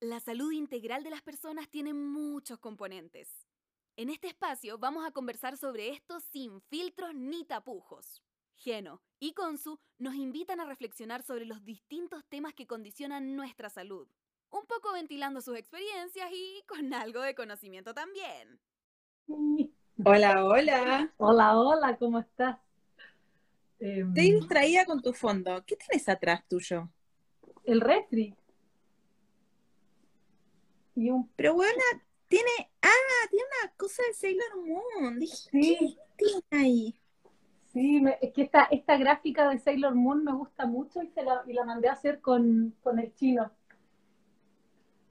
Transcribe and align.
La 0.00 0.20
salud 0.20 0.52
integral 0.52 1.02
de 1.02 1.10
las 1.10 1.22
personas 1.22 1.68
tiene 1.68 1.92
muchos 1.92 2.60
componentes. 2.60 3.48
En 3.96 4.10
este 4.10 4.28
espacio 4.28 4.78
vamos 4.78 5.04
a 5.04 5.10
conversar 5.10 5.56
sobre 5.56 5.88
esto 5.90 6.20
sin 6.20 6.60
filtros 6.60 7.14
ni 7.16 7.44
tapujos. 7.44 8.22
Geno 8.54 9.02
y 9.18 9.32
Consu 9.34 9.80
nos 9.98 10.14
invitan 10.14 10.60
a 10.60 10.66
reflexionar 10.66 11.24
sobre 11.24 11.46
los 11.46 11.64
distintos 11.64 12.24
temas 12.28 12.54
que 12.54 12.68
condicionan 12.68 13.34
nuestra 13.34 13.70
salud, 13.70 14.08
un 14.50 14.66
poco 14.66 14.92
ventilando 14.92 15.40
sus 15.40 15.56
experiencias 15.56 16.30
y 16.32 16.62
con 16.68 16.94
algo 16.94 17.20
de 17.22 17.34
conocimiento 17.34 17.92
también. 17.92 18.60
Hola, 20.04 20.44
hola. 20.44 21.12
Hola, 21.18 21.58
hola, 21.58 21.96
¿cómo 21.98 22.20
estás? 22.20 22.58
Em, 23.80 24.08
Estoy 24.14 24.32
distraída 24.32 24.84
con 24.84 25.02
tu 25.02 25.12
fondo. 25.12 25.64
¿Qué 25.66 25.76
tienes 25.76 26.08
atrás 26.08 26.44
tuyo? 26.48 26.88
El 27.64 27.80
refri. 27.80 28.37
Pero 31.36 31.54
bueno, 31.54 31.82
tiene. 32.28 32.50
Ah, 32.82 33.28
tiene 33.30 33.44
una 33.62 33.72
cosa 33.76 34.02
de 34.06 34.14
Sailor 34.14 34.56
Moon. 34.66 35.20
sí. 35.26 35.98
¿qué 36.16 36.24
tiene 36.24 36.42
ahí? 36.50 37.00
Sí, 37.72 38.02
es 38.20 38.32
que 38.32 38.42
esta, 38.42 38.64
esta 38.64 38.96
gráfica 38.96 39.48
de 39.50 39.58
Sailor 39.58 39.94
Moon 39.94 40.24
me 40.24 40.32
gusta 40.32 40.66
mucho 40.66 41.02
y, 41.02 41.08
se 41.08 41.22
la, 41.22 41.42
y 41.46 41.52
la 41.52 41.64
mandé 41.64 41.88
a 41.88 41.92
hacer 41.92 42.20
con, 42.20 42.74
el 42.84 43.14
chino. 43.14 43.50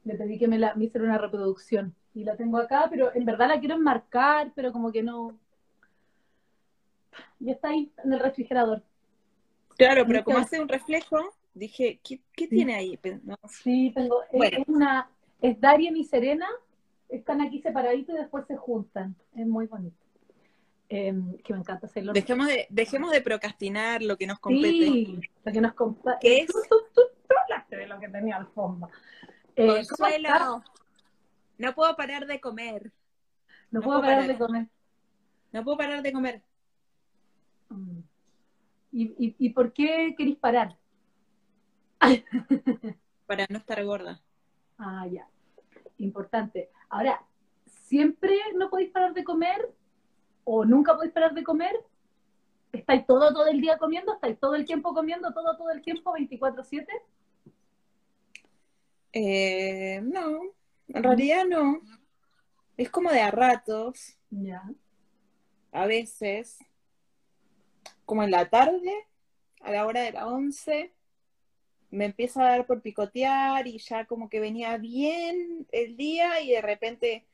Le 0.03 0.15
pedí 0.15 0.37
que 0.37 0.47
me, 0.47 0.57
la, 0.57 0.73
me 0.75 0.85
hiciera 0.85 1.05
una 1.05 1.17
reproducción. 1.17 1.95
Y 2.13 2.23
la 2.23 2.35
tengo 2.35 2.57
acá, 2.57 2.87
pero 2.89 3.13
en 3.13 3.25
verdad 3.25 3.47
la 3.49 3.59
quiero 3.59 3.75
enmarcar, 3.75 4.51
pero 4.55 4.71
como 4.71 4.91
que 4.91 5.03
no. 5.03 5.37
Ya 7.39 7.53
está 7.53 7.69
ahí 7.69 7.91
en 8.03 8.13
el 8.13 8.19
refrigerador. 8.19 8.81
Claro, 9.77 10.05
pero 10.07 10.23
como 10.23 10.39
hace 10.39 10.59
un 10.59 10.67
reflejo, 10.67 11.35
dije, 11.53 11.99
¿qué, 12.03 12.47
tiene 12.47 12.73
ahí? 12.73 12.99
Sí, 13.47 13.91
tengo. 13.93 14.23
Es, 14.31 14.67
una. 14.67 15.09
Es 15.41 15.59
Darien 15.59 15.95
y 15.97 16.03
Serena, 16.03 16.47
están 17.09 17.41
aquí 17.41 17.61
separaditos 17.61 18.15
y 18.15 18.17
después 18.17 18.45
se 18.47 18.57
juntan. 18.57 19.15
Es 19.35 19.45
muy 19.45 19.67
bonito. 19.67 19.97
Em, 20.89 21.37
que 21.39 21.53
me 21.53 21.59
encanta 21.59 21.87
hacerlo. 21.87 22.13
Dejemos 22.13 22.47
de, 22.47 22.65
dejemos 22.69 23.11
de 23.11 23.21
procrastinar 23.21 24.01
lo 24.01 24.17
que 24.17 24.25
nos 24.25 24.39
compete. 24.39 24.69
Sí, 24.69 25.21
lo 25.43 25.51
que 25.51 25.61
nos 25.61 25.73
compete. 25.73 26.17
¿Qué 26.21 26.37
es? 26.39 26.47
Tú, 26.47 26.59
tú, 26.69 26.77
tú, 26.93 27.33
hablaste 27.43 27.75
de 27.75 27.87
lo 27.87 27.99
que 27.99 28.07
tenía 28.07 28.37
al 28.37 28.47
fondo. 28.47 28.89
Eh, 29.55 29.67
Consuelo, 29.67 30.63
no 31.57 31.75
puedo 31.75 31.95
parar 31.95 32.25
de 32.25 32.39
comer. 32.39 32.91
No, 33.69 33.81
puedo, 33.81 33.99
parar, 33.99 34.27
de 34.27 34.37
comer. 34.37 34.67
No 35.51 35.63
puedo 35.63 35.77
parar 35.77 36.01
de 36.01 36.13
comer. 36.13 36.41
¿Y, 38.93 39.03
y, 39.03 39.35
y 39.37 39.49
por 39.49 39.73
qué 39.73 40.15
queréis 40.17 40.37
parar? 40.37 40.77
Para 43.25 43.45
no 43.49 43.57
estar 43.57 43.83
gorda. 43.83 44.21
Ah, 44.77 45.07
ya. 45.07 45.27
Importante. 45.97 46.69
Ahora, 46.89 47.23
¿siempre 47.65 48.37
no 48.55 48.69
podéis 48.69 48.91
parar 48.91 49.13
de 49.13 49.23
comer 49.23 49.73
o 50.43 50.65
nunca 50.65 50.95
podéis 50.95 51.13
parar 51.13 51.33
de 51.33 51.43
comer, 51.43 51.75
estáis 52.71 53.05
todo, 53.05 53.33
todo 53.33 53.47
el 53.47 53.59
día 53.59 53.77
comiendo, 53.77 54.13
estáis 54.13 54.39
todo 54.39 54.55
el 54.55 54.65
tiempo 54.65 54.93
comiendo, 54.93 55.33
todo, 55.33 55.57
todo 55.57 55.71
el 55.71 55.81
tiempo, 55.81 56.13
24/7? 56.13 56.87
Eh, 59.13 59.99
no, 60.03 60.41
en 60.87 61.03
realidad 61.03 61.45
no. 61.45 61.81
Es 62.77 62.89
como 62.89 63.09
de 63.09 63.21
a 63.21 63.31
ratos. 63.31 64.17
Ya. 64.29 64.63
A 65.71 65.85
veces, 65.87 66.59
como 68.05 68.23
en 68.23 68.31
la 68.31 68.49
tarde, 68.49 69.07
a 69.61 69.71
la 69.71 69.85
hora 69.85 70.01
de 70.01 70.11
la 70.11 70.27
11, 70.27 70.93
me 71.89 72.05
empieza 72.05 72.41
a 72.41 72.49
dar 72.49 72.65
por 72.65 72.81
picotear 72.81 73.67
y 73.67 73.77
ya 73.77 74.05
como 74.05 74.29
que 74.29 74.39
venía 74.39 74.77
bien 74.77 75.67
el 75.71 75.95
día 75.95 76.41
y 76.41 76.51
de 76.51 76.61
repente 76.61 77.25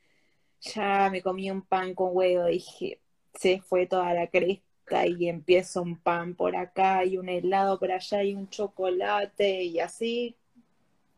ya 0.60 1.10
me 1.10 1.22
comí 1.22 1.50
un 1.50 1.62
pan 1.62 1.94
con 1.94 2.10
huevo. 2.12 2.46
Dije, 2.46 3.00
se 3.34 3.60
fue 3.60 3.86
toda 3.86 4.14
la 4.14 4.28
cresta 4.28 5.06
y 5.06 5.28
empiezo 5.28 5.82
un 5.82 5.98
pan 5.98 6.34
por 6.34 6.56
acá 6.56 7.04
y 7.04 7.16
un 7.16 7.28
helado 7.28 7.78
por 7.78 7.90
allá 7.90 8.22
y 8.22 8.34
un 8.34 8.48
chocolate 8.48 9.64
y 9.64 9.80
así, 9.80 10.36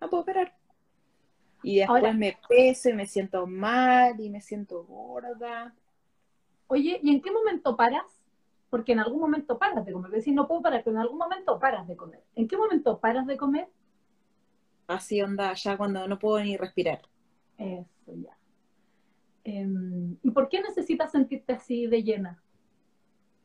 no 0.00 0.09
puedo 0.09 0.25
parar. 0.25 0.56
Y 1.62 1.78
después 1.78 2.15
me 2.15 2.39
peso 2.49 2.91
y 2.91 2.93
me 2.93 3.06
siento 3.06 3.47
mal 3.47 4.21
y 4.21 4.31
me 4.31 4.41
siento 4.41 4.84
gorda. 4.84 5.75
Oye, 6.69 7.00
¿y 7.03 7.10
en 7.10 7.21
qué 7.21 7.31
momento 7.31 7.77
paras? 7.77 8.16
Porque 8.71 8.93
en 8.93 9.00
algún 9.00 9.21
momento 9.21 9.59
paras 9.59 9.84
de 9.84 9.93
comer. 9.93 10.10
Decir, 10.10 10.34
no 10.34 10.49
puedo 10.49 10.62
parar, 10.62 10.82
pero 10.84 10.97
en 10.97 11.03
algún 11.03 11.19
momento 11.19 11.59
paras 11.59 11.87
de 11.87 11.97
comer. 11.97 12.22
¿En 12.34 12.49
qué 12.49 12.56
momento 12.56 12.99
paras 12.99 13.27
de 13.27 13.37
comer? 13.37 13.69
Así 14.87 15.21
onda, 15.22 15.53
ya 15.54 15.77
cuando 15.77 16.06
no 16.06 16.19
puedo 16.19 16.43
ni 16.43 16.56
respirar. 16.56 17.03
Eso, 17.59 18.12
ya. 18.15 18.37
Em, 19.44 20.16
¿Y 20.22 20.31
por 20.31 20.49
qué 20.49 20.60
necesitas 20.60 21.12
sentirte 21.12 21.53
así 21.53 21.87
de 21.87 22.03
llena? 22.03 22.43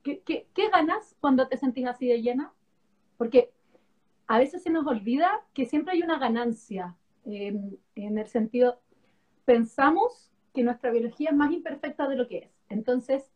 ¿Qué, 0.04 0.48
ganas 0.72 1.16
cuando 1.20 1.48
te 1.48 1.58
sentís 1.58 1.86
así 1.86 2.08
de 2.08 2.22
llena? 2.22 2.52
Porque 3.18 3.52
a 4.28 4.40
veces 4.40 4.64
se 4.64 4.72
nos 4.72 4.88
olvida 4.88 5.46
que 5.54 5.66
siempre 5.66 5.94
hay 5.94 6.02
una 6.02 6.18
ganancia, 6.18 6.96
en 7.24 7.78
el 7.96 8.28
sentido, 8.28 8.82
pensamos 9.46 10.32
que 10.54 10.64
nuestra 10.64 10.92
biología 10.92 11.30
es 11.30 11.36
más 11.36 11.52
imperfecta 11.52 12.08
de 12.08 12.16
lo 12.16 12.28
que 12.28 12.38
es. 12.38 12.52
Entonces, 12.70 13.32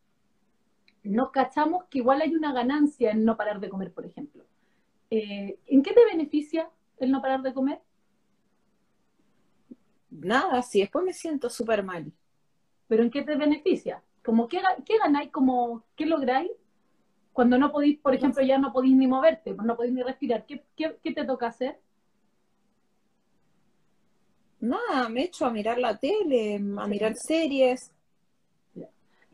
nos 1.05 1.31
cachamos 1.31 1.85
que 1.85 1.99
igual 1.99 2.21
hay 2.21 2.33
una 2.35 2.53
ganancia 2.53 3.11
en 3.11 3.25
no 3.25 3.37
parar 3.37 3.59
de 3.59 3.69
comer, 3.69 3.91
por 3.91 4.05
ejemplo. 4.05 4.43
Eh, 5.09 5.59
¿En 5.67 5.83
qué 5.83 5.93
te 5.93 6.03
beneficia 6.05 6.69
el 6.97 7.11
no 7.11 7.21
parar 7.21 7.41
de 7.41 7.53
comer? 7.53 7.79
Nada, 10.09 10.61
si 10.61 10.79
después 10.79 11.05
me 11.05 11.13
siento 11.13 11.49
súper 11.49 11.83
mal 11.83 12.11
pero 12.87 13.03
¿en 13.03 13.11
qué 13.11 13.23
te 13.23 13.35
beneficia? 13.35 14.03
Como, 14.23 14.47
¿qué, 14.47 14.61
qué 14.85 14.97
ganáis? 14.97 15.31
Como, 15.31 15.83
¿Qué 15.95 16.05
lográis? 16.05 16.51
Cuando 17.33 17.57
no 17.57 17.71
podéis, 17.71 17.99
por 17.99 18.15
ejemplo, 18.15 18.43
ya 18.43 18.57
no 18.57 18.71
podéis 18.71 18.95
ni 18.95 19.07
moverte, 19.07 19.53
no 19.53 19.75
podéis 19.75 19.93
ni 19.93 20.03
respirar, 20.03 20.45
¿qué, 20.45 20.63
te 21.03 21.25
toca 21.25 21.47
hacer? 21.47 21.79
Nada, 24.61 25.09
me 25.09 25.23
echo 25.23 25.45
a 25.45 25.51
mirar 25.51 25.77
la 25.77 25.97
tele, 25.97 26.55
a 26.55 26.87
mirar 26.87 27.15
series. 27.15 27.91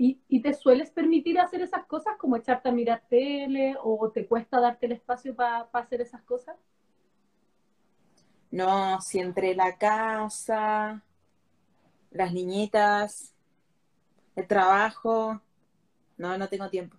¿Y, 0.04 0.42
te 0.42 0.56
sueles 0.56 0.90
permitir 0.90 1.40
hacer 1.40 1.62
esas 1.62 1.86
cosas, 1.86 2.18
como 2.18 2.36
echarte 2.36 2.70
a 2.70 2.72
mirar 2.72 3.04
tele, 3.08 3.76
o 3.84 4.10
te 4.10 4.26
cuesta 4.26 4.60
darte 4.60 4.88
el 4.88 4.94
espacio 4.94 5.36
para 5.36 5.70
hacer 5.74 6.02
esas 6.02 6.24
cosas? 6.24 6.58
No, 8.50 9.00
si 9.00 9.20
entre 9.20 9.54
la 9.54 9.78
casa, 9.78 11.04
las 12.10 12.34
niñitas, 12.34 13.36
el 14.36 14.48
trabajo, 14.48 15.40
no, 16.18 16.36
no 16.36 16.50
tengo 16.50 16.68
tiempo. 16.68 16.98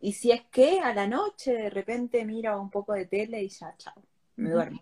Y 0.00 0.12
si 0.12 0.30
es 0.30 0.44
que 0.52 0.78
a 0.78 0.94
la 0.94 1.08
noche 1.08 1.52
de 1.52 1.70
repente 1.70 2.24
miro 2.24 2.60
un 2.60 2.70
poco 2.70 2.92
de 2.92 3.06
tele 3.06 3.42
y 3.42 3.48
ya, 3.48 3.74
chao, 3.76 4.00
me 4.36 4.50
duermo. 4.50 4.80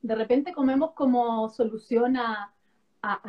De 0.00 0.14
repente 0.14 0.54
comemos 0.54 0.92
como 0.92 1.50
solución 1.50 2.16
a, 2.16 2.54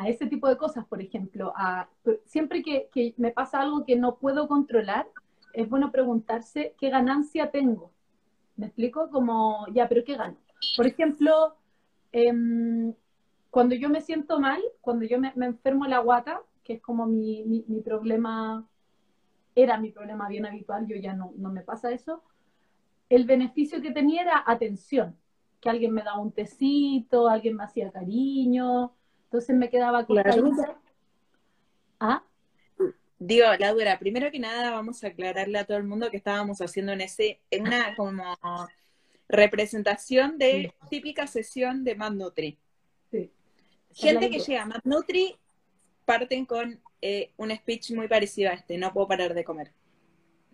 ese 0.06 0.26
tipo 0.26 0.48
de 0.48 0.56
cosas, 0.56 0.84
por 0.86 1.00
ejemplo, 1.00 1.52
a, 1.56 1.88
siempre 2.24 2.62
que, 2.62 3.14
me 3.16 3.30
pasa 3.30 3.60
algo 3.60 3.84
que 3.84 3.96
no 3.96 4.16
puedo 4.16 4.48
controlar, 4.48 5.08
es 5.54 5.68
bueno 5.68 5.90
preguntarse 5.90 6.74
qué 6.78 6.90
ganancia 6.90 7.50
tengo. 7.50 7.90
¿Me 8.56 8.66
explico? 8.66 9.10
Como, 9.10 9.66
ya, 9.72 9.88
pero 9.88 10.04
¿qué 10.04 10.16
gano? 10.16 10.36
Por 10.76 10.86
ejemplo, 10.86 11.56
em, 12.12 12.94
cuando 13.50 13.74
yo 13.74 13.88
me 13.88 14.00
siento 14.00 14.38
mal, 14.38 14.60
cuando 14.80 15.04
yo 15.04 15.18
me, 15.18 15.32
enfermo 15.36 15.86
la 15.86 15.98
guata, 15.98 16.42
que 16.64 16.74
es 16.74 16.82
como 16.82 17.06
mi, 17.06 17.44
mi, 17.44 17.80
problema, 17.80 18.66
era 19.54 19.78
mi 19.78 19.90
problema 19.90 20.28
bien 20.28 20.46
habitual, 20.46 20.86
yo 20.86 20.96
ya 20.96 21.14
no, 21.14 21.32
no 21.36 21.50
me 21.50 21.62
pasa 21.62 21.90
eso, 21.90 22.22
el 23.08 23.24
beneficio 23.24 23.82
que 23.82 23.90
tenía 23.90 24.22
era 24.22 24.44
atención, 24.46 25.16
que 25.60 25.70
alguien 25.70 25.92
me 25.92 26.02
daba 26.02 26.20
un 26.20 26.32
tecito, 26.32 27.28
alguien 27.28 27.56
me 27.56 27.64
hacía 27.64 27.90
cariño, 27.90 28.92
entonces 29.32 29.56
me 29.56 29.70
quedaba 29.70 30.04
con 30.04 30.16
la 30.16 30.78
¿Ah? 31.98 32.22
Digo, 33.18 33.46
Laura, 33.58 33.98
primero 33.98 34.30
que 34.30 34.38
nada 34.38 34.72
vamos 34.72 35.02
a 35.02 35.06
aclararle 35.06 35.58
a 35.58 35.64
todo 35.64 35.78
el 35.78 35.84
mundo 35.84 36.10
que 36.10 36.18
estábamos 36.18 36.60
haciendo 36.60 36.92
en 36.92 37.00
ese, 37.00 37.40
en 37.50 37.62
una 37.62 37.96
como 37.96 38.36
representación 39.28 40.36
de 40.36 40.74
típica 40.90 41.26
sesión 41.26 41.82
de 41.82 41.94
Mad 41.94 42.12
Nutri. 42.12 42.58
Sí. 43.10 43.32
Gente 43.94 44.28
que 44.28 44.40
llega 44.40 44.64
a 44.64 44.66
Mad 44.66 44.82
Nutri 44.84 45.34
parten 46.04 46.44
con 46.44 46.82
eh, 47.00 47.32
un 47.38 47.56
speech 47.56 47.92
muy 47.92 48.08
parecido 48.08 48.50
a 48.50 48.54
este, 48.54 48.76
no 48.76 48.92
puedo 48.92 49.08
parar 49.08 49.32
de 49.32 49.44
comer. 49.44 49.72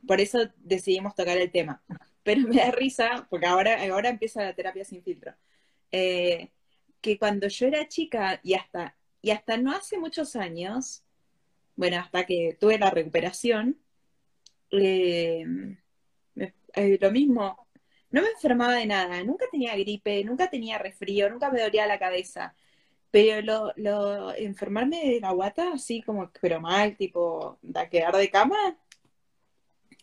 Por 0.06 0.20
eso 0.20 0.38
decidimos 0.58 1.16
tocar 1.16 1.36
el 1.36 1.50
tema. 1.50 1.82
Pero 2.22 2.42
me 2.42 2.58
da 2.58 2.70
risa, 2.70 3.26
porque 3.28 3.46
ahora, 3.46 3.82
ahora 3.90 4.08
empieza 4.08 4.44
la 4.44 4.54
terapia 4.54 4.84
sin 4.84 5.02
filtro. 5.02 5.34
Eh, 5.90 6.50
que 7.00 7.18
cuando 7.18 7.48
yo 7.48 7.66
era 7.66 7.88
chica 7.88 8.40
y 8.42 8.54
hasta, 8.54 8.96
y 9.22 9.30
hasta 9.30 9.56
no 9.56 9.72
hace 9.72 9.98
muchos 9.98 10.36
años, 10.36 11.04
bueno, 11.76 11.98
hasta 11.98 12.26
que 12.26 12.56
tuve 12.60 12.78
la 12.78 12.90
recuperación, 12.90 13.78
eh, 14.70 15.44
lo 17.00 17.10
mismo, 17.10 17.68
no 18.10 18.22
me 18.22 18.28
enfermaba 18.28 18.74
de 18.74 18.86
nada, 18.86 19.22
nunca 19.22 19.46
tenía 19.50 19.76
gripe, 19.76 20.24
nunca 20.24 20.48
tenía 20.50 20.78
resfrío, 20.78 21.30
nunca 21.30 21.50
me 21.50 21.60
dolía 21.60 21.86
la 21.86 21.98
cabeza. 21.98 22.54
Pero 23.10 23.42
lo, 23.42 23.72
lo 23.76 24.34
enfermarme 24.34 25.04
de 25.04 25.20
la 25.20 25.32
guata, 25.32 25.72
así 25.72 26.02
como, 26.02 26.30
pero 26.40 26.60
mal, 26.60 26.96
tipo, 26.96 27.58
da 27.62 27.88
quedar 27.88 28.16
de 28.16 28.30
cama, 28.30 28.56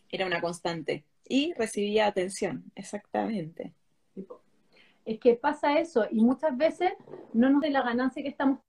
era 0.09 0.25
una 0.25 0.41
constante. 0.41 1.05
Y 1.27 1.53
recibía 1.53 2.07
atención, 2.07 2.71
exactamente. 2.75 3.73
Es 5.05 5.19
que 5.19 5.35
pasa 5.35 5.79
eso, 5.79 6.05
y 6.09 6.21
muchas 6.21 6.57
veces 6.57 6.93
no 7.33 7.49
nos 7.49 7.61
de 7.61 7.69
la 7.69 7.83
ganancia 7.83 8.23
que 8.23 8.29
estamos 8.29 8.59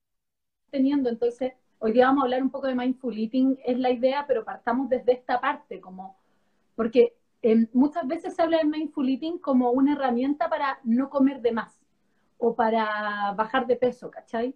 teniendo. 0.70 1.08
Entonces, 1.08 1.54
hoy 1.78 1.92
día 1.92 2.06
vamos 2.06 2.22
a 2.22 2.24
hablar 2.26 2.42
un 2.42 2.50
poco 2.50 2.66
de 2.66 2.74
mindful 2.74 3.16
eating, 3.16 3.58
es 3.64 3.78
la 3.78 3.90
idea, 3.90 4.26
pero 4.26 4.44
partamos 4.44 4.88
desde 4.90 5.12
esta 5.12 5.40
parte, 5.40 5.80
como, 5.80 6.18
porque 6.74 7.14
em, 7.42 7.66
muchas 7.72 8.06
veces 8.06 8.34
se 8.34 8.42
habla 8.42 8.58
del 8.58 8.68
mindful 8.68 9.08
eating 9.08 9.38
como 9.38 9.70
una 9.70 9.94
herramienta 9.94 10.48
para 10.50 10.78
no 10.84 11.08
comer 11.08 11.40
de 11.40 11.52
más 11.52 11.80
o 12.38 12.54
para 12.54 13.32
bajar 13.32 13.66
de 13.66 13.76
peso, 13.76 14.10
¿cachai? 14.10 14.54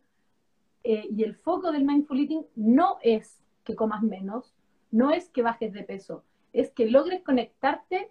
Eh, 0.85 1.09
y 1.11 1.23
el 1.25 1.35
foco 1.35 1.73
del 1.73 1.85
mindful 1.85 2.21
eating 2.21 2.47
no 2.57 2.99
es 3.03 3.43
que 3.65 3.75
comas 3.75 4.03
menos, 4.03 4.55
no 4.91 5.11
es 5.13 5.31
que 5.31 5.43
bajes 5.43 5.73
de 5.73 5.83
peso, 5.83 6.25
es 6.53 6.71
que 6.71 6.87
logres 6.87 7.23
conectarte 7.23 8.11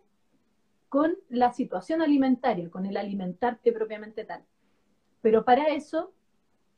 con 0.90 1.16
la 1.30 1.54
situación 1.54 2.02
alimentaria, 2.02 2.70
con 2.70 2.86
el 2.86 2.98
alimentarte 2.98 3.72
propiamente 3.72 4.26
tal. 4.26 4.44
Pero 5.22 5.46
para 5.46 5.68
eso, 5.68 6.12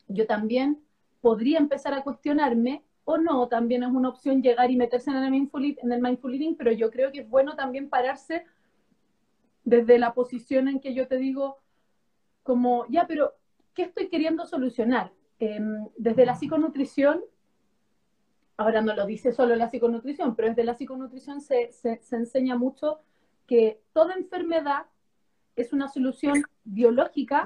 yo 0.07 0.27
también 0.27 0.83
podría 1.21 1.57
empezar 1.57 1.93
a 1.93 2.03
cuestionarme 2.03 2.83
o 3.05 3.17
no, 3.17 3.47
también 3.47 3.83
es 3.83 3.89
una 3.89 4.09
opción 4.09 4.43
llegar 4.43 4.69
y 4.69 4.75
meterse 4.75 5.09
en 5.09 5.17
el 5.17 5.31
mindful, 5.31 5.77
en 5.81 5.91
el 5.91 6.01
mindful 6.01 6.33
eating, 6.33 6.55
pero 6.55 6.71
yo 6.71 6.91
creo 6.91 7.11
que 7.11 7.21
es 7.21 7.29
bueno 7.29 7.55
también 7.55 7.89
pararse 7.89 8.45
desde 9.63 9.97
la 9.97 10.13
posición 10.13 10.67
en 10.67 10.79
que 10.79 10.93
yo 10.93 11.07
te 11.07 11.17
digo, 11.17 11.59
como, 12.43 12.85
ya, 12.89 13.07
pero, 13.07 13.33
¿qué 13.73 13.83
estoy 13.83 14.09
queriendo 14.09 14.45
solucionar? 14.45 15.11
Em, 15.39 15.87
desde 15.97 16.25
la 16.25 16.35
psiconutrición, 16.35 17.21
ahora 18.57 18.81
no 18.81 18.93
lo 18.93 19.05
dice 19.05 19.31
solo 19.31 19.55
la 19.55 19.69
psiconutrición, 19.69 20.35
pero 20.35 20.49
desde 20.49 20.63
la 20.63 20.75
psiconutrición 20.75 21.41
se, 21.41 21.71
se, 21.71 22.01
se 22.01 22.15
enseña 22.15 22.55
mucho 22.55 22.99
que 23.51 23.81
toda 23.91 24.15
enfermedad 24.15 24.85
es 25.57 25.73
una 25.73 25.89
solución 25.89 26.41
biológica 26.63 27.45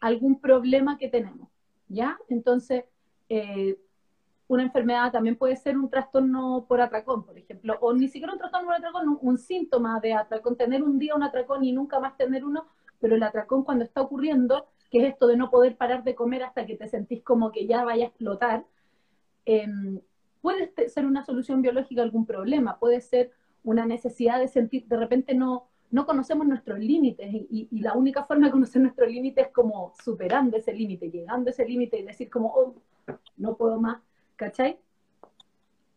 a 0.00 0.06
algún 0.06 0.40
problema 0.40 0.96
que 0.96 1.10
tenemos, 1.10 1.50
¿ya? 1.86 2.16
Entonces, 2.30 2.86
eh, 3.28 3.78
una 4.48 4.62
enfermedad 4.62 5.12
también 5.12 5.36
puede 5.36 5.56
ser 5.56 5.76
un 5.76 5.90
trastorno 5.90 6.64
por 6.66 6.80
atracón, 6.80 7.26
por 7.26 7.36
ejemplo, 7.36 7.76
o 7.82 7.92
ni 7.92 8.08
siquiera 8.08 8.32
un 8.32 8.38
trastorno 8.38 8.68
por 8.68 8.76
atracón, 8.76 9.18
un, 9.20 9.36
síntoma 9.36 10.00
de 10.00 10.14
atracón, 10.14 10.56
tener 10.56 10.82
un 10.82 10.98
día 10.98 11.14
un 11.14 11.22
atracón 11.22 11.62
y 11.62 11.72
nunca 11.72 12.00
más 12.00 12.16
tener 12.16 12.42
uno, 12.42 12.66
pero 12.98 13.14
el 13.14 13.22
atracón 13.22 13.64
cuando 13.64 13.84
está 13.84 14.00
ocurriendo, 14.00 14.68
que 14.90 15.00
es 15.00 15.12
esto 15.12 15.26
de 15.26 15.36
no 15.36 15.50
poder 15.50 15.76
parar 15.76 16.04
de 16.04 16.14
comer 16.14 16.42
hasta 16.42 16.64
que 16.64 16.78
te 16.78 16.88
sentís 16.88 17.22
como 17.22 17.52
que 17.52 17.66
ya 17.66 17.84
vaya 17.84 18.06
a 18.06 18.08
explotar, 18.08 18.64
em, 19.44 20.00
puede 20.40 20.72
ser 20.88 21.04
una 21.04 21.22
solución 21.22 21.60
biológica 21.60 22.00
a 22.00 22.04
algún 22.04 22.24
problema, 22.24 22.78
puede 22.78 23.02
ser 23.02 23.32
una 23.64 23.86
necesidad 23.86 24.38
de 24.38 24.48
sentir, 24.48 24.86
de 24.86 24.96
repente 24.96 25.34
no, 25.34 25.68
no 25.90 26.06
conocemos 26.06 26.46
nuestros 26.46 26.78
límites 26.78 27.28
y, 27.32 27.68
la 27.80 27.94
única 27.94 28.24
forma 28.24 28.46
de 28.46 28.52
conocer 28.52 28.80
nuestros 28.80 29.10
límites 29.10 29.46
es 29.46 29.52
como 29.52 29.92
superando 30.02 30.56
ese 30.56 30.72
límite, 30.72 31.10
llegando 31.10 31.48
a 31.48 31.52
ese 31.52 31.66
límite 31.66 31.98
y 31.98 32.04
decir 32.04 32.30
como, 32.30 32.48
oh, 32.48 32.74
no 33.36 33.56
puedo 33.56 33.80
más, 33.80 34.00
¿cachai? 34.36 34.78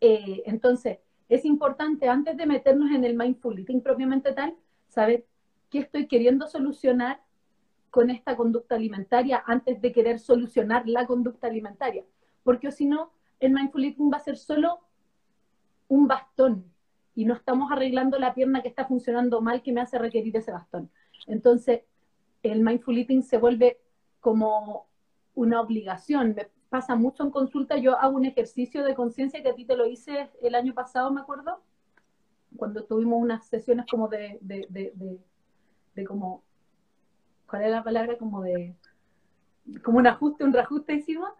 Eh, 0.01 0.43
entonces, 0.45 0.99
es 1.29 1.45
importante 1.45 2.07
antes 2.07 2.37
de 2.37 2.45
meternos 2.45 2.91
en 2.91 3.03
el 3.03 3.15
mindful 3.15 3.59
eating 3.59 3.81
propiamente 3.81 4.31
tal, 4.33 4.55
saber 4.87 5.25
¿Qué 5.69 5.79
estoy 5.79 6.07
queriendo 6.07 6.47
solucionar 6.47 7.21
con 7.89 8.09
esta 8.09 8.37
conducta 8.37 8.75
alimentaria 8.75 9.43
antes 9.45 9.81
de 9.81 9.91
querer 9.91 10.19
solucionar 10.19 10.87
la 10.87 11.05
conducta 11.05 11.47
alimentaria? 11.47 12.05
Porque 12.43 12.71
si 12.71 12.85
no, 12.85 13.11
el 13.39 13.51
mindful 13.51 13.83
eating 13.83 14.11
va 14.11 14.17
a 14.17 14.21
ser 14.21 14.37
solo 14.37 14.79
un 15.89 16.07
bastón 16.07 16.71
y 17.17 17.25
no 17.25 17.33
estamos 17.33 17.71
arreglando 17.71 18.19
la 18.19 18.35
pierna 18.35 18.61
que 18.61 18.67
está 18.67 18.85
funcionando 18.85 19.41
mal 19.41 19.63
que 19.63 19.73
me 19.73 19.81
hace 19.81 19.97
requerir 19.97 20.37
ese 20.37 20.51
bastón. 20.51 20.91
Entonces, 21.25 21.81
el 22.43 22.61
mindful 22.61 22.95
eating 22.95 23.23
se 23.23 23.39
vuelve 23.39 23.79
como 24.19 24.85
una 25.33 25.59
obligación. 25.59 26.35
Me 26.35 26.47
pasa 26.69 26.93
mucho 26.93 27.23
en 27.23 27.31
consulta, 27.31 27.75
yo 27.77 27.97
hago 27.97 28.15
un 28.15 28.25
ejercicio 28.25 28.83
de 28.83 28.93
conciencia 28.93 29.41
que 29.41 29.49
a 29.49 29.55
ti 29.55 29.65
te 29.65 29.75
lo 29.75 29.87
hice 29.87 30.29
el 30.43 30.53
año 30.53 30.75
pasado, 30.75 31.11
me 31.11 31.21
acuerdo, 31.21 31.63
cuando 32.55 32.83
tuvimos 32.83 33.19
unas 33.19 33.47
sesiones 33.47 33.87
como 33.89 34.07
de, 34.09 34.37
de 34.39 36.05
como, 36.05 36.43
¿cuál 37.49 37.63
es 37.63 37.71
la 37.71 37.83
palabra? 37.83 38.15
Como 38.19 38.43
de, 38.43 38.75
como 39.83 39.97
un 39.97 40.05
ajuste, 40.05 40.43
un 40.43 40.53
reajuste 40.53 40.93
hicimos. 40.93 41.31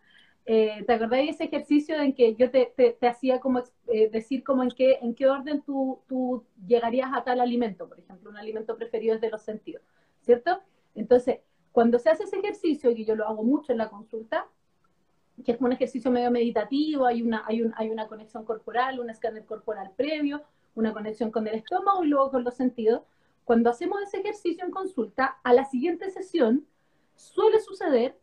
Eh, 0.49 0.85
¿Te 0.88 0.94
acordás 0.94 1.19
de 1.19 1.29
ese 1.29 1.44
ejercicio 1.44 1.99
en 2.01 2.15
que 2.15 2.33
yo 2.35 2.49
te, 2.49 2.73
te, 2.77 3.07
hacía 3.07 3.41
como 3.41 3.61
eh, 3.88 4.09
decir 4.09 4.45
como 4.45 4.63
en 4.63 4.71
qué, 4.71 4.97
en 5.01 5.13
qué 5.13 5.27
orden 5.27 5.61
tú, 5.61 5.99
tú, 6.07 6.45
llegarías 6.65 7.11
a 7.13 7.25
tal 7.25 7.41
alimento, 7.41 7.89
por 7.89 7.99
ejemplo, 7.99 8.29
un 8.29 8.38
alimento 8.38 8.77
preferido 8.77 9.15
desde 9.15 9.29
los 9.29 9.41
sentidos, 9.41 9.83
¿cierto? 10.21 10.61
Entonces, 10.95 11.41
cuando 11.73 11.99
se 11.99 12.11
hace 12.11 12.23
ese 12.23 12.38
ejercicio, 12.38 12.89
y 12.91 13.03
yo 13.03 13.17
lo 13.17 13.27
hago 13.27 13.44
mucho 13.44 13.73
en 13.73 13.77
la 13.77 13.89
consulta, 13.89 14.47
que 15.44 15.51
es 15.51 15.57
como 15.57 15.67
un 15.67 15.73
ejercicio 15.73 16.11
medio 16.11 16.31
meditativo, 16.31 17.05
hay 17.05 17.21
una, 17.21 17.43
hay, 17.45 17.61
un, 17.61 17.73
hay 17.75 17.89
una 17.89 18.07
conexión 18.07 18.45
corporal, 18.45 19.01
un 19.01 19.09
escáner 19.09 19.45
corporal 19.45 19.91
previo, 19.97 20.43
una 20.75 20.93
conexión 20.93 21.29
con 21.29 21.45
el 21.47 21.55
estómago 21.55 22.05
y 22.05 22.07
luego 22.07 22.31
con 22.31 22.45
los 22.45 22.55
sentidos. 22.55 23.01
Cuando 23.43 23.69
hacemos 23.69 24.01
ese 24.01 24.21
ejercicio 24.21 24.63
en 24.63 24.71
consulta, 24.71 25.39
a 25.43 25.53
la 25.53 25.65
siguiente 25.65 26.09
sesión 26.09 26.65
suele 27.15 27.59
suceder 27.59 28.17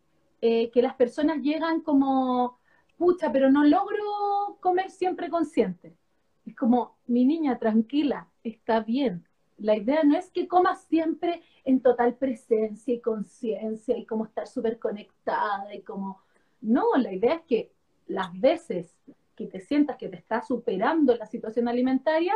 eh, 0.47 0.71
que 0.73 0.83
las 0.83 0.95
personas 0.95 1.41
llegan 1.41 1.81
como, 1.81 2.59
pucha, 2.99 3.33
pero 3.33 3.51
no 3.51 3.65
logro 3.65 4.59
comer 4.61 4.91
siempre 4.91 5.31
consciente. 5.31 5.97
Es 6.45 6.55
como, 6.55 6.99
mi 7.07 7.25
niña, 7.25 7.59
tranquila, 7.59 8.29
está 8.43 8.81
bien. 8.81 9.27
La 9.57 9.75
idea 9.75 10.03
no 10.05 10.19
es 10.19 10.31
que 10.31 10.47
comas 10.47 10.83
siempre 10.83 11.43
en 11.65 11.81
total 11.81 12.17
presencia 12.17 12.93
y 12.93 13.01
conciencia 13.01 13.97
y 13.97 14.05
como 14.05 14.27
estar 14.27 14.47
súper 14.47 14.79
conectada 14.79 15.75
y 15.75 15.81
como... 15.81 16.21
No, 16.61 16.85
la 16.99 17.15
idea 17.15 17.37
es 17.37 17.43
que 17.45 17.73
las 18.07 18.39
veces 18.39 18.95
que 19.35 19.47
te 19.47 19.61
sientas 19.61 19.97
que 19.97 20.11
te 20.11 20.17
está 20.17 20.43
superando 20.43 21.17
la 21.17 21.25
situación 21.25 21.69
alimentaria, 21.69 22.35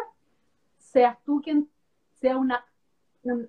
seas 0.78 1.22
tú 1.24 1.42
quien 1.42 1.68
sea 2.14 2.38
una 2.38 2.64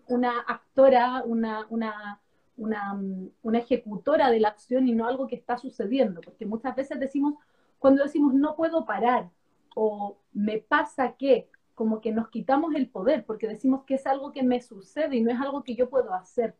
una 0.07 0.41
actora, 0.41 1.23
una, 1.23 1.65
una, 1.69 2.19
una, 2.59 3.59
ejecutora 3.59 4.29
de 4.29 4.39
la 4.39 4.49
acción 4.49 4.87
y 4.87 4.93
no 4.93 5.07
algo 5.07 5.27
que 5.27 5.35
está 5.35 5.57
sucediendo, 5.57 6.21
porque 6.21 6.45
muchas 6.45 6.75
veces 6.75 6.99
decimos, 6.99 7.35
cuando 7.79 8.03
decimos 8.03 8.33
no 8.33 8.55
puedo 8.55 8.85
parar 8.85 9.29
o 9.75 10.17
me 10.33 10.59
pasa 10.59 11.13
que, 11.13 11.49
como 11.75 12.01
que 12.01 12.11
nos 12.11 12.29
quitamos 12.29 12.75
el 12.75 12.89
poder, 12.89 13.25
porque 13.25 13.47
decimos 13.47 13.83
que 13.85 13.95
es 13.95 14.05
algo 14.05 14.31
que 14.31 14.43
me 14.43 14.61
sucede 14.61 15.15
y 15.15 15.21
no 15.21 15.31
es 15.31 15.39
algo 15.39 15.63
que 15.63 15.75
yo 15.75 15.89
puedo 15.89 16.13
hacer. 16.13 16.55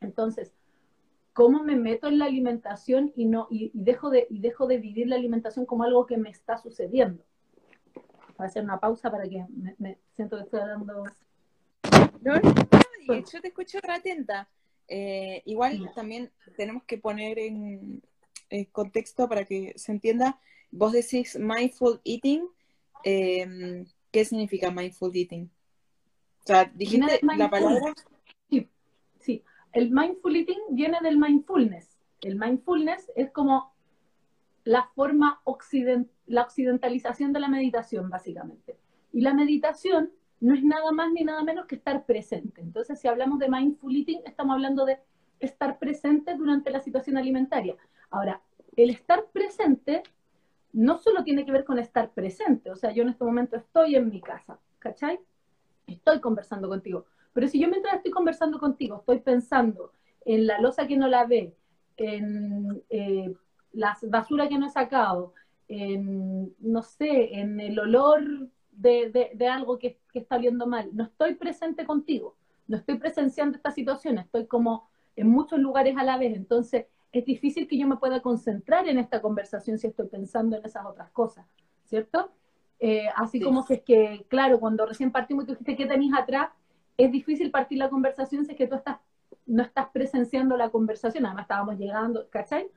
Entonces, 0.00 0.52
¿cómo 1.32 1.62
me 1.64 1.76
meto 1.76 2.08
en 2.08 2.18
la 2.18 2.26
alimentación 2.26 3.12
y, 3.16 3.26
no, 3.26 3.48
y, 3.50 3.72
dejo, 3.74 4.10
de, 4.10 4.26
y 4.30 4.38
dejo 4.38 4.66
de 4.66 4.78
vivir 4.78 5.08
la 5.08 5.16
alimentación 5.16 5.66
como 5.66 5.82
algo 5.82 6.06
que 6.06 6.16
me 6.16 6.30
está 6.30 6.58
sucediendo? 6.58 7.24
Voy 8.36 8.44
a 8.44 8.46
hacer 8.46 8.62
una 8.62 8.78
pausa 8.78 9.10
para 9.10 9.24
que 9.24 9.44
me, 9.78 9.98
siento 10.14 10.36
que 10.36 10.44
estoy 10.44 10.60
dando 10.60 11.04
no, 12.22 12.40
yo 13.06 13.40
te 13.40 13.48
escucho 13.48 13.78
atenta. 13.88 14.48
Eh, 14.94 15.42
igual 15.46 15.90
también 15.94 16.30
tenemos 16.54 16.84
que 16.84 16.98
poner 16.98 17.38
en, 17.38 18.02
contexto 18.72 19.26
para 19.26 19.46
que 19.46 19.72
se 19.76 19.90
entienda. 19.90 20.38
Vos 20.70 20.92
decís 20.92 21.38
mindful 21.38 22.02
eating. 22.04 22.46
Em, 23.02 23.86
¿Qué 24.10 24.26
significa 24.26 24.70
mindful 24.70 25.10
eating? 25.14 25.50
O 26.40 26.46
sea, 26.46 26.70
dijiste 26.74 27.20
la 27.22 27.48
palabra. 27.48 27.94
Sí, 28.50 28.68
sí. 29.18 29.42
El 29.72 29.90
mindful 29.90 30.36
eating 30.36 30.60
viene 30.72 30.98
del 31.02 31.16
mindfulness. 31.16 31.96
El 32.20 32.36
mindfulness 32.36 33.10
es 33.16 33.30
como 33.30 33.72
la 34.64 34.90
forma 34.94 35.40
occident 35.44 36.10
la 36.26 36.42
occidentalización 36.42 37.32
de 37.32 37.40
la 37.40 37.48
meditación, 37.48 38.10
básicamente. 38.10 38.76
Y 39.10 39.22
la 39.22 39.32
meditación 39.32 40.12
no 40.42 40.54
es 40.54 40.64
nada 40.64 40.90
más 40.90 41.12
ni 41.12 41.22
nada 41.22 41.44
menos 41.44 41.66
que 41.66 41.76
estar 41.76 42.04
presente. 42.04 42.60
Entonces, 42.60 42.98
si 43.00 43.06
hablamos 43.06 43.38
de 43.38 43.48
mindful 43.48 43.94
eating, 43.96 44.22
estamos 44.26 44.54
hablando 44.54 44.84
de 44.84 44.98
estar 45.38 45.78
presente 45.78 46.34
durante 46.34 46.70
la 46.70 46.80
situación 46.80 47.16
alimentaria. 47.16 47.76
Ahora, 48.10 48.42
el 48.74 48.90
estar 48.90 49.26
presente 49.32 50.02
no 50.72 50.98
solo 50.98 51.22
tiene 51.22 51.44
que 51.44 51.52
ver 51.52 51.64
con 51.64 51.78
estar 51.78 52.10
presente, 52.10 52.72
o 52.72 52.76
sea, 52.76 52.90
yo 52.90 53.04
en 53.04 53.10
este 53.10 53.22
momento 53.22 53.56
estoy 53.56 53.94
en 53.94 54.08
mi 54.08 54.20
casa, 54.20 54.58
¿cachai? 54.80 55.20
Estoy 55.86 56.20
conversando 56.20 56.68
contigo. 56.68 57.06
Pero 57.32 57.46
si 57.46 57.60
yo 57.60 57.68
mientras 57.68 57.94
estoy 57.94 58.10
conversando 58.10 58.58
contigo 58.58 58.96
estoy 58.96 59.20
pensando 59.20 59.92
en 60.24 60.48
la 60.48 60.60
losa 60.60 60.88
que 60.88 60.96
no 60.96 61.06
la 61.06 61.24
ve, 61.24 61.54
en 61.98 62.82
eh, 62.90 63.32
la 63.72 63.96
basura 64.08 64.48
que 64.48 64.58
no 64.58 64.66
he 64.66 64.70
sacado, 64.70 65.34
en, 65.68 66.52
no 66.58 66.82
sé, 66.82 67.38
en 67.38 67.60
el 67.60 67.78
olor 67.78 68.48
de, 68.72 69.48
algo 69.50 69.78
que, 69.78 69.98
está 70.14 70.36
oliendo 70.36 70.66
mal. 70.66 70.90
No 70.92 71.04
estoy 71.04 71.34
presente 71.34 71.84
contigo. 71.84 72.36
no 72.68 72.76
estoy 72.76 72.96
presenciando 72.98 73.56
esta 73.56 73.70
situación, 73.70 74.18
estoy 74.18 74.46
como 74.46 74.88
en 75.16 75.28
muchos 75.28 75.58
lugares 75.58 75.96
a 75.96 76.04
la 76.04 76.16
vez, 76.16 76.34
entonces 76.34 76.86
es 77.12 77.24
difícil 77.26 77.68
que 77.68 77.76
yo 77.76 77.86
me 77.86 77.96
pueda 77.96 78.22
concentrar 78.22 78.88
en 78.88 78.98
esta 78.98 79.20
conversación 79.20 79.78
si 79.78 79.88
estoy 79.88 80.08
pensando 80.08 80.56
en 80.56 80.64
esas 80.64 80.86
otras 80.86 81.10
cosas, 81.10 81.44
¿cierto? 81.84 82.32
Eh, 82.78 83.06
así 83.14 83.40
como 83.40 83.62
si 83.62 83.74
es 83.74 83.82
que, 83.82 84.24
claro, 84.28 84.58
cuando 84.58 84.86
recién 84.86 85.12
partimos 85.12 85.44
y 85.44 85.46
tú 85.46 85.52
dijiste, 85.52 85.76
¿qué 85.76 85.86
tenéis 85.86 86.12
atrás? 86.18 86.50
Es 86.96 87.12
difícil 87.12 87.50
partir 87.50 87.78
la 87.78 87.90
conversación 87.90 88.44
si 88.44 88.52
es 88.52 88.58
que 88.58 88.66
tú 88.66 88.76
estás, 88.76 88.98
no 89.46 89.62
estás 89.62 89.88
presenciando 89.92 90.56
la 90.56 90.70
conversación, 90.70 91.26
además 91.26 91.44
estábamos 91.44 91.78
llegando, 91.78 92.26
¿cachai? 92.30 92.68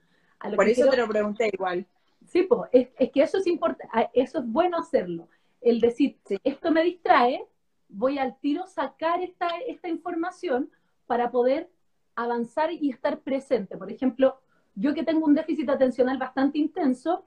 Por 0.56 0.68
eso 0.68 0.90
te 0.90 0.98
lo 0.98 1.08
pregunté 1.08 1.50
igual. 1.52 1.88
Sí, 2.28 2.44
pues, 2.44 2.70
es, 2.72 3.12
que 3.12 3.22
eso 3.22 3.38
es 3.38 3.48
importante, 3.48 3.88
eso 4.14 4.40
es 4.40 4.46
bueno 4.46 4.78
hacerlo. 4.78 5.28
El 5.66 5.82
decir, 5.82 6.20
esto 6.44 6.70
me 6.70 6.84
distrae, 6.84 7.44
voy 7.90 8.20
al 8.20 8.38
tiro 8.40 8.68
sacar 8.68 9.24
esta, 9.24 9.48
esta 9.68 9.90
información 9.90 10.70
para 11.08 11.32
poder 11.32 11.72
avanzar 12.14 12.72
y 12.72 12.92
estar 12.92 13.22
presente. 13.22 13.76
Por 13.76 13.92
ejemplo, 13.92 14.40
yo 14.76 14.94
que 14.94 15.04
tengo 15.04 15.26
un 15.26 15.34
déficit 15.34 15.68
atencional 15.68 16.20
bastante 16.20 16.60
intenso, 16.60 17.26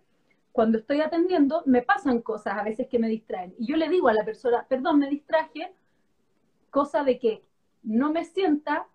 cuando 0.52 0.78
estoy 0.78 1.00
atendiendo 1.00 1.64
me 1.66 1.82
pasan 1.82 2.22
cosas 2.22 2.56
a 2.56 2.62
veces 2.62 2.86
que 2.86 3.00
me 3.00 3.08
distraen. 3.08 3.56
Y 3.58 3.66
yo 3.66 3.76
le 3.76 3.88
digo 3.88 4.06
a 4.06 4.14
la 4.14 4.24
persona, 4.24 4.64
perdón, 4.68 5.00
me 5.00 5.10
distraje, 5.10 5.74
cosa 6.70 7.02
de 7.02 7.18
que 7.18 7.44
no 7.82 8.12
me 8.12 8.24
sienta 8.24 8.86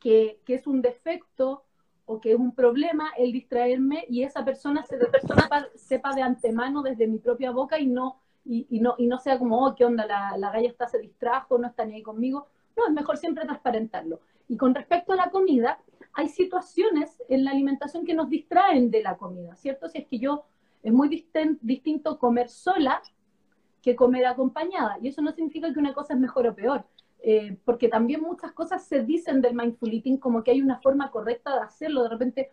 que, 0.00 0.40
que 0.44 0.54
es 0.54 0.66
un 0.66 0.82
defecto 0.82 1.65
o 2.06 2.20
que 2.20 2.32
es 2.32 2.38
un 2.38 2.54
problema 2.54 3.10
el 3.18 3.32
distraerme 3.32 4.04
y 4.08 4.22
esa 4.22 4.44
persona, 4.44 4.84
se, 4.84 4.96
persona 4.96 5.48
sepa 5.74 6.14
de 6.14 6.22
antemano 6.22 6.82
desde 6.82 7.06
mi 7.06 7.18
propia 7.18 7.50
boca 7.50 7.78
y 7.78 7.86
no, 7.86 8.20
y, 8.44 8.80
no, 8.80 8.94
y 8.96 9.06
no 9.08 9.18
sea 9.18 9.38
como, 9.38 9.66
oh, 9.66 9.74
¿qué 9.74 9.84
onda? 9.84 10.06
La, 10.06 10.36
la 10.38 10.52
galla 10.52 10.68
está, 10.68 10.86
se 10.86 11.00
distrajo, 11.00 11.58
no 11.58 11.66
está 11.66 11.84
ni 11.84 11.96
ahí 11.96 12.02
conmigo. 12.02 12.46
No, 12.76 12.86
es 12.86 12.92
mejor 12.92 13.16
siempre 13.16 13.44
transparentarlo. 13.44 14.20
Y 14.48 14.56
con 14.56 14.72
respecto 14.74 15.12
a 15.12 15.16
la 15.16 15.30
comida, 15.30 15.80
hay 16.12 16.28
situaciones 16.28 17.20
en 17.28 17.44
la 17.44 17.50
alimentación 17.50 18.04
que 18.04 18.14
nos 18.14 18.28
distraen 18.28 18.90
de 18.90 19.02
la 19.02 19.16
comida, 19.16 19.56
¿cierto? 19.56 19.88
Si 19.88 19.98
es 19.98 20.06
que 20.06 20.18
yo, 20.18 20.44
es 20.82 20.92
muy 20.92 21.08
distinto 21.08 22.18
comer 22.18 22.48
sola 22.48 23.02
que 23.82 23.96
comer 23.96 24.26
acompañada. 24.26 24.98
Y 25.02 25.08
eso 25.08 25.22
no 25.22 25.32
significa 25.32 25.72
que 25.72 25.80
una 25.80 25.92
cosa 25.92 26.14
es 26.14 26.20
mejor 26.20 26.46
o 26.46 26.54
peor, 26.54 26.84
eh, 27.28 27.58
porque 27.64 27.88
también 27.88 28.22
muchas 28.22 28.52
cosas 28.52 28.84
se 28.84 29.02
dicen 29.02 29.40
del 29.40 29.56
mindful 29.56 29.92
eating 29.92 30.16
como 30.16 30.44
que 30.44 30.52
hay 30.52 30.62
una 30.62 30.80
forma 30.80 31.10
correcta 31.10 31.54
de 31.56 31.62
hacerlo. 31.62 32.04
De 32.04 32.10
repente, 32.10 32.52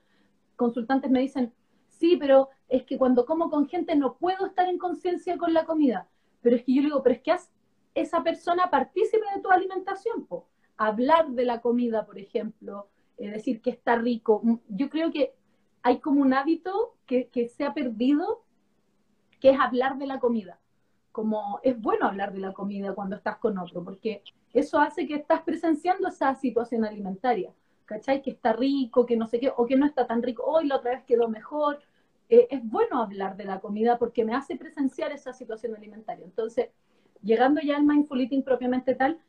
consultantes 0.55 1.11
me 1.11 1.19
dicen, 1.19 1.53
sí, 1.87 2.17
pero 2.17 2.49
es 2.67 2.83
que 2.83 2.97
cuando 2.97 3.25
como 3.25 3.51
con 3.51 3.67
gente 3.67 3.95
no 3.95 4.17
puedo 4.17 4.47
estar 4.47 4.67
en 4.67 4.79
conciencia 4.79 5.37
con 5.37 5.53
la 5.53 5.65
comida. 5.65 6.09
Pero 6.41 6.55
es 6.55 6.63
que 6.63 6.73
yo 6.73 6.81
digo, 6.81 7.03
pero 7.03 7.15
es 7.15 7.21
que 7.21 7.31
haz 7.31 7.51
esa 7.93 8.23
persona 8.23 8.71
partícipe 8.71 9.23
de 9.35 9.41
tu 9.41 9.51
alimentación, 9.51 10.25
po 10.25 10.47
hablar 10.77 11.29
de 11.29 11.45
la 11.45 11.61
comida, 11.61 12.05
por 12.05 12.17
ejemplo, 12.17 12.89
es 13.17 13.31
decir 13.31 13.61
que 13.61 13.69
está 13.69 13.95
rico. 13.95 14.41
Mm, 14.43 14.55
yo 14.69 14.89
creo 14.89 15.11
que 15.11 15.35
hay 15.83 15.99
como 15.99 16.21
un 16.21 16.33
hábito 16.33 16.95
que, 17.05 17.29
se 17.55 17.63
ha 17.63 17.73
perdido, 17.75 18.43
que 19.39 19.51
es 19.51 19.59
hablar 19.59 19.97
de 19.97 20.07
la 20.07 20.19
comida. 20.19 20.59
Como 21.13 21.62
es 21.63 21.79
bueno 21.79 22.08
hablar 22.08 22.34
de 22.34 22.39
la 22.39 22.51
comida 22.51 22.93
cuando 22.93 23.15
estás 23.15 23.38
con 23.38 23.58
otro, 23.58 23.82
porque 23.86 24.22
eso 24.51 24.79
hace 24.79 25.08
que 25.08 25.15
estás 25.15 25.43
presenciando 25.43 26.10
esa 26.10 26.36
situación 26.36 26.84
alimentaria. 26.84 27.53
¿Cachai? 27.86 28.22
Que 28.22 28.32
está 28.32 28.51
rico, 28.51 29.05
que 29.05 29.15
no 29.15 29.27
sé 29.27 29.39
qué, 29.39 29.53
o 29.55 29.65
que 29.65 29.77
no 29.77 29.86
está 29.86 30.05
tan 30.05 30.22
rico, 30.22 30.43
hoy 30.43 30.67
la 30.67 30.77
otra 30.77 30.91
vez 30.91 31.03
quedó 31.05 31.29
mejor. 31.29 31.79
Eh, 32.27 32.48
es 32.50 32.62
bueno 32.67 33.01
hablar 33.01 33.38
de 33.38 33.46
la 33.46 33.62
comida 33.62 33.98
porque 33.98 34.25
me 34.25 34.34
hace 34.34 34.58
presenciar 34.58 35.13
esa 35.13 35.34
situación 35.34 35.75
alimentaria. 35.75 36.25
Entonces, 36.25 36.70
llegando 37.22 37.62
ya 37.62 37.77
al 37.77 37.84
mindful 37.84 38.20
eating 38.20 38.43
propiamente 38.43 38.96
tal, 38.96 39.20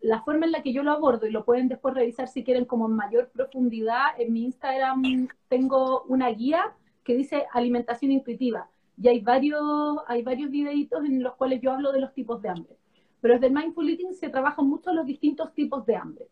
la 0.00 0.22
forma 0.22 0.46
en 0.46 0.52
la 0.52 0.62
que 0.62 0.72
yo 0.72 0.82
lo 0.82 0.90
abordo, 0.90 1.26
y 1.26 1.30
lo 1.30 1.44
pueden 1.44 1.68
después 1.68 1.94
revisar 1.94 2.28
si 2.28 2.42
quieren 2.42 2.64
como 2.64 2.86
en 2.86 2.92
mayor 2.92 3.30
profundidad, 3.30 4.18
en 4.18 4.32
mi 4.32 4.44
Instagram 4.44 5.28
tengo 5.48 6.02
una 6.08 6.28
guía 6.30 6.74
que 7.04 7.14
dice 7.14 7.46
alimentación 7.52 8.10
intuitiva. 8.10 8.68
Y 9.00 9.08
hay 9.08 9.20
varios, 9.20 9.98
hay 10.06 10.22
varios 10.22 10.50
videitos 10.50 11.04
en 11.04 11.22
los 11.22 11.34
cuales 11.34 11.60
yo 11.60 11.72
hablo 11.72 11.92
de 11.92 12.00
los 12.00 12.12
tipos 12.14 12.40
de 12.42 12.48
hambre. 12.48 12.76
Pero 13.20 13.34
desde 13.34 13.46
el 13.46 13.52
Mindful 13.52 13.88
Eating 13.88 14.14
se 14.14 14.28
trabajan 14.28 14.68
mucho 14.68 14.92
los 14.92 15.06
distintos 15.06 15.54
tipos 15.54 15.86
de 15.86 15.96
hambre. 15.96 16.28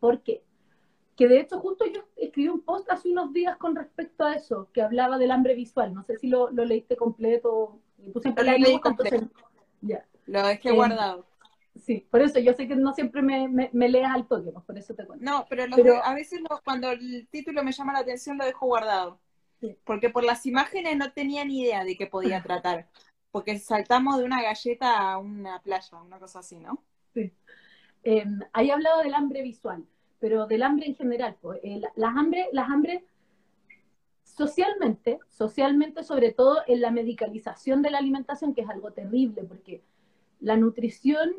¿Por 0.00 0.22
qué? 0.22 0.42
Que 1.16 1.28
de 1.28 1.40
hecho 1.40 1.58
justo 1.58 1.84
yo 1.86 2.02
escribí 2.16 2.48
un 2.48 2.60
post 2.60 2.90
hace 2.90 3.10
unos 3.10 3.32
días 3.32 3.56
con 3.56 3.74
respecto 3.74 4.24
a 4.24 4.34
eso, 4.34 4.68
que 4.72 4.82
hablaba 4.82 5.18
del 5.18 5.30
hambre 5.30 5.54
visual. 5.54 5.94
No 5.94 6.02
sé 6.04 6.18
si 6.18 6.28
lo, 6.28 6.50
leíste 6.50 6.96
completo. 6.96 7.78
Puse 8.12 8.28
en 8.28 8.34
lo 8.36 8.42
leí 8.42 8.80
completo. 8.80 9.28
ya. 9.80 10.04
Lo 10.26 10.46
dejé 10.46 10.72
guardado 10.72 11.26
sí, 11.78 12.06
por 12.10 12.22
eso 12.22 12.38
yo 12.38 12.52
sé 12.54 12.66
que 12.68 12.76
no 12.76 12.92
siempre 12.92 13.22
me, 13.22 13.48
me, 13.48 13.88
leas 13.88 14.14
al 14.14 14.26
toque, 14.26 14.50
pues, 14.50 14.64
por 14.64 14.78
eso 14.78 14.94
te 14.94 15.06
cuento. 15.06 15.24
No, 15.24 15.46
pero, 15.48 15.64
a 16.02 16.14
veces 16.14 16.40
cuando 16.64 16.90
el 16.90 17.28
título 17.30 17.62
me 17.62 17.72
llama 17.72 17.92
la 17.92 18.00
atención 18.00 18.38
lo 18.38 18.44
dejo 18.44 18.66
guardado. 18.66 19.20
Porque 19.84 20.10
por 20.10 20.24
las 20.24 20.46
imágenes 20.46 20.96
no 20.96 21.12
tenía 21.12 21.44
ni 21.44 21.62
idea 21.62 21.84
de 21.84 21.96
qué 21.96 22.06
podía 22.06 22.42
tratar. 22.42 22.88
Porque 23.30 23.58
saltamos 23.58 24.18
de 24.18 24.24
una 24.24 24.42
galleta 24.42 24.98
a 24.98 25.18
una 25.18 25.60
playa, 25.60 25.98
una 25.98 26.18
cosa 26.18 26.40
así, 26.40 26.58
¿no? 26.58 26.82
Sí. 27.14 27.32
Eh, 28.04 28.24
ahí 28.52 28.68
he 28.68 28.72
hablado 28.72 29.02
del 29.02 29.14
hambre 29.14 29.42
visual, 29.42 29.84
pero 30.20 30.46
del 30.46 30.62
hambre 30.62 30.86
en 30.86 30.94
general. 30.94 31.36
Pues, 31.40 31.60
eh, 31.62 31.80
las 31.96 32.16
hambre, 32.16 32.48
las 32.52 32.70
hambre 32.70 33.04
socialmente, 34.22 35.18
socialmente 35.28 36.02
sobre 36.04 36.32
todo 36.32 36.62
en 36.66 36.80
la 36.80 36.90
medicalización 36.90 37.82
de 37.82 37.90
la 37.90 37.98
alimentación, 37.98 38.54
que 38.54 38.62
es 38.62 38.68
algo 38.68 38.92
terrible, 38.92 39.44
porque 39.44 39.82
la 40.40 40.56
nutrición 40.56 41.30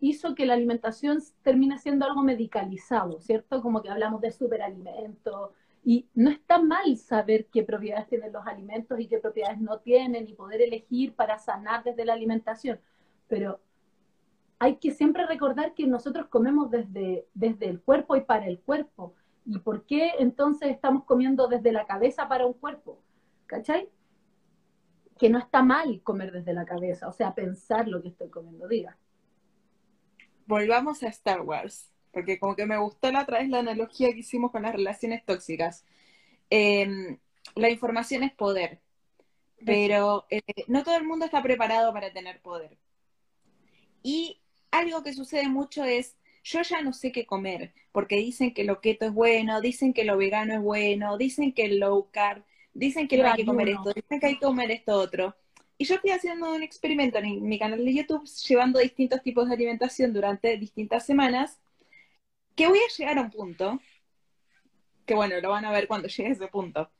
hizo 0.00 0.34
que 0.34 0.46
la 0.46 0.54
alimentación 0.54 1.22
termine 1.42 1.78
siendo 1.78 2.06
algo 2.06 2.22
medicalizado, 2.22 3.20
¿cierto? 3.20 3.62
Como 3.62 3.82
que 3.82 3.90
hablamos 3.90 4.20
de 4.20 4.32
superalimento. 4.32 5.52
Y 5.82 6.08
no 6.14 6.30
está 6.30 6.60
mal 6.60 6.96
saber 6.96 7.46
qué 7.46 7.62
propiedades 7.62 8.08
tienen 8.08 8.32
los 8.32 8.46
alimentos 8.46 9.00
y 9.00 9.06
qué 9.06 9.18
propiedades 9.18 9.60
no 9.60 9.78
tienen 9.78 10.28
y 10.28 10.34
poder 10.34 10.60
elegir 10.62 11.14
para 11.14 11.38
sanar 11.38 11.82
desde 11.84 12.04
la 12.04 12.12
alimentación. 12.12 12.78
Pero 13.28 13.60
hay 14.58 14.76
que 14.76 14.90
siempre 14.90 15.26
recordar 15.26 15.74
que 15.74 15.86
nosotros 15.86 16.26
comemos 16.28 16.70
desde, 16.70 17.26
desde 17.32 17.68
el 17.68 17.80
cuerpo 17.80 18.16
y 18.16 18.20
para 18.22 18.46
el 18.46 18.60
cuerpo. 18.60 19.14
¿Y 19.46 19.58
por 19.58 19.86
qué 19.86 20.12
entonces 20.18 20.70
estamos 20.70 21.04
comiendo 21.04 21.48
desde 21.48 21.72
la 21.72 21.86
cabeza 21.86 22.28
para 22.28 22.46
un 22.46 22.52
cuerpo? 22.52 23.02
¿Cachai? 23.46 23.88
Que 25.18 25.30
no 25.30 25.38
está 25.38 25.62
mal 25.62 26.02
comer 26.02 26.30
desde 26.30 26.52
la 26.52 26.66
cabeza, 26.66 27.08
o 27.08 27.12
sea, 27.12 27.34
pensar 27.34 27.88
lo 27.88 28.02
que 28.02 28.08
estoy 28.08 28.28
comiendo, 28.28 28.68
diga 28.68 28.96
volvamos 30.50 31.02
a 31.04 31.08
Star 31.08 31.42
Wars, 31.42 31.88
porque 32.12 32.38
como 32.38 32.56
que 32.56 32.66
me 32.66 32.78
gustó 32.78 33.10
la 33.12 33.22
otra 33.22 33.38
vez 33.38 33.48
la 33.48 33.60
analogía 33.60 34.12
que 34.12 34.20
hicimos 34.20 34.50
con 34.50 34.62
las 34.62 34.72
relaciones 34.72 35.24
tóxicas. 35.24 35.84
Em, 36.50 37.18
la 37.54 37.70
información 37.70 38.22
es 38.22 38.32
poder, 38.32 38.80
pero 39.64 40.26
eh, 40.30 40.42
no 40.68 40.82
todo 40.82 40.96
el 40.96 41.04
mundo 41.04 41.24
está 41.24 41.42
preparado 41.42 41.92
para 41.92 42.12
tener 42.12 42.40
poder. 42.40 42.76
Y 44.02 44.40
algo 44.70 45.02
que 45.02 45.12
sucede 45.12 45.48
mucho 45.48 45.84
es, 45.84 46.16
yo 46.42 46.62
ya 46.62 46.80
no 46.82 46.92
sé 46.92 47.12
qué 47.12 47.26
comer, 47.26 47.72
porque 47.92 48.16
dicen 48.16 48.54
que 48.54 48.64
lo 48.64 48.80
keto 48.80 49.06
es 49.06 49.12
bueno, 49.12 49.60
dicen 49.60 49.92
que 49.92 50.04
lo 50.04 50.16
vegano 50.16 50.54
es 50.54 50.60
bueno, 50.60 51.18
dicen 51.18 51.52
que 51.52 51.66
el 51.66 51.80
low 51.80 52.08
carb, 52.10 52.44
dicen 52.72 53.08
que 53.08 53.18
no 53.18 53.28
hay 53.28 53.36
que 53.36 53.44
comer 53.44 53.68
esto, 53.70 53.92
dicen 53.92 54.20
que 54.20 54.26
hay 54.26 54.34
que 54.34 54.46
comer 54.46 54.70
esto 54.70 54.94
otro. 54.94 55.36
Y 55.76 55.84
yo 55.84 55.94
estoy 55.94 56.10
haciendo 56.10 56.54
un 56.54 56.62
experimento 56.62 57.18
en 57.18 57.42
mi 57.42 57.58
canal 57.58 57.84
de 57.84 57.94
YouTube, 57.94 58.28
llevando 58.46 58.78
distintos 58.78 59.22
tipos 59.22 59.48
de 59.48 59.54
alimentación 59.54 60.12
durante 60.12 60.56
distintas 60.56 61.06
semanas, 61.06 61.58
que 62.60 62.68
voy 62.68 62.78
a 62.78 62.94
llegar 62.94 63.16
a 63.16 63.22
un 63.22 63.30
punto, 63.30 63.80
que 65.06 65.14
bueno, 65.14 65.40
lo 65.40 65.48
van 65.48 65.64
a 65.64 65.72
ver 65.72 65.88
cuando 65.88 66.08
llegue 66.08 66.28
a 66.28 66.32
ese 66.32 66.48
punto, 66.48 66.90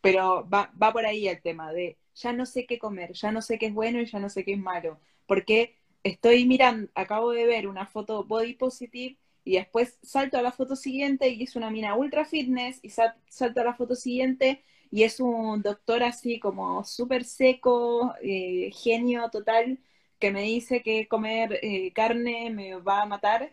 pero 0.00 0.48
va, 0.48 0.72
va 0.82 0.92
por 0.92 1.06
ahí 1.06 1.28
el 1.28 1.40
tema 1.40 1.72
de 1.72 1.98
ya 2.16 2.32
no 2.32 2.44
sé 2.44 2.66
qué 2.66 2.80
comer, 2.80 3.12
ya 3.12 3.30
no 3.30 3.40
sé 3.40 3.60
qué 3.60 3.66
es 3.66 3.74
bueno 3.74 4.00
y 4.00 4.06
ya 4.06 4.18
no 4.18 4.28
sé 4.28 4.44
qué 4.44 4.54
es 4.54 4.58
malo, 4.58 4.98
porque 5.26 5.76
estoy 6.02 6.46
mirando, 6.46 6.90
acabo 6.96 7.30
de 7.30 7.46
ver 7.46 7.68
una 7.68 7.86
foto 7.86 8.24
body 8.24 8.54
positive 8.54 9.16
y 9.44 9.52
después 9.52 9.98
salto 10.02 10.36
a 10.36 10.42
la 10.42 10.50
foto 10.50 10.74
siguiente 10.74 11.28
y 11.28 11.44
es 11.44 11.54
una 11.54 11.70
mina 11.70 11.94
ultra 11.94 12.24
fitness 12.24 12.80
y 12.82 12.90
salto 12.90 13.60
a 13.60 13.64
la 13.64 13.74
foto 13.74 13.94
siguiente 13.94 14.64
y 14.90 15.04
es 15.04 15.20
un 15.20 15.62
doctor 15.62 16.02
así 16.02 16.40
como 16.40 16.82
súper 16.82 17.22
seco, 17.22 18.14
eh, 18.20 18.72
genio 18.72 19.30
total, 19.30 19.78
que 20.18 20.32
me 20.32 20.42
dice 20.42 20.82
que 20.82 21.06
comer 21.06 21.60
eh, 21.62 21.92
carne 21.92 22.50
me 22.50 22.74
va 22.80 23.02
a 23.02 23.06
matar. 23.06 23.52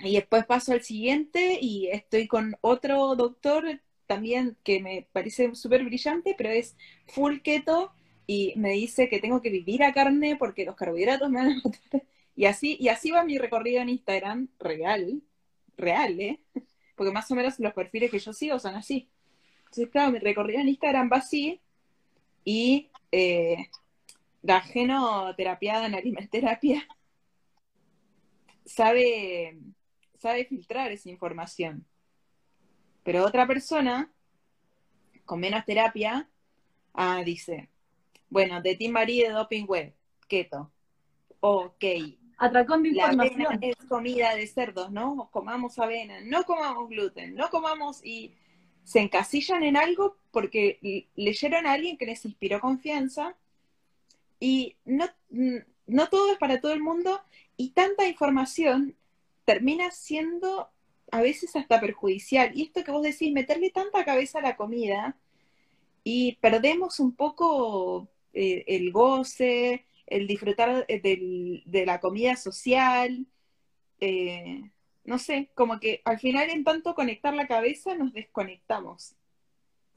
Y 0.00 0.14
después 0.14 0.46
paso 0.46 0.72
al 0.72 0.82
siguiente 0.82 1.58
y 1.60 1.88
estoy 1.88 2.28
con 2.28 2.56
otro 2.60 3.16
doctor 3.16 3.80
también 4.06 4.56
que 4.62 4.80
me 4.80 5.08
parece 5.12 5.54
súper 5.54 5.84
brillante, 5.84 6.34
pero 6.36 6.50
es 6.50 6.76
full 7.06 7.38
keto 7.40 7.92
y 8.26 8.52
me 8.56 8.70
dice 8.72 9.08
que 9.08 9.20
tengo 9.20 9.42
que 9.42 9.50
vivir 9.50 9.82
a 9.82 9.92
carne 9.92 10.36
porque 10.36 10.64
los 10.64 10.76
carbohidratos 10.76 11.30
me 11.30 11.38
van 11.40 11.52
a 11.52 11.54
matar. 11.64 12.02
Y 12.36 12.44
así, 12.46 12.76
y 12.78 12.88
así 12.88 13.10
va 13.10 13.24
mi 13.24 13.38
recorrido 13.38 13.82
en 13.82 13.88
Instagram, 13.88 14.48
real, 14.60 15.22
real, 15.76 16.20
¿eh? 16.20 16.40
Porque 16.94 17.12
más 17.12 17.30
o 17.30 17.34
menos 17.34 17.58
los 17.58 17.72
perfiles 17.72 18.10
que 18.10 18.18
yo 18.18 18.32
sigo 18.32 18.58
son 18.58 18.76
así. 18.76 19.08
Entonces, 19.60 19.88
claro, 19.90 20.12
mi 20.12 20.18
recorrido 20.18 20.60
en 20.60 20.68
Instagram 20.68 21.10
va 21.12 21.18
así 21.18 21.60
y 22.44 22.90
eh, 23.12 23.68
la 24.42 24.60
genoterapiada 24.60 25.86
en 25.86 25.94
alimenterapia 25.94 26.86
sabe, 28.64 29.58
sabe 30.18 30.44
filtrar 30.44 30.92
esa 30.92 31.08
información. 31.08 31.86
Pero 33.02 33.24
otra 33.24 33.46
persona 33.46 34.12
con 35.24 35.40
menos 35.40 35.64
terapia 35.64 36.28
ah, 36.94 37.22
dice, 37.24 37.68
bueno, 38.28 38.60
de 38.60 38.76
Team 38.76 38.92
Marie 38.92 39.28
de 39.28 39.34
Doping 39.34 39.66
Web, 39.66 39.94
keto. 40.26 40.70
Ok. 41.40 41.84
Atracón 42.38 42.82
de 42.82 42.92
La 42.92 43.12
información. 43.12 43.46
avena 43.46 43.66
es 43.66 43.76
comida 43.88 44.34
de 44.34 44.46
cerdos, 44.46 44.90
¿no? 44.90 45.28
Comamos 45.32 45.78
avena, 45.78 46.20
no 46.20 46.44
comamos 46.44 46.88
gluten, 46.88 47.34
no 47.34 47.50
comamos 47.50 48.04
y 48.04 48.34
se 48.84 49.00
encasillan 49.00 49.64
en 49.64 49.76
algo 49.76 50.16
porque 50.30 51.08
leyeron 51.14 51.66
a 51.66 51.72
alguien 51.72 51.98
que 51.98 52.06
les 52.06 52.24
inspiró 52.24 52.60
confianza 52.60 53.36
y 54.40 54.76
no, 54.84 55.06
no 55.86 56.08
todo 56.08 56.32
es 56.32 56.38
para 56.38 56.60
todo 56.60 56.72
el 56.72 56.80
mundo 56.80 57.20
y 57.56 57.70
tanta 57.70 58.06
información 58.06 58.96
termina 59.50 59.90
siendo 59.90 60.68
a 61.10 61.22
veces 61.22 61.56
hasta 61.56 61.80
perjudicial. 61.80 62.52
Y 62.54 62.64
esto 62.64 62.84
que 62.84 62.92
vos 62.92 63.02
decís, 63.02 63.32
meterle 63.32 63.70
tanta 63.70 64.04
cabeza 64.04 64.40
a 64.40 64.42
la 64.42 64.56
comida 64.56 65.16
y 66.04 66.36
perdemos 66.42 67.00
un 67.00 67.12
poco 67.14 68.08
eh, 68.34 68.64
el 68.68 68.92
goce, 68.92 69.86
el 70.06 70.26
disfrutar 70.26 70.84
eh, 70.88 71.00
del- 71.00 71.62
de 71.66 71.86
la 71.86 71.98
comida 72.00 72.36
social. 72.36 73.26
eh, 74.00 74.62
no 75.04 75.18
sé, 75.18 75.50
como 75.54 75.80
que 75.80 76.02
al 76.04 76.18
final 76.18 76.50
en 76.50 76.64
tanto 76.64 76.94
conectar 76.94 77.34
la 77.34 77.46
cabeza 77.46 77.94
nos 77.94 78.12
desconectamos. 78.12 79.16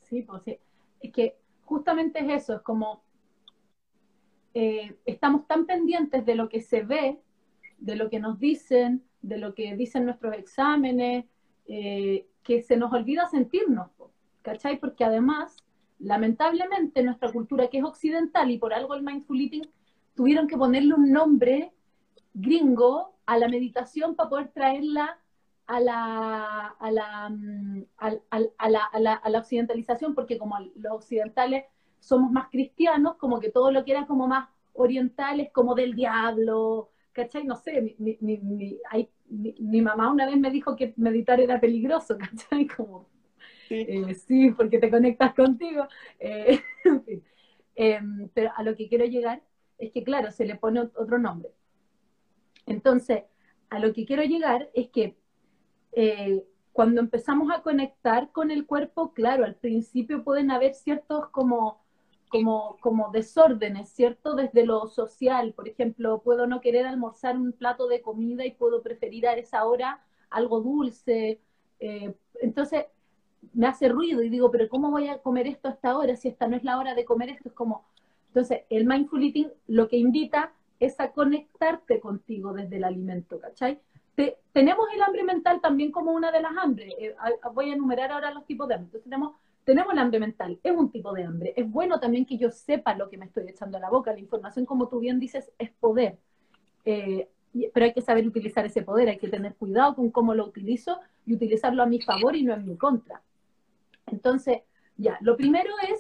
Sí, 0.08 0.22
pues 0.24 0.44
sí. 0.46 0.58
Es 1.02 1.12
que 1.12 1.36
justamente 1.66 2.20
es 2.20 2.44
eso, 2.44 2.56
es 2.56 2.62
como 2.62 3.04
estamos 5.06 5.48
tan 5.48 5.66
pendientes 5.66 6.26
de 6.26 6.36
lo 6.36 6.50
que 6.50 6.62
se 6.62 6.84
ve, 6.84 7.20
de 7.80 7.96
lo 7.96 8.10
que 8.10 8.20
nos 8.20 8.40
dicen, 8.40 9.04
de 9.22 9.38
lo 9.38 9.54
que 9.54 9.76
dicen 9.76 10.06
nuestros 10.06 10.36
exámenes, 10.36 11.26
eh, 11.68 12.28
que 12.44 12.62
se 12.62 12.78
nos 12.78 12.92
olvida 12.94 13.28
sentirnos, 13.28 13.90
¿cachai? 14.42 14.80
Porque 14.80 15.04
además, 15.04 15.58
lamentablemente, 16.00 17.04
nuestra 17.04 17.32
cultura 17.32 17.68
que 17.70 17.80
es 17.80 17.84
occidental 17.84 18.50
y 18.52 18.58
por 18.58 18.74
algo 18.74 18.94
el 18.96 19.04
mindful 19.04 19.40
eating, 19.40 19.70
tuvieron 20.16 20.48
que 20.48 20.58
ponerle 20.58 20.94
un 20.96 21.12
nombre 21.12 21.74
gringo 22.34 23.16
a 23.26 23.38
la 23.38 23.48
meditación 23.48 24.16
para 24.16 24.30
poder 24.30 24.48
traerla 24.50 25.20
a 25.68 25.80
la, 25.80 26.68
a 26.80 26.92
la, 26.92 27.30
mm, 27.30 27.84
a 27.98 28.10
la, 28.70 28.84
a 28.86 29.00
la- 29.00 29.14
a 29.16 29.30
la 29.30 29.40
occidentalización, 29.40 30.16
porque 30.16 30.38
como 30.38 30.58
los 30.76 30.94
occidentales 30.94 31.66
somos 32.00 32.32
más 32.32 32.50
cristianos, 32.50 33.16
como 33.18 33.40
que 33.40 33.50
todo 33.52 33.72
lo 33.72 33.86
que 33.86 33.92
era 33.92 34.06
como 34.08 34.28
más 34.28 34.50
oriental 34.74 35.40
es 35.40 35.52
como 35.52 35.76
del 35.76 35.94
diablo, 35.96 36.91
¿cachai? 37.14 37.44
No 37.46 37.56
sé, 37.56 37.82
mi, 37.82 37.96
mi, 38.00 38.18
mi, 38.22 38.38
mi- 38.40 38.80
hay- 38.90 39.10
mi- 39.30 39.56
mi 39.60 39.82
mamá 39.82 40.12
una 40.12 40.26
vez 40.26 40.38
me 40.38 40.52
dijo 40.52 40.76
que 40.76 40.94
meditar 40.98 41.40
era 41.42 41.60
peligroso, 41.60 42.18
¿cachai? 42.50 42.68
Como, 42.68 43.10
eh, 43.84 44.14
sí, 44.16 44.52
porque 44.52 44.80
te 44.80 44.92
conectas 44.92 45.34
contigo. 45.36 45.88
eh, 46.20 46.62
en 46.86 47.04
fin. 47.06 47.24
Em, 47.76 48.30
pero 48.34 48.52
a 48.56 48.64
lo 48.64 48.76
que 48.76 48.90
quiero 48.90 49.06
llegar 49.06 49.44
es 49.80 49.92
que, 49.94 50.04
claro, 50.04 50.32
se 50.32 50.46
le 50.46 50.56
pone 50.58 50.82
ot- 50.82 50.94
otro 50.98 51.18
nombre. 51.20 51.52
Entonces, 52.66 53.24
a 53.70 53.80
lo 53.80 53.94
que 53.94 54.06
quiero 54.06 54.24
llegar 54.24 54.70
es 54.74 54.90
que 54.90 55.18
eh, 55.94 56.44
cuando 56.74 57.02
empezamos 57.02 57.52
a 57.54 57.62
conectar 57.64 58.32
con 58.32 58.52
el 58.52 58.66
cuerpo, 58.68 59.14
claro, 59.14 59.46
al 59.46 59.56
principio 59.56 60.24
pueden 60.24 60.52
haber 60.52 60.76
ciertos 60.76 61.30
como, 61.32 61.81
como, 62.32 62.78
como 62.82 63.12
desórdenes, 63.12 63.90
¿cierto? 63.90 64.36
Desde 64.36 64.66
lo 64.66 64.88
social, 64.88 65.54
por 65.54 65.68
ejemplo, 65.70 66.22
puedo 66.24 66.48
no 66.48 66.62
querer 66.62 66.86
almorzar 66.88 67.38
un 67.38 67.52
plato 67.54 67.88
de 67.88 68.02
comida 68.02 68.46
y 68.46 68.52
puedo 68.52 68.82
preferir 68.84 69.28
a 69.28 69.34
esa 69.36 69.66
hora 69.66 70.04
algo 70.30 70.62
dulce. 70.62 71.42
eh, 71.80 72.16
entonces, 72.42 72.86
me 73.54 73.68
hace 73.68 73.90
ruido 73.90 74.22
y 74.24 74.30
digo, 74.30 74.52
pero 74.52 74.70
¿cómo 74.70 74.92
voy 74.92 75.08
a 75.08 75.20
comer 75.20 75.48
esto 75.48 75.68
hasta 75.70 75.90
ahora 75.92 76.16
si 76.16 76.28
esta 76.28 76.48
no 76.48 76.56
es 76.58 76.64
la 76.64 76.78
hora 76.78 76.94
de 76.96 77.06
comer 77.06 77.30
esto? 77.30 77.50
Es 77.50 77.56
como, 77.56 77.86
entonces, 78.28 78.62
el 78.70 78.86
mindful 78.86 79.24
eating 79.24 79.50
lo 79.68 79.88
que 79.88 79.98
invita 79.98 80.54
es 80.80 81.00
a 81.00 81.12
conectarte 81.12 82.00
contigo 82.00 82.54
desde 82.54 82.78
el 82.78 82.84
alimento, 82.84 83.40
¿cachai? 83.40 83.80
Te- 84.16 84.38
tenemos 84.54 84.86
el 84.94 85.02
hambre 85.02 85.24
mental 85.24 85.62
también 85.62 85.92
como 85.92 86.12
una 86.12 86.32
de 86.32 86.42
las 86.42 86.56
hambres. 86.58 86.94
Eh, 87.00 87.16
voy 87.54 87.72
a 87.72 87.74
enumerar 87.74 88.12
ahora 88.12 88.32
los 88.34 88.46
tipos 88.46 88.68
de 88.68 88.76
hambre. 88.76 88.88
Entonces, 88.88 89.04
tenemos, 89.04 89.34
tenemos 89.64 89.94
el 89.94 90.00
hambre 90.00 90.20
mental, 90.20 90.60
es 90.64 90.76
un 90.76 90.92
tipo 90.92 91.14
de 91.14 91.24
hambre. 91.24 91.54
Es 91.56 91.70
bueno 91.70 92.00
también 92.00 92.26
que 92.26 92.38
yo 92.38 92.52
sepa 92.52 92.96
lo 92.96 93.10
que 93.10 93.18
me 93.18 93.26
estoy 93.26 93.48
echando 93.48 93.78
a 93.78 93.82
la 93.82 93.90
boca. 93.90 94.14
La 94.14 94.20
información, 94.20 94.66
como 94.66 94.88
tú 94.88 95.00
bien 95.00 95.20
dices, 95.20 95.52
es 95.60 95.72
poder. 95.72 96.18
Eh, 96.86 97.30
pero 97.74 97.86
hay 97.86 97.94
que 97.94 98.02
saber 98.02 98.26
utilizar 98.26 98.66
ese 98.66 98.82
poder, 98.82 99.10
hay 99.10 99.18
que 99.18 99.28
tener 99.28 99.56
cuidado 99.56 99.96
con 99.96 100.10
cómo 100.10 100.34
lo 100.34 100.46
utilizo 100.46 101.00
y 101.26 101.34
utilizarlo 101.34 101.84
a 101.84 101.86
mi 101.86 102.02
favor 102.02 102.36
y 102.36 102.44
no 102.44 102.54
en 102.54 102.66
mi 102.66 102.78
contra. 102.78 103.22
Entonces, 104.08 104.60
ya, 104.98 105.18
lo 105.22 105.36
primero 105.36 105.74
es 105.90 106.00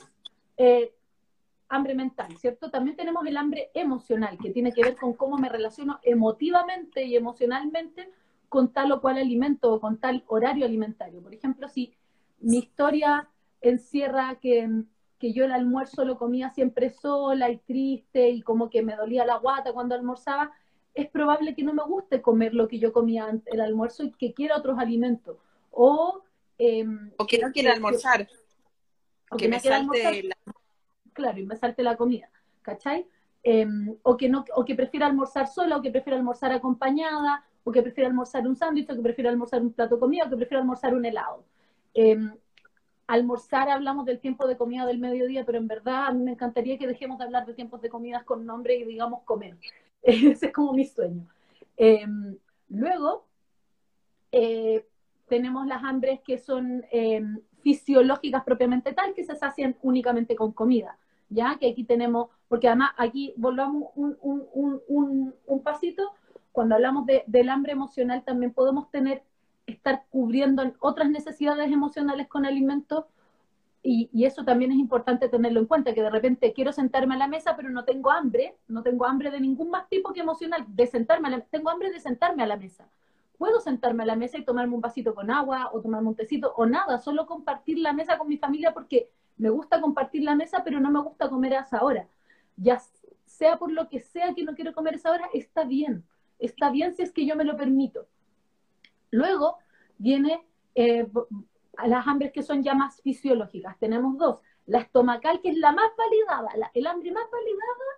eh, 0.58 0.93
hambre 1.67 1.93
mental, 1.93 2.38
¿cierto? 2.38 2.69
También 2.69 2.95
tenemos 2.95 3.26
el 3.26 3.38
hambre 3.38 3.69
emocional, 3.74 4.38
que 4.38 4.52
tiene 4.52 4.71
que 4.71 4.84
ver 4.84 4.95
con 4.95 5.13
cómo 5.13 5.38
me 5.38 5.50
relaciono 5.50 6.00
emotivamente 6.04 7.04
y 7.04 7.15
emocionalmente 7.15 8.10
con 8.50 8.74
tal 8.74 8.91
o 8.91 9.02
cual 9.02 9.17
alimento 9.17 9.74
o 9.74 9.80
con 9.80 9.97
tal 9.97 10.24
horario 10.28 10.65
alimentario. 10.65 11.21
Por 11.21 11.34
ejemplo, 11.34 11.67
si 11.67 11.93
mi 12.39 12.58
historia 12.58 13.30
encierra 13.62 14.36
que, 14.41 14.67
que 15.19 15.34
yo 15.34 15.45
el 15.45 15.52
almuerzo 15.52 16.04
lo 16.04 16.17
comía 16.17 16.50
siempre 16.50 16.89
sola 16.89 17.50
y 17.50 17.58
triste 17.58 18.30
y 18.30 18.41
como 18.41 18.69
que 18.69 18.82
me 18.82 18.95
dolía 18.95 19.26
la 19.26 19.38
guata 19.38 19.71
cuando 19.71 19.95
almorzaba, 19.95 20.52
es 20.93 21.08
probable 21.10 21.56
que 21.56 21.63
no 21.63 21.74
me 21.74 21.84
guste 21.84 22.21
comer 22.21 22.54
lo 22.54 22.67
que 22.67 22.80
yo 22.80 22.91
comía 22.91 23.26
antes 23.26 23.54
el 23.54 23.62
almuerzo 23.62 24.04
y 24.04 24.12
que 24.12 24.34
quiera 24.34 24.58
otros 24.58 24.78
alimentos. 24.78 25.38
O, 25.71 26.21
em, 26.58 27.12
O 27.17 27.26
que 27.26 27.38
no 27.38 27.52
quiera 27.52 27.74
almorzar, 27.74 28.28
o 29.30 29.38
que 29.38 29.47
me 29.47 29.60
quiera 29.62 29.78
almorzar 29.78 30.13
salte 30.13 30.28
la... 30.28 30.36
claro, 31.13 31.39
y 31.39 31.45
me 31.45 31.56
salte 31.56 31.84
la 31.84 31.95
comida, 31.95 32.30
¿cachai? 32.62 33.08
Eh, 33.43 33.65
o, 34.04 34.17
que 34.17 34.30
no, 34.30 34.45
o 34.56 34.65
que 34.65 34.76
prefiera 34.76 35.08
almorzar 35.08 35.47
sola, 35.47 35.78
o 35.78 35.82
que 35.82 35.91
prefiera 35.91 36.17
almorzar 36.17 36.52
acompañada, 36.52 37.45
o 37.63 37.71
que 37.71 37.82
prefiera 37.82 38.10
almorzar 38.10 38.45
un 38.47 38.56
sándwich, 38.56 38.89
o 38.89 38.95
que 38.95 39.02
prefiera 39.02 39.30
almorzar 39.30 39.62
un 39.62 39.71
plato 39.71 39.95
de 39.95 40.02
comida, 40.02 40.26
o 40.26 40.30
que 40.30 40.36
prefiera 40.36 40.62
almorzar 40.62 40.93
un 40.93 41.06
helado. 41.06 41.45
Eh, 41.93 42.17
almorzar 43.12 43.69
hablamos 43.69 44.06
del 44.06 44.19
tiempo 44.19 44.47
de 44.47 44.56
comida 44.56 44.86
del 44.86 44.97
mediodía, 44.97 45.45
pero 45.45 45.58
en 45.58 45.67
verdad 45.67 46.08
a 46.08 46.13
mí 46.13 46.24
me 46.24 46.32
encantaría 46.32 46.78
que 46.78 46.88
dejemos 46.88 47.17
de 47.17 47.26
hablar 47.26 47.45
de 47.45 47.54
tiempos 47.54 47.82
de 47.82 47.89
comidas 47.89 48.24
con 48.24 48.45
nombre 48.45 48.76
y 48.76 48.86
digamos 48.86 49.24
comer. 49.24 49.58
Ese 50.02 50.45
es 50.47 50.54
como 50.54 50.71
mi 50.74 50.86
sueño. 50.86 51.28
Eh, 51.76 52.08
luego, 52.69 53.26
eh, 54.32 54.86
tenemos 55.28 55.67
las 55.67 55.84
hambres 55.84 56.21
que 56.21 56.38
son 56.38 56.86
eh, 56.91 57.21
fisiológicas 57.62 58.43
propiamente 58.43 58.93
tal, 58.93 59.13
que 59.13 59.26
se 59.26 59.36
sacian 59.36 59.76
únicamente 59.82 60.36
con 60.36 60.54
comida, 60.54 60.97
¿ya? 61.30 61.58
Que 61.60 61.69
aquí 61.69 61.84
tenemos, 61.84 62.30
porque 62.47 62.67
además 62.67 62.91
aquí 62.97 63.34
volvamos 63.36 63.91
un, 63.95 64.17
un, 64.21 64.47
un, 64.54 65.34
un, 65.45 65.63
pasito, 65.63 66.13
cuando 66.52 66.76
hablamos 66.76 67.06
de, 67.06 67.24
del 67.28 67.50
hambre 67.50 67.74
emocional 67.74 68.24
también 68.24 68.54
podemos 68.54 68.89
tener, 68.89 69.24
estar 69.71 70.05
cubriendo 70.10 70.63
otras 70.79 71.10
necesidades 71.10 71.71
emocionales 71.71 72.27
con 72.27 72.45
alimentos 72.45 73.05
y, 73.84 74.10
y, 74.13 74.25
eso 74.25 74.45
también 74.45 74.71
es 74.71 74.77
importante 74.77 75.27
tenerlo 75.27 75.60
en 75.60 75.65
cuenta, 75.65 75.93
que 75.95 76.03
de 76.03 76.12
repente 76.12 76.53
quiero 76.53 76.71
sentarme 76.71 77.15
a 77.15 77.17
la 77.17 77.27
mesa, 77.27 77.55
pero 77.55 77.69
no 77.69 77.84
tengo 77.84 78.12
hambre, 78.12 78.55
no 78.67 78.84
tengo 78.84 79.07
hambre 79.07 79.31
de 79.31 79.39
ningún 79.39 79.71
más 79.71 79.89
tipo 79.89 80.13
que 80.13 80.19
emocional, 80.19 80.65
de 80.67 80.86
sentarme 80.86 81.29
a 81.29 81.31
la, 81.31 81.41
tengo 81.41 81.71
hambre 81.71 81.89
de 81.89 81.99
sentarme 81.99 82.43
a 82.43 82.47
la 82.47 82.57
mesa. 82.57 82.88
Puedo 83.39 83.60
sentarme 83.60 84.03
a 84.03 84.05
la 84.05 84.15
mesa 84.15 84.38
y 84.38 84.45
tomarme 84.45 84.75
un 84.75 84.81
vasito 84.81 85.15
con 85.15 85.31
agua 85.31 85.71
o 85.73 85.81
tomarme 85.81 86.10
un 86.10 86.15
tecito 86.15 86.53
o 86.57 86.67
nada, 86.67 86.99
solo 86.99 87.25
compartir 87.25 87.79
la 87.79 87.91
mesa 87.91 88.19
con 88.19 88.27
mi 88.27 88.38
familia 88.38 88.71
porque 88.71 89.10
me 89.38 89.49
gusta 89.49 89.81
compartir 89.81 90.21
la 90.21 90.36
mesa, 90.36 90.63
pero 90.63 90.79
no 90.79 90.91
me 90.91 91.01
gusta 91.01 91.27
comer 91.27 91.55
a 91.55 91.62
esa 91.62 91.84
hora. 91.84 92.07
Ya 92.57 92.79
sea 93.25 93.57
por 93.57 93.71
lo 93.71 93.89
que 93.89 93.99
sea 93.99 94.36
que 94.36 94.43
no 94.43 94.53
quiero 94.53 94.73
comer 94.73 94.93
a 94.93 94.97
esa 94.97 95.12
hora, 95.12 95.27
está 95.34 95.63
bien. 95.63 96.03
Está 96.38 96.69
bien 96.69 96.93
si 96.95 97.01
es 97.01 97.12
que 97.12 97.25
yo 97.25 97.36
me 97.36 97.43
lo 97.43 97.57
permito. 97.57 98.05
Luego 99.12 99.58
viene 99.97 100.47
eh, 100.76 101.08
las 101.86 102.08
hambres 102.08 102.32
que 102.32 102.43
son 102.43 102.63
ya 102.63 102.74
más 102.74 103.02
fisiológicas. 103.02 103.78
Tenemos 103.80 104.17
dos. 104.17 104.41
La 104.65 104.80
estomacal, 104.80 105.41
que 105.41 105.50
es 105.50 105.58
la 105.58 105.71
más 105.71 105.91
validada, 105.97 106.58
la, 106.58 106.71
el 106.74 106.88
hambre 106.88 107.12
más 107.12 107.30
validada 107.32 107.91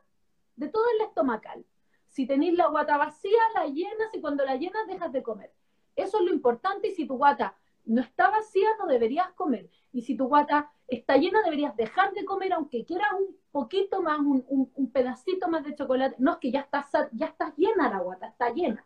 de 0.56 0.70
todo 0.70 0.84
es 0.92 1.00
la 1.00 1.06
estomacal. 1.06 1.66
Si 2.08 2.28
tenéis 2.28 2.54
la 2.56 2.68
guata 2.68 2.98
vacía, 2.98 3.40
la 3.56 3.66
llenas 3.68 4.14
y 4.14 4.22
cuando 4.22 4.46
la 4.46 4.56
llenas 4.56 4.88
dejas 4.88 5.12
de 5.12 5.24
comer. 5.24 5.52
Eso 5.96 6.20
es 6.20 6.26
lo 6.26 6.34
importante 6.34 6.90
y 6.90 6.92
si 6.96 7.08
tu 7.08 7.18
guata 7.18 7.56
no 7.86 8.02
está 8.02 8.30
vacía, 8.30 8.68
no 8.80 8.88
deberías 8.88 9.32
comer. 9.34 9.70
Y 9.92 10.04
si 10.04 10.16
tu 10.16 10.28
guata 10.28 10.72
está 10.88 11.18
llena, 11.18 11.42
deberías 11.44 11.76
dejar 11.76 12.14
de 12.14 12.26
comer, 12.26 12.54
aunque 12.54 12.86
quieras 12.86 13.10
un 13.18 13.36
poquito 13.52 14.02
más, 14.02 14.20
un, 14.20 14.92
pedacito 14.92 15.48
más 15.50 15.64
de 15.64 15.76
chocolate. 15.76 16.16
No, 16.20 16.34
es 16.34 16.38
que 16.38 16.52
ya 16.52 16.62
estás, 16.62 16.88
ya 17.12 17.28
estás 17.28 17.54
llena 17.58 17.90
la 17.90 18.00
guata, 18.00 18.28
está 18.28 18.52
llena. 18.52 18.86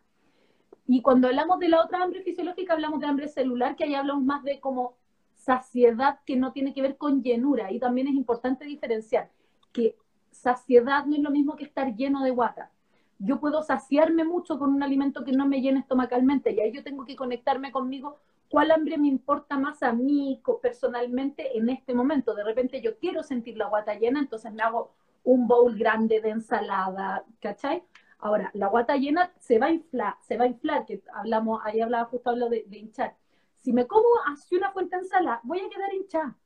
Y 0.88 1.02
cuando 1.02 1.28
hablamos 1.28 1.58
de 1.58 1.68
la 1.68 1.84
otra 1.84 2.02
hambre 2.02 2.22
fisiológica, 2.22 2.72
hablamos 2.72 2.98
de 2.98 3.06
hambre 3.06 3.28
celular, 3.28 3.76
que 3.76 3.84
ahí 3.84 3.94
hablamos 3.94 4.24
más 4.24 4.42
de 4.42 4.58
como 4.58 4.94
saciedad 5.34 6.20
que 6.24 6.34
no 6.34 6.52
tiene 6.52 6.72
que 6.72 6.80
ver 6.80 6.96
con 6.96 7.22
llenura. 7.22 7.70
Y 7.70 7.78
también 7.78 8.08
es 8.08 8.14
importante 8.14 8.64
diferenciar 8.64 9.30
que 9.72 9.96
saciedad 10.30 11.04
no 11.04 11.14
es 11.14 11.22
lo 11.22 11.30
mismo 11.30 11.56
que 11.56 11.64
estar 11.64 11.94
lleno 11.94 12.22
de 12.24 12.30
guata. 12.30 12.70
yo 13.18 13.40
puedo 13.40 13.62
saciarme 13.62 14.24
mucho 14.24 14.58
con 14.58 14.72
un 14.72 14.82
alimento 14.82 15.24
que 15.24 15.32
no 15.32 15.46
me 15.46 15.60
llene 15.60 15.80
estomacalmente 15.80 16.52
y 16.52 16.60
ahí 16.60 16.72
yo 16.72 16.84
tengo 16.84 17.04
que 17.04 17.16
conectarme 17.16 17.72
conmigo 17.72 18.16
cuál 18.48 18.70
hambre 18.70 18.96
me 18.96 19.08
importa 19.08 19.58
más 19.58 19.82
a 19.82 19.92
mí 19.92 20.40
personalmente 20.62 21.58
en 21.58 21.68
este 21.68 21.94
momento. 21.94 22.34
De 22.34 22.44
repente 22.44 22.80
yo 22.80 22.96
quiero 22.98 23.22
sentir 23.22 23.56
la 23.56 23.66
guata 23.66 23.94
llena, 23.94 24.20
entonces 24.20 24.52
me 24.52 24.62
hago 24.62 24.92
un 25.24 25.46
bowl 25.46 25.76
grande 25.76 26.20
de 26.20 26.30
ensalada, 26.30 27.24
¿cachai? 27.40 27.82
Ahora, 28.18 28.50
la 28.54 28.66
guata 28.66 28.96
llena 28.96 29.32
se 29.38 29.58
va 29.58 29.66
a 29.66 29.70
inflar, 29.70 30.16
se 30.20 30.36
va 30.36 30.44
a 30.44 30.48
inflar, 30.48 30.84
que 30.86 31.02
hablamos, 31.14 31.60
ahí 31.64 31.80
hablaba 31.80 32.06
justo 32.06 32.30
hablo 32.30 32.48
de, 32.48 32.66
hinchar. 32.70 33.16
Si 33.56 33.72
me 33.72 33.86
como 33.86 34.06
así 34.26 34.56
una 34.56 34.72
fuente 34.72 34.96
de 34.96 35.02
ensalada, 35.02 35.40
voy 35.44 35.60
a 35.60 35.68
quedar 35.68 35.94
hinchada. 35.94 36.36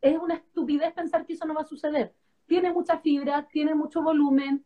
Es 0.00 0.18
una 0.18 0.34
estupidez 0.34 0.92
pensar 0.92 1.24
que 1.24 1.34
eso 1.34 1.46
no 1.46 1.54
va 1.54 1.62
a 1.62 1.66
suceder. 1.66 2.14
Tiene 2.46 2.72
mucha 2.72 2.98
fibra, 2.98 3.46
tiene 3.46 3.74
mucho 3.74 4.02
volumen, 4.02 4.64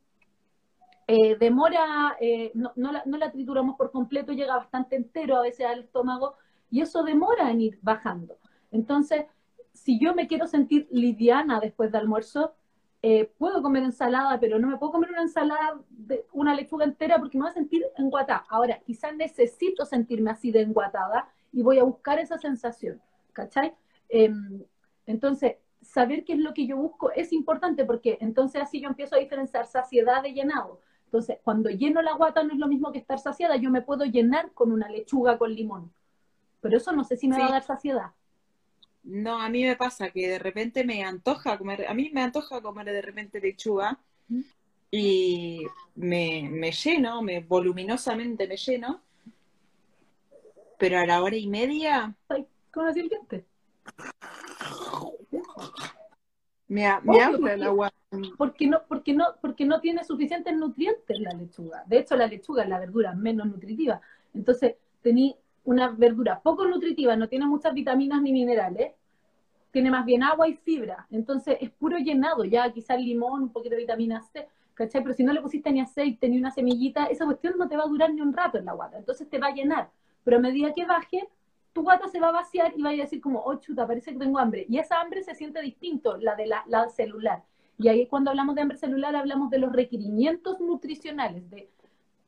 eh, 1.06 1.36
demora, 1.36 2.16
eh, 2.20 2.52
no, 2.54 2.72
la, 2.76 3.02
no, 3.04 3.18
la, 3.18 3.30
trituramos 3.30 3.76
por 3.76 3.90
completo, 3.90 4.32
llega 4.32 4.56
bastante 4.56 4.96
entero 4.96 5.36
a 5.36 5.42
veces 5.42 5.66
al 5.66 5.80
estómago 5.80 6.34
y 6.70 6.80
eso 6.80 7.02
demora 7.02 7.50
en 7.50 7.60
ir 7.60 7.78
bajando. 7.82 8.38
Entonces, 8.70 9.26
si 9.72 9.98
yo 9.98 10.14
me 10.14 10.26
quiero 10.28 10.46
sentir 10.46 10.88
liviana 10.90 11.60
después 11.60 11.92
de 11.92 11.98
almuerzo, 11.98 12.54
eh, 13.02 13.32
puedo 13.38 13.62
comer 13.62 13.82
ensalada, 13.82 14.38
pero 14.38 14.58
no 14.58 14.68
me 14.68 14.76
puedo 14.76 14.92
comer 14.92 15.10
una 15.10 15.22
ensalada 15.22 15.80
de 15.88 16.26
una 16.32 16.54
lechuga 16.54 16.84
entera 16.84 17.18
porque 17.18 17.38
me 17.38 17.44
voy 17.44 17.50
a 17.50 17.54
sentir 17.54 17.84
enguatada. 17.96 18.44
Ahora, 18.48 18.78
quizás 18.80 19.14
necesito 19.16 19.86
sentirme 19.86 20.30
así 20.30 20.50
de 20.50 20.60
enguatada 20.60 21.28
y 21.52 21.62
voy 21.62 21.78
a 21.78 21.84
buscar 21.84 22.18
esa 22.18 22.36
sensación, 22.36 23.00
¿cachai? 23.32 23.74
Em, 24.10 24.64
entonces, 25.06 25.56
saber 25.80 26.24
qué 26.24 26.34
es 26.34 26.40
lo 26.40 26.52
que 26.52 26.66
yo 26.66 26.76
busco 26.76 27.10
es 27.12 27.32
importante 27.32 27.86
porque 27.86 28.18
entonces 28.20 28.60
así 28.60 28.80
yo 28.80 28.88
empiezo 28.88 29.16
a 29.16 29.18
diferenciar 29.18 29.66
saciedad 29.66 30.22
de 30.22 30.34
llenado. 30.34 30.80
Entonces, 31.06 31.38
cuando 31.42 31.70
lleno 31.70 32.02
la 32.02 32.12
guata 32.12 32.44
no 32.44 32.52
es 32.52 32.58
lo 32.58 32.68
mismo 32.68 32.92
que 32.92 32.98
estar 32.98 33.18
saciada, 33.18 33.56
yo 33.56 33.70
me 33.70 33.82
puedo 33.82 34.04
llenar 34.04 34.52
con 34.52 34.70
una 34.70 34.88
lechuga 34.88 35.38
con 35.38 35.54
limón, 35.54 35.90
pero 36.60 36.76
eso 36.76 36.92
no 36.92 37.02
sé 37.02 37.16
si 37.16 37.28
me 37.28 37.38
va 37.38 37.46
a 37.46 37.52
dar 37.52 37.62
saciedad. 37.62 38.12
No, 39.02 39.40
a 39.40 39.48
mí 39.48 39.64
me 39.64 39.76
pasa 39.76 40.10
que 40.10 40.28
de 40.28 40.38
repente 40.38 40.84
me 40.84 41.02
antoja 41.02 41.56
comer, 41.56 41.86
a 41.88 41.94
mí 41.94 42.10
me 42.12 42.22
antoja 42.22 42.60
comer 42.60 42.86
de 42.86 43.02
repente 43.02 43.40
lechuga 43.40 43.98
y 44.90 45.66
me, 45.94 46.48
me 46.50 46.72
lleno, 46.72 47.22
me 47.22 47.40
voluminosamente 47.40 48.46
me 48.46 48.56
lleno, 48.56 49.00
pero 50.78 50.98
a 50.98 51.06
la 51.06 51.22
hora 51.22 51.36
y 51.36 51.46
media... 51.46 52.14
Ay, 52.28 52.46
¿Cómo 52.72 52.86
así 52.86 53.00
el 53.00 53.08
diente? 53.08 53.44
Me, 56.68 56.86
me 57.02 57.22
habla 57.22 57.54
el 57.54 57.62
agua. 57.64 57.92
Porque 58.36 58.66
no, 58.66 58.82
porque, 58.88 59.12
no, 59.12 59.26
porque 59.40 59.64
no 59.64 59.80
tiene 59.80 60.04
suficientes 60.04 60.54
nutrientes 60.54 61.18
la 61.18 61.32
lechuga. 61.32 61.84
De 61.86 61.98
hecho, 61.98 62.16
la 62.16 62.26
lechuga 62.26 62.62
es 62.62 62.68
la 62.68 62.78
verdura 62.78 63.12
menos 63.12 63.46
nutritiva. 63.46 64.00
Entonces, 64.34 64.76
tení 65.02 65.36
una 65.70 65.88
verdura 65.88 66.40
poco 66.40 66.66
nutritiva, 66.66 67.14
no 67.14 67.28
tiene 67.28 67.46
muchas 67.46 67.72
vitaminas 67.72 68.20
ni 68.20 68.32
minerales, 68.32 68.92
tiene 69.70 69.88
más 69.88 70.04
bien 70.04 70.24
agua 70.24 70.48
y 70.48 70.54
fibra, 70.54 71.06
entonces 71.12 71.58
es 71.60 71.70
puro 71.70 71.96
llenado, 71.96 72.44
ya 72.44 72.72
quizás 72.72 73.00
limón, 73.00 73.42
un 73.44 73.48
poquito 73.50 73.76
de 73.76 73.82
vitamina 73.82 74.20
C, 74.20 74.48
¿cachai? 74.74 75.00
Pero 75.00 75.14
si 75.14 75.22
no 75.22 75.32
le 75.32 75.40
pusiste 75.40 75.70
ni 75.70 75.80
aceite 75.80 76.28
ni 76.28 76.38
una 76.38 76.50
semillita, 76.50 77.04
esa 77.04 77.24
cuestión 77.24 77.54
no 77.56 77.68
te 77.68 77.76
va 77.76 77.84
a 77.84 77.86
durar 77.86 78.12
ni 78.12 78.20
un 78.20 78.32
rato 78.32 78.58
en 78.58 78.64
la 78.64 78.72
guata, 78.72 78.98
entonces 78.98 79.30
te 79.30 79.38
va 79.38 79.46
a 79.46 79.54
llenar, 79.54 79.90
pero 80.24 80.38
a 80.38 80.40
medida 80.40 80.72
que 80.74 80.84
baje, 80.84 81.28
tu 81.72 81.82
guata 81.82 82.08
se 82.08 82.18
va 82.18 82.30
a 82.30 82.32
vaciar 82.32 82.72
y 82.76 82.82
va 82.82 82.90
a 82.90 82.94
decir 82.94 83.20
como, 83.20 83.40
oh 83.44 83.54
chuta, 83.60 83.86
parece 83.86 84.12
que 84.12 84.18
tengo 84.18 84.40
hambre, 84.40 84.66
y 84.68 84.78
esa 84.78 85.00
hambre 85.00 85.22
se 85.22 85.36
siente 85.36 85.62
distinto, 85.62 86.16
la 86.16 86.34
de 86.34 86.46
la, 86.46 86.64
la 86.66 86.88
celular, 86.88 87.44
y 87.78 87.86
ahí 87.86 88.08
cuando 88.08 88.30
hablamos 88.30 88.56
de 88.56 88.62
hambre 88.62 88.76
celular 88.76 89.14
hablamos 89.14 89.50
de 89.50 89.58
los 89.58 89.70
requerimientos 89.70 90.58
nutricionales, 90.58 91.48
de 91.48 91.70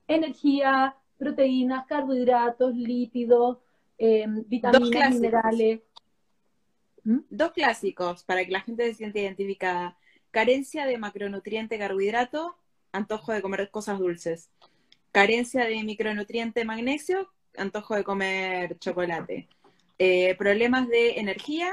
energía, 0.06 0.94
proteínas, 1.22 1.86
carbohidratos, 1.86 2.74
lípidos, 2.74 3.58
eh, 3.96 4.26
vitaminas, 4.46 5.14
minerales. 5.14 5.80
¿Mm? 7.04 7.20
Dos 7.30 7.52
clásicos 7.52 8.24
para 8.24 8.44
que 8.44 8.50
la 8.50 8.60
gente 8.60 8.84
se 8.88 8.94
sienta 8.94 9.20
identificada. 9.20 9.96
Carencia 10.32 10.84
de 10.84 10.98
macronutriente 10.98 11.78
carbohidrato, 11.78 12.56
antojo 12.90 13.32
de 13.32 13.40
comer 13.40 13.70
cosas 13.70 14.00
dulces. 14.00 14.50
Carencia 15.12 15.64
de 15.64 15.84
micronutriente 15.84 16.64
magnesio, 16.64 17.30
antojo 17.56 17.94
de 17.94 18.02
comer 18.02 18.78
chocolate. 18.80 19.48
Eh, 19.98 20.34
problemas 20.36 20.88
de 20.88 21.20
energía, 21.20 21.72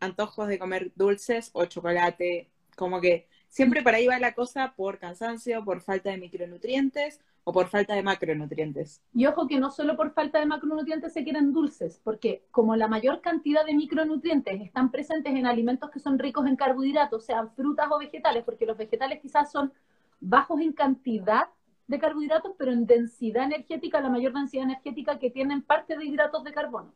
antojos 0.00 0.48
de 0.48 0.58
comer 0.58 0.92
dulces 0.94 1.50
o 1.52 1.66
chocolate. 1.66 2.48
Como 2.76 3.02
que 3.02 3.26
siempre 3.50 3.82
por 3.82 3.94
ahí 3.94 4.06
va 4.06 4.18
la 4.18 4.32
cosa 4.32 4.72
por 4.74 4.98
cansancio, 4.98 5.62
por 5.66 5.82
falta 5.82 6.10
de 6.10 6.16
micronutrientes 6.16 7.20
o 7.48 7.52
por 7.52 7.68
falta 7.68 7.94
de 7.94 8.02
macronutrientes. 8.02 9.00
Y 9.14 9.24
ojo 9.26 9.46
que 9.46 9.60
no 9.60 9.70
solo 9.70 9.96
por 9.96 10.10
falta 10.10 10.40
de 10.40 10.46
macronutrientes 10.46 11.12
se 11.12 11.22
quieren 11.22 11.52
dulces, 11.52 12.00
porque 12.02 12.42
como 12.50 12.74
la 12.74 12.88
mayor 12.88 13.20
cantidad 13.20 13.64
de 13.64 13.72
micronutrientes 13.72 14.60
están 14.60 14.90
presentes 14.90 15.32
en 15.32 15.46
alimentos 15.46 15.88
que 15.90 16.00
son 16.00 16.18
ricos 16.18 16.44
en 16.48 16.56
carbohidratos, 16.56 17.24
sean 17.24 17.52
frutas 17.54 17.86
o 17.92 18.00
vegetales, 18.00 18.42
porque 18.42 18.66
los 18.66 18.76
vegetales 18.76 19.20
quizás 19.22 19.52
son 19.52 19.72
bajos 20.18 20.60
en 20.60 20.72
cantidad 20.72 21.44
de 21.86 22.00
carbohidratos, 22.00 22.52
pero 22.58 22.72
en 22.72 22.84
densidad 22.84 23.44
energética, 23.44 24.00
la 24.00 24.10
mayor 24.10 24.32
densidad 24.32 24.64
energética 24.64 25.20
que 25.20 25.30
tienen 25.30 25.62
parte 25.62 25.96
de 25.96 26.04
hidratos 26.04 26.42
de 26.42 26.52
carbono. 26.52 26.94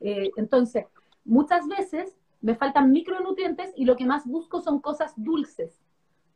Eh, 0.00 0.30
entonces, 0.38 0.86
muchas 1.26 1.68
veces 1.68 2.16
me 2.40 2.54
faltan 2.54 2.90
micronutrientes 2.90 3.70
y 3.76 3.84
lo 3.84 3.96
que 3.96 4.06
más 4.06 4.26
busco 4.26 4.62
son 4.62 4.80
cosas 4.80 5.12
dulces, 5.16 5.78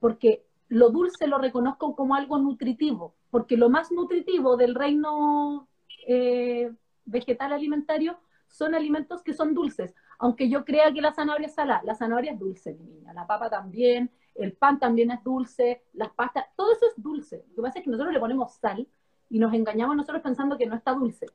porque 0.00 0.44
lo 0.68 0.90
dulce 0.90 1.27
lo 1.27 1.38
reconozco 1.38 1.94
como 1.94 2.14
algo 2.14 2.38
nutritivo, 2.38 3.14
porque 3.35 3.57
lo 3.57 3.68
más 3.68 3.90
nutritivo 3.90 4.57
del 4.57 4.77
reino 4.77 5.66
eh, 6.07 6.73
vegetal 7.05 7.53
alimentario 7.53 8.16
son 8.47 8.77
alimentos 8.77 9.25
que 9.25 9.35
son 9.35 9.55
dulces. 9.55 9.92
Aunque 10.20 10.49
yo 10.49 10.64
crea 10.64 10.92
que 10.92 11.01
la 11.01 11.12
zanahoria 11.12 11.49
es 11.49 11.55
salada, 11.55 11.83
la 11.83 11.97
zanahoria 11.97 12.31
es 12.31 12.38
dulce, 12.38 12.75
mi 12.75 12.85
niña, 12.85 13.12
la 13.12 13.27
papa 13.27 13.51
también, 13.51 14.12
el 14.37 14.53
pan 14.53 14.79
también 14.79 15.11
es 15.11 15.20
dulce, 15.25 15.83
las 15.94 16.11
pastas, 16.11 16.44
todo 16.55 16.70
eso 16.70 16.87
es 16.87 17.03
dulce. 17.03 17.44
Lo 17.49 17.57
que 17.57 17.62
pasa 17.62 17.79
es 17.81 17.85
que 17.85 17.90
nosotros 17.90 18.14
le 18.14 18.20
ponemos 18.20 18.55
sal 18.55 18.87
y 19.29 19.40
nos 19.40 19.53
engañamos 19.53 19.97
nosotros 19.97 20.23
pensando 20.23 20.57
que 20.57 20.66
no 20.66 20.77
está 20.77 20.92
dulce. 20.92 21.27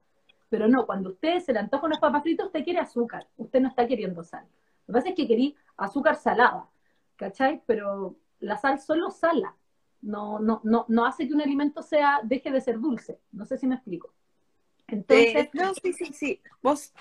Pero 0.48 0.70
no, 0.70 0.86
cuando 0.86 1.10
usted 1.10 1.42
se 1.42 1.52
le 1.52 1.60
antoja 1.60 1.86
unas 1.86 2.00
papas 2.00 2.24
fritas, 2.24 2.46
usted 2.46 2.64
quiere 2.64 2.80
azúcar, 2.80 3.28
usted 3.36 3.60
no 3.60 3.68
está 3.68 3.86
queriendo 3.86 4.24
sal. 4.24 4.46
Lo 4.88 4.94
que 4.94 5.00
pasa 5.00 5.10
es 5.10 5.16
que 5.16 5.28
quería 5.28 5.52
azúcar 5.76 6.16
salada, 6.16 6.70
¿cachai? 7.18 7.62
Pero 7.66 8.16
la 8.40 8.56
sal 8.56 8.80
solo 8.80 9.10
sala, 9.10 9.54
no, 10.02 10.40
no, 10.40 10.62
no, 10.64 10.86
no 10.88 11.06
hace 11.06 11.28
que 11.28 11.34
un 11.34 11.42
alimento 11.42 11.84
sea, 11.84 12.20
deje 12.24 12.52
de 12.52 12.62
ser 12.62 12.80
dulce. 12.80 13.20
No 13.32 13.46
sé 13.46 13.58
si 13.58 13.68
me 13.68 13.76
explico. 13.76 14.14
Entonces, 14.88 15.36
eh, 15.36 15.50
no, 15.54 15.74
sí, 15.74 15.94
sí, 15.94 16.14
sí. 16.14 16.42
Vos 16.62 16.94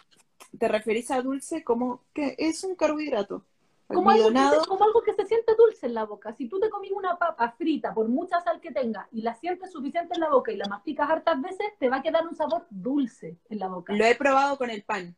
te 0.59 0.69
referís 0.69 1.11
a 1.11 1.23
dulce 1.23 1.65
como 1.65 2.03
que 2.13 2.35
es 2.39 2.65
un 2.65 2.75
carbohidrato. 2.75 3.45
Como 3.87 4.11
algo, 4.11 4.29
como 4.69 4.85
algo, 4.85 5.03
que 5.03 5.15
se 5.15 5.25
siente 5.25 5.55
dulce 5.57 5.87
en 5.87 5.95
la 5.95 6.05
boca. 6.05 6.35
Si 6.35 6.47
tú 6.47 6.61
te 6.61 6.69
comís 6.69 6.93
una 6.93 7.17
papa 7.17 7.55
frita, 7.57 7.95
por 7.95 8.07
mucha 8.07 8.39
sal 8.43 8.61
que 8.61 8.71
tenga, 8.71 9.09
y 9.13 9.23
la 9.23 9.35
sientes 9.35 9.73
suficiente 9.73 10.15
en 10.15 10.21
la 10.21 10.29
boca 10.29 10.53
y 10.53 10.57
la 10.57 10.67
masticas 10.67 11.09
hartas 11.09 11.41
veces, 11.41 11.67
te 11.79 11.89
va 11.89 11.97
a 11.97 12.03
quedar 12.03 12.27
un 12.27 12.37
sabor 12.37 12.67
dulce 12.69 13.39
en 13.49 13.59
la 13.59 13.69
boca. 13.69 13.95
Lo 13.95 14.05
he 14.05 14.15
probado 14.15 14.59
con 14.59 14.69
el 14.69 14.83
pan, 14.83 15.17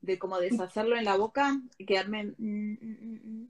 de 0.00 0.16
como 0.16 0.38
deshacerlo 0.38 0.96
en 0.96 1.04
la 1.04 1.16
boca 1.16 1.60
y 1.76 1.86
quedarme... 1.86 2.34
Mm, 2.38 2.72
mm, 2.80 3.20
mm, 3.24 3.48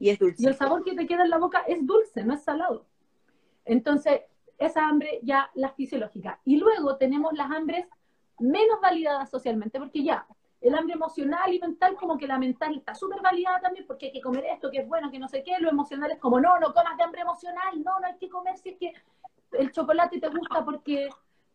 y 0.00 0.08
es 0.08 0.18
dulce. 0.18 0.42
Y 0.42 0.46
el 0.46 0.56
sabor 0.56 0.82
que 0.82 0.96
te 0.96 1.06
queda 1.06 1.22
en 1.22 1.30
la 1.30 1.38
boca 1.38 1.60
es 1.68 1.86
dulce, 1.86 2.24
no 2.24 2.34
es 2.34 2.42
salado. 2.42 2.86
Entonces, 3.64 4.22
esa 4.58 4.86
hambre 4.86 5.20
ya 5.22 5.50
la 5.54 5.70
fisiológica. 5.70 6.40
Y 6.44 6.56
luego 6.56 6.96
tenemos 6.96 7.32
las 7.32 7.50
hambres 7.50 7.86
menos 8.38 8.80
validadas 8.80 9.30
socialmente, 9.30 9.78
porque 9.78 10.02
ya 10.04 10.26
el 10.60 10.74
hambre 10.74 10.94
emocional 10.94 11.52
y 11.52 11.58
mental, 11.58 11.96
como 11.96 12.18
que 12.18 12.26
la 12.26 12.38
mental 12.38 12.76
está 12.76 12.94
súper 12.94 13.22
validada 13.22 13.60
también, 13.60 13.86
porque 13.86 14.06
hay 14.06 14.12
que 14.12 14.20
comer 14.20 14.44
esto, 14.52 14.70
que 14.70 14.78
es 14.78 14.88
bueno, 14.88 15.10
que 15.10 15.18
no 15.18 15.28
sé 15.28 15.42
qué, 15.42 15.58
lo 15.58 15.70
emocional 15.70 16.10
es 16.10 16.18
como, 16.18 16.38
no, 16.38 16.58
no 16.58 16.74
comas 16.74 16.96
de 16.98 17.04
hambre 17.04 17.22
emocional, 17.22 17.82
no, 17.82 17.98
no 17.98 18.06
hay 18.06 18.16
que 18.18 18.28
comer 18.28 18.56
si 18.58 18.70
es 18.70 18.78
que 18.78 18.92
el 19.52 19.72
chocolate 19.72 20.20
te 20.20 20.28
gusta 20.28 20.64
porque, 20.64 21.08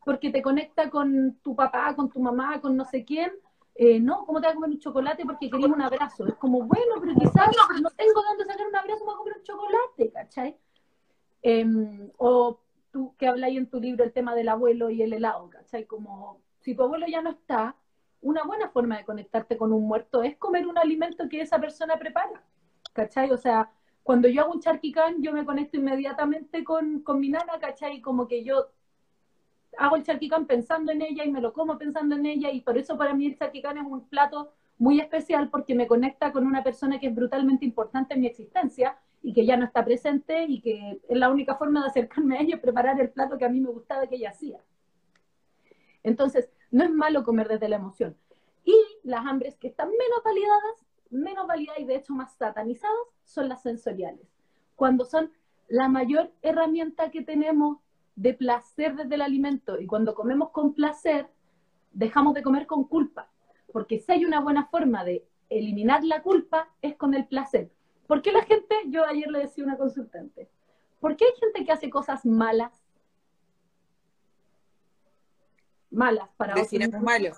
porque 0.03 0.31
te 0.31 0.41
conecta 0.41 0.89
con 0.89 1.37
tu 1.43 1.55
papá, 1.55 1.95
con 1.95 2.09
tu 2.09 2.19
mamá, 2.19 2.59
con 2.59 2.75
no 2.75 2.85
sé 2.85 3.05
quién, 3.05 3.31
eh, 3.75 3.99
no, 3.99 4.25
¿cómo 4.25 4.39
te 4.39 4.47
vas 4.47 4.53
a 4.53 4.55
comer 4.55 4.71
un 4.71 4.79
chocolate 4.79 5.23
porque 5.23 5.49
querías 5.49 5.69
un 5.69 5.81
abrazo? 5.81 6.25
Es 6.27 6.35
como, 6.35 6.63
bueno, 6.63 6.95
pero 6.99 7.13
quizás 7.13 7.49
no 7.81 7.89
tengo 7.91 8.23
dónde 8.23 8.45
sacar 8.45 8.67
un 8.67 8.75
abrazo, 8.75 9.05
me 9.05 9.05
voy 9.05 9.13
a 9.13 9.17
comer 9.17 9.37
un 9.37 9.43
chocolate, 9.43 10.11
¿cachai? 10.11 10.57
Em, 11.47 12.09
o 12.17 12.59
tú 12.91 13.13
que 13.19 13.27
habláis 13.27 13.55
en 13.55 13.69
tu 13.69 13.79
libro 13.79 14.03
el 14.03 14.11
tema 14.11 14.33
del 14.33 14.49
abuelo 14.49 14.89
y 14.89 15.03
el 15.03 15.13
helado, 15.13 15.47
¿cachai? 15.51 15.85
Como, 15.85 16.41
si 16.61 16.73
tu 16.73 16.81
abuelo 16.81 17.05
ya 17.05 17.21
no 17.21 17.29
está, 17.29 17.75
una 18.21 18.41
buena 18.43 18.69
forma 18.69 18.97
de 18.97 19.05
conectarte 19.05 19.55
con 19.55 19.71
un 19.71 19.87
muerto 19.87 20.23
es 20.23 20.35
comer 20.37 20.65
un 20.65 20.79
alimento 20.79 21.29
que 21.29 21.41
esa 21.41 21.59
persona 21.59 21.99
prepara, 21.99 22.43
¿cachai? 22.93 23.29
O 23.29 23.37
sea, 23.37 23.69
cuando 24.01 24.27
yo 24.27 24.41
hago 24.41 24.53
un 24.53 24.59
charquicán, 24.59 25.21
yo 25.21 25.33
me 25.33 25.45
conecto 25.45 25.77
inmediatamente 25.77 26.63
con, 26.63 27.01
con 27.01 27.19
mi 27.19 27.29
nana, 27.29 27.59
¿cachai? 27.59 28.01
Como 28.01 28.27
que 28.27 28.43
yo 28.43 28.71
hago 29.77 29.97
el 29.97 30.03
charquicán 30.03 30.47
pensando 30.47 30.91
en 30.93 31.03
ella 31.03 31.25
y 31.25 31.31
me 31.31 31.41
lo 31.41 31.53
como 31.53 31.77
pensando 31.77 32.15
en 32.15 32.25
ella 32.25 32.49
y 32.49 32.61
por 32.61 32.75
eso 32.75 32.97
para 32.97 33.13
mí 33.13 33.27
el 33.27 33.37
charquicán 33.37 33.77
es 33.77 33.85
un 33.85 34.07
plato 34.07 34.51
muy 34.79 34.99
especial 34.99 35.51
porque 35.51 35.75
me 35.75 35.85
conecta 35.85 36.31
con 36.31 36.47
una 36.47 36.63
persona 36.63 36.99
que 36.99 37.05
es 37.05 37.13
brutalmente 37.13 37.65
importante 37.65 38.15
en 38.15 38.21
mi 38.21 38.25
existencia 38.25 38.97
y 39.25 39.33
que 39.33 39.43
ya 39.43 39.57
no 39.57 39.65
está 39.65 39.83
presente 39.83 40.45
y 40.47 40.61
que 40.61 41.01
es 41.09 41.17
la 41.17 41.31
única 41.31 41.55
forma 41.55 41.81
de 41.81 41.87
acercarme 41.87 42.37
a 42.37 42.41
ella 42.41 42.55
es 42.57 42.61
preparar 42.61 43.01
el 43.01 43.09
plato 43.09 43.39
que 43.39 43.45
a 43.45 43.49
mí 43.49 43.59
me 43.59 43.71
gustaba 43.71 44.05
que 44.05 44.17
ella 44.17 44.29
hacía. 44.29 44.59
Entonces, 46.03 46.51
no 46.69 46.83
es 46.83 46.91
malo 46.91 47.23
comer 47.23 47.47
desde 47.47 47.67
la 47.67 47.77
emoción. 47.77 48.15
Y 48.63 48.75
las 49.01 49.25
hambres 49.25 49.55
que 49.55 49.69
están 49.69 49.89
menos 49.89 50.21
validadas, 50.23 50.85
menos 51.09 51.47
validadas 51.47 51.81
y 51.81 51.85
de 51.85 51.95
hecho 51.95 52.13
más 52.13 52.35
satanizadas, 52.35 52.95
son 53.23 53.49
las 53.49 53.63
sensoriales. 53.63 54.27
Cuando 54.75 55.05
son 55.05 55.31
la 55.69 55.87
mayor 55.87 56.31
herramienta 56.43 57.09
que 57.09 57.23
tenemos 57.23 57.79
de 58.15 58.35
placer 58.35 58.95
desde 58.95 59.15
el 59.15 59.23
alimento 59.23 59.81
y 59.81 59.87
cuando 59.87 60.13
comemos 60.13 60.51
con 60.51 60.75
placer, 60.75 61.31
dejamos 61.93 62.35
de 62.35 62.43
comer 62.43 62.67
con 62.67 62.83
culpa. 62.83 63.31
Porque 63.73 63.97
si 63.97 64.11
hay 64.11 64.23
una 64.23 64.39
buena 64.39 64.67
forma 64.67 65.03
de 65.03 65.27
eliminar 65.49 66.03
la 66.03 66.21
culpa, 66.21 66.69
es 66.83 66.95
con 66.95 67.15
el 67.15 67.25
placer. 67.25 67.71
¿Por 68.07 68.21
qué 68.21 68.31
la 68.31 68.43
gente, 68.43 68.75
yo 68.87 69.05
ayer 69.05 69.29
le 69.29 69.39
decía 69.39 69.63
a 69.63 69.67
una 69.67 69.77
consultante, 69.77 70.49
¿por 70.99 71.15
qué 71.15 71.25
hay 71.25 71.39
gente 71.39 71.65
que 71.65 71.71
hace 71.71 71.89
cosas 71.89 72.25
malas? 72.25 72.71
Malas 75.91 76.29
para 76.37 76.53
Definamos 76.55 76.95
otros. 76.95 77.03
malo. 77.03 77.35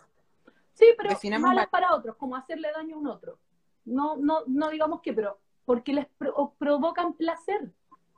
Sí, 0.73 0.85
pero 0.97 1.09
Definamos 1.09 1.47
malas 1.49 1.65
mal. 1.65 1.69
para 1.69 1.95
otros, 1.95 2.15
como 2.17 2.35
hacerle 2.35 2.69
daño 2.71 2.95
a 2.95 2.99
un 2.99 3.07
otro. 3.07 3.39
No, 3.85 4.17
no, 4.17 4.39
no 4.47 4.69
digamos 4.69 5.01
que, 5.01 5.13
pero 5.13 5.39
porque 5.65 5.93
les 5.93 6.07
pro- 6.17 6.53
provocan 6.57 7.13
placer. 7.13 7.71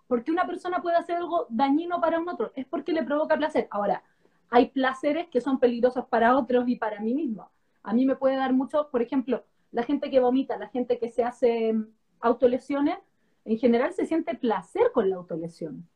Porque 0.08 0.32
una 0.32 0.48
persona 0.48 0.82
puede 0.82 0.96
hacer 0.98 1.18
algo 1.18 1.46
dañino 1.50 2.02
para 2.02 2.20
un 2.20 2.28
otro, 2.30 2.52
es 2.56 2.66
porque 2.66 2.94
le 2.94 3.04
provoca 3.04 3.38
placer. 3.38 3.68
Ahora, 3.70 4.04
hay 4.50 4.70
placeres 4.70 5.28
que 5.30 5.40
son 5.40 5.60
peligrosos 5.60 6.06
para 6.08 6.36
otros 6.36 6.68
y 6.68 6.78
para 6.78 7.00
mí 7.00 7.14
mismo. 7.14 7.52
A 7.84 7.94
mí 7.94 8.06
me 8.08 8.16
puede 8.16 8.36
dar 8.36 8.52
mucho, 8.54 8.90
por 8.90 9.04
ejemplo, 9.04 9.44
la 9.72 9.84
gente 9.84 10.10
que 10.10 10.20
vomita, 10.20 10.58
la 10.58 10.68
gente 10.70 10.98
que 10.98 11.10
se 11.10 11.24
hace 11.24 11.76
autolesiones, 12.22 12.98
en 13.46 13.58
general 13.58 13.94
se 13.94 14.06
siente 14.06 14.36
placer 14.36 14.92
con 14.94 15.10
la 15.10 15.16
autolesión. 15.18 15.88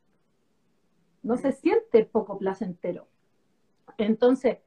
No 1.22 1.38
se 1.38 1.52
siente 1.52 2.06
poco 2.06 2.38
placentero. 2.38 3.08
Entonces, 3.98 4.58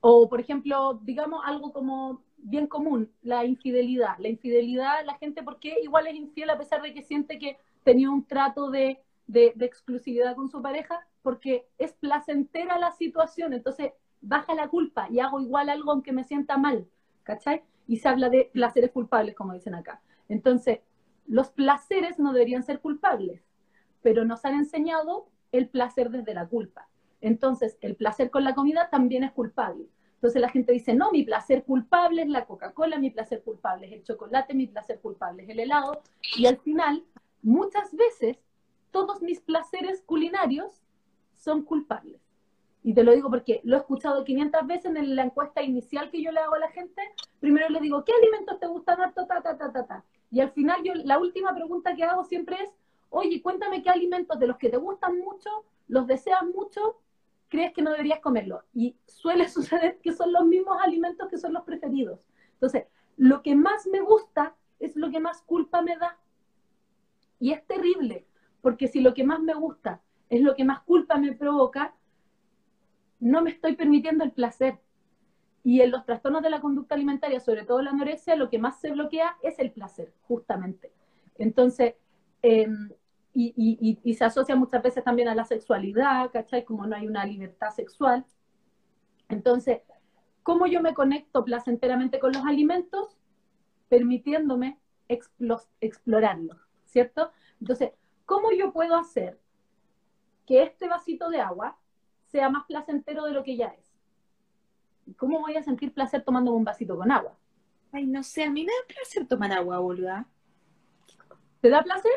o 0.00 0.28
por 0.28 0.40
ejemplo, 0.40 1.00
digamos 1.02 1.42
algo 1.44 1.72
como 1.72 2.22
bien 2.38 2.66
común, 2.66 3.10
la 3.22 3.44
infidelidad. 3.44 4.16
La 4.18 4.28
infidelidad, 4.28 5.04
la 5.04 5.14
gente, 5.18 5.42
¿por 5.42 5.58
qué 5.58 5.80
igual 5.82 6.06
es 6.06 6.14
infiel 6.14 6.50
a 6.50 6.58
pesar 6.58 6.82
de 6.82 6.94
que 6.94 7.02
siente 7.02 7.38
que 7.38 7.58
tenía 7.82 8.10
un 8.10 8.24
trato 8.24 8.70
de, 8.70 9.00
de, 9.26 9.52
de 9.56 9.66
exclusividad 9.66 10.36
con 10.36 10.48
su 10.48 10.62
pareja? 10.62 11.06
Porque 11.22 11.66
es 11.78 11.92
placentera 11.94 12.78
la 12.78 12.92
situación, 12.92 13.52
entonces 13.52 13.92
baja 14.20 14.54
la 14.54 14.68
culpa 14.68 15.08
y 15.10 15.20
hago 15.20 15.40
igual 15.40 15.68
algo 15.68 15.92
aunque 15.92 16.12
me 16.12 16.24
sienta 16.24 16.58
mal, 16.58 16.86
¿cachai? 17.22 17.62
Y 17.86 17.98
se 17.98 18.08
habla 18.08 18.28
de 18.28 18.50
placeres 18.52 18.92
culpables, 18.92 19.34
como 19.34 19.52
dicen 19.52 19.74
acá. 19.74 20.00
Entonces, 20.28 20.80
los 21.28 21.50
placeres 21.50 22.18
no 22.18 22.32
deberían 22.32 22.62
ser 22.62 22.80
culpables, 22.80 23.44
pero 24.02 24.24
nos 24.24 24.44
han 24.44 24.54
enseñado 24.54 25.28
el 25.52 25.68
placer 25.68 26.10
desde 26.10 26.34
la 26.34 26.46
culpa. 26.46 26.88
Entonces, 27.20 27.76
el 27.80 27.96
placer 27.96 28.30
con 28.30 28.44
la 28.44 28.54
comida 28.54 28.88
también 28.90 29.24
es 29.24 29.32
culpable. 29.32 29.88
Entonces 30.14 30.40
la 30.40 30.48
gente 30.48 30.72
dice, 30.72 30.94
no, 30.94 31.12
mi 31.12 31.22
placer 31.22 31.62
culpable 31.64 32.22
es 32.22 32.28
la 32.28 32.44
Coca-Cola, 32.44 32.98
mi 32.98 33.10
placer 33.10 33.42
culpable 33.44 33.86
es 33.86 33.92
el 33.92 34.02
chocolate, 34.02 34.52
mi 34.52 34.66
placer 34.66 35.00
culpable 35.00 35.44
es 35.44 35.48
el 35.48 35.60
helado. 35.60 36.02
Y 36.36 36.46
al 36.46 36.58
final, 36.58 37.04
muchas 37.40 37.94
veces, 37.94 38.36
todos 38.90 39.22
mis 39.22 39.40
placeres 39.40 40.02
culinarios 40.02 40.82
son 41.36 41.62
culpables. 41.62 42.20
Y 42.82 42.94
te 42.94 43.04
lo 43.04 43.12
digo 43.12 43.30
porque 43.30 43.60
lo 43.62 43.76
he 43.76 43.78
escuchado 43.78 44.24
500 44.24 44.66
veces 44.66 44.96
en 44.96 45.14
la 45.14 45.22
encuesta 45.22 45.62
inicial 45.62 46.10
que 46.10 46.22
yo 46.22 46.32
le 46.32 46.40
hago 46.40 46.54
a 46.54 46.60
la 46.60 46.70
gente. 46.70 47.00
Primero 47.38 47.68
le 47.68 47.80
digo, 47.80 48.02
¿qué 48.04 48.12
alimentos 48.12 48.58
te 48.58 48.66
gustan? 48.66 48.96
Ta, 49.14 49.26
ta, 49.26 49.42
ta, 49.42 49.72
ta, 49.72 49.86
ta. 49.86 50.04
Y 50.30 50.40
al 50.40 50.50
final, 50.50 50.82
yo 50.82 50.94
la 50.94 51.18
última 51.18 51.54
pregunta 51.54 51.94
que 51.94 52.04
hago 52.04 52.24
siempre 52.24 52.56
es, 52.62 52.70
oye, 53.10 53.40
cuéntame 53.42 53.82
qué 53.82 53.90
alimentos 53.90 54.38
de 54.38 54.46
los 54.46 54.58
que 54.58 54.68
te 54.68 54.76
gustan 54.76 55.18
mucho, 55.18 55.50
los 55.88 56.06
deseas 56.06 56.44
mucho, 56.44 57.00
crees 57.48 57.72
que 57.72 57.82
no 57.82 57.90
deberías 57.90 58.20
comerlo. 58.20 58.62
Y 58.74 58.96
suele 59.06 59.48
suceder 59.48 59.98
que 59.98 60.12
son 60.12 60.32
los 60.32 60.44
mismos 60.44 60.78
alimentos 60.82 61.28
que 61.28 61.38
son 61.38 61.52
los 61.52 61.64
preferidos. 61.64 62.20
Entonces, 62.54 62.86
lo 63.16 63.42
que 63.42 63.54
más 63.54 63.86
me 63.86 64.00
gusta 64.00 64.54
es 64.78 64.96
lo 64.96 65.10
que 65.10 65.20
más 65.20 65.42
culpa 65.42 65.82
me 65.82 65.96
da. 65.96 66.18
Y 67.40 67.52
es 67.52 67.66
terrible, 67.66 68.26
porque 68.60 68.88
si 68.88 69.00
lo 69.00 69.14
que 69.14 69.24
más 69.24 69.40
me 69.40 69.54
gusta 69.54 70.02
es 70.28 70.42
lo 70.42 70.54
que 70.54 70.64
más 70.64 70.82
culpa 70.82 71.16
me 71.18 71.32
provoca, 71.32 71.94
no 73.20 73.42
me 73.42 73.50
estoy 73.50 73.76
permitiendo 73.76 74.24
el 74.24 74.32
placer. 74.32 74.78
Y 75.68 75.82
en 75.82 75.90
los 75.90 76.06
trastornos 76.06 76.42
de 76.42 76.48
la 76.48 76.62
conducta 76.62 76.94
alimentaria, 76.94 77.40
sobre 77.40 77.62
todo 77.62 77.82
la 77.82 77.90
anorexia, 77.90 78.36
lo 78.36 78.48
que 78.48 78.58
más 78.58 78.80
se 78.80 78.90
bloquea 78.90 79.36
es 79.42 79.58
el 79.58 79.70
placer, 79.70 80.14
justamente. 80.22 80.94
Entonces, 81.36 81.94
y, 82.42 84.00
y, 84.02 84.14
se 84.14 84.24
asocia 84.24 84.56
muchas 84.56 84.82
veces 84.82 85.04
también 85.04 85.28
a 85.28 85.34
la 85.34 85.44
sexualidad, 85.44 86.30
¿cachai? 86.30 86.64
Como 86.64 86.86
no 86.86 86.96
hay 86.96 87.06
una 87.06 87.26
libertad 87.26 87.68
sexual. 87.68 88.24
Entonces, 89.28 89.82
¿cómo 90.42 90.66
yo 90.66 90.80
me 90.80 90.94
conecto 90.94 91.44
placenteramente 91.44 92.18
con 92.18 92.32
los 92.32 92.46
alimentos? 92.46 93.18
Permitiéndome 93.90 94.78
explorarlos, 95.80 96.56
¿cierto? 96.86 97.30
Entonces, 97.60 97.92
¿cómo 98.24 98.52
yo 98.52 98.72
puedo 98.72 98.96
hacer 98.96 99.38
que 100.46 100.62
este 100.62 100.88
vasito 100.88 101.28
de 101.28 101.42
agua 101.42 101.76
sea 102.24 102.48
más 102.48 102.64
placentero 102.64 103.26
de 103.26 103.32
lo 103.32 103.42
que 103.42 103.58
ya 103.58 103.66
es? 103.66 103.87
¿Cómo 105.16 105.40
voy 105.40 105.56
a 105.56 105.62
sentir 105.62 105.92
placer 105.92 106.22
tomando 106.22 106.52
un 106.52 106.64
vasito 106.64 106.96
con 106.96 107.10
agua? 107.10 107.36
Ay, 107.92 108.06
no 108.06 108.22
sé, 108.22 108.44
a 108.44 108.50
mí 108.50 108.64
me 108.64 108.72
da 108.72 108.94
placer 108.94 109.26
tomar 109.26 109.52
agua, 109.52 109.78
boluda. 109.78 110.26
¿Te 111.60 111.70
da 111.70 111.82
placer? 111.82 112.12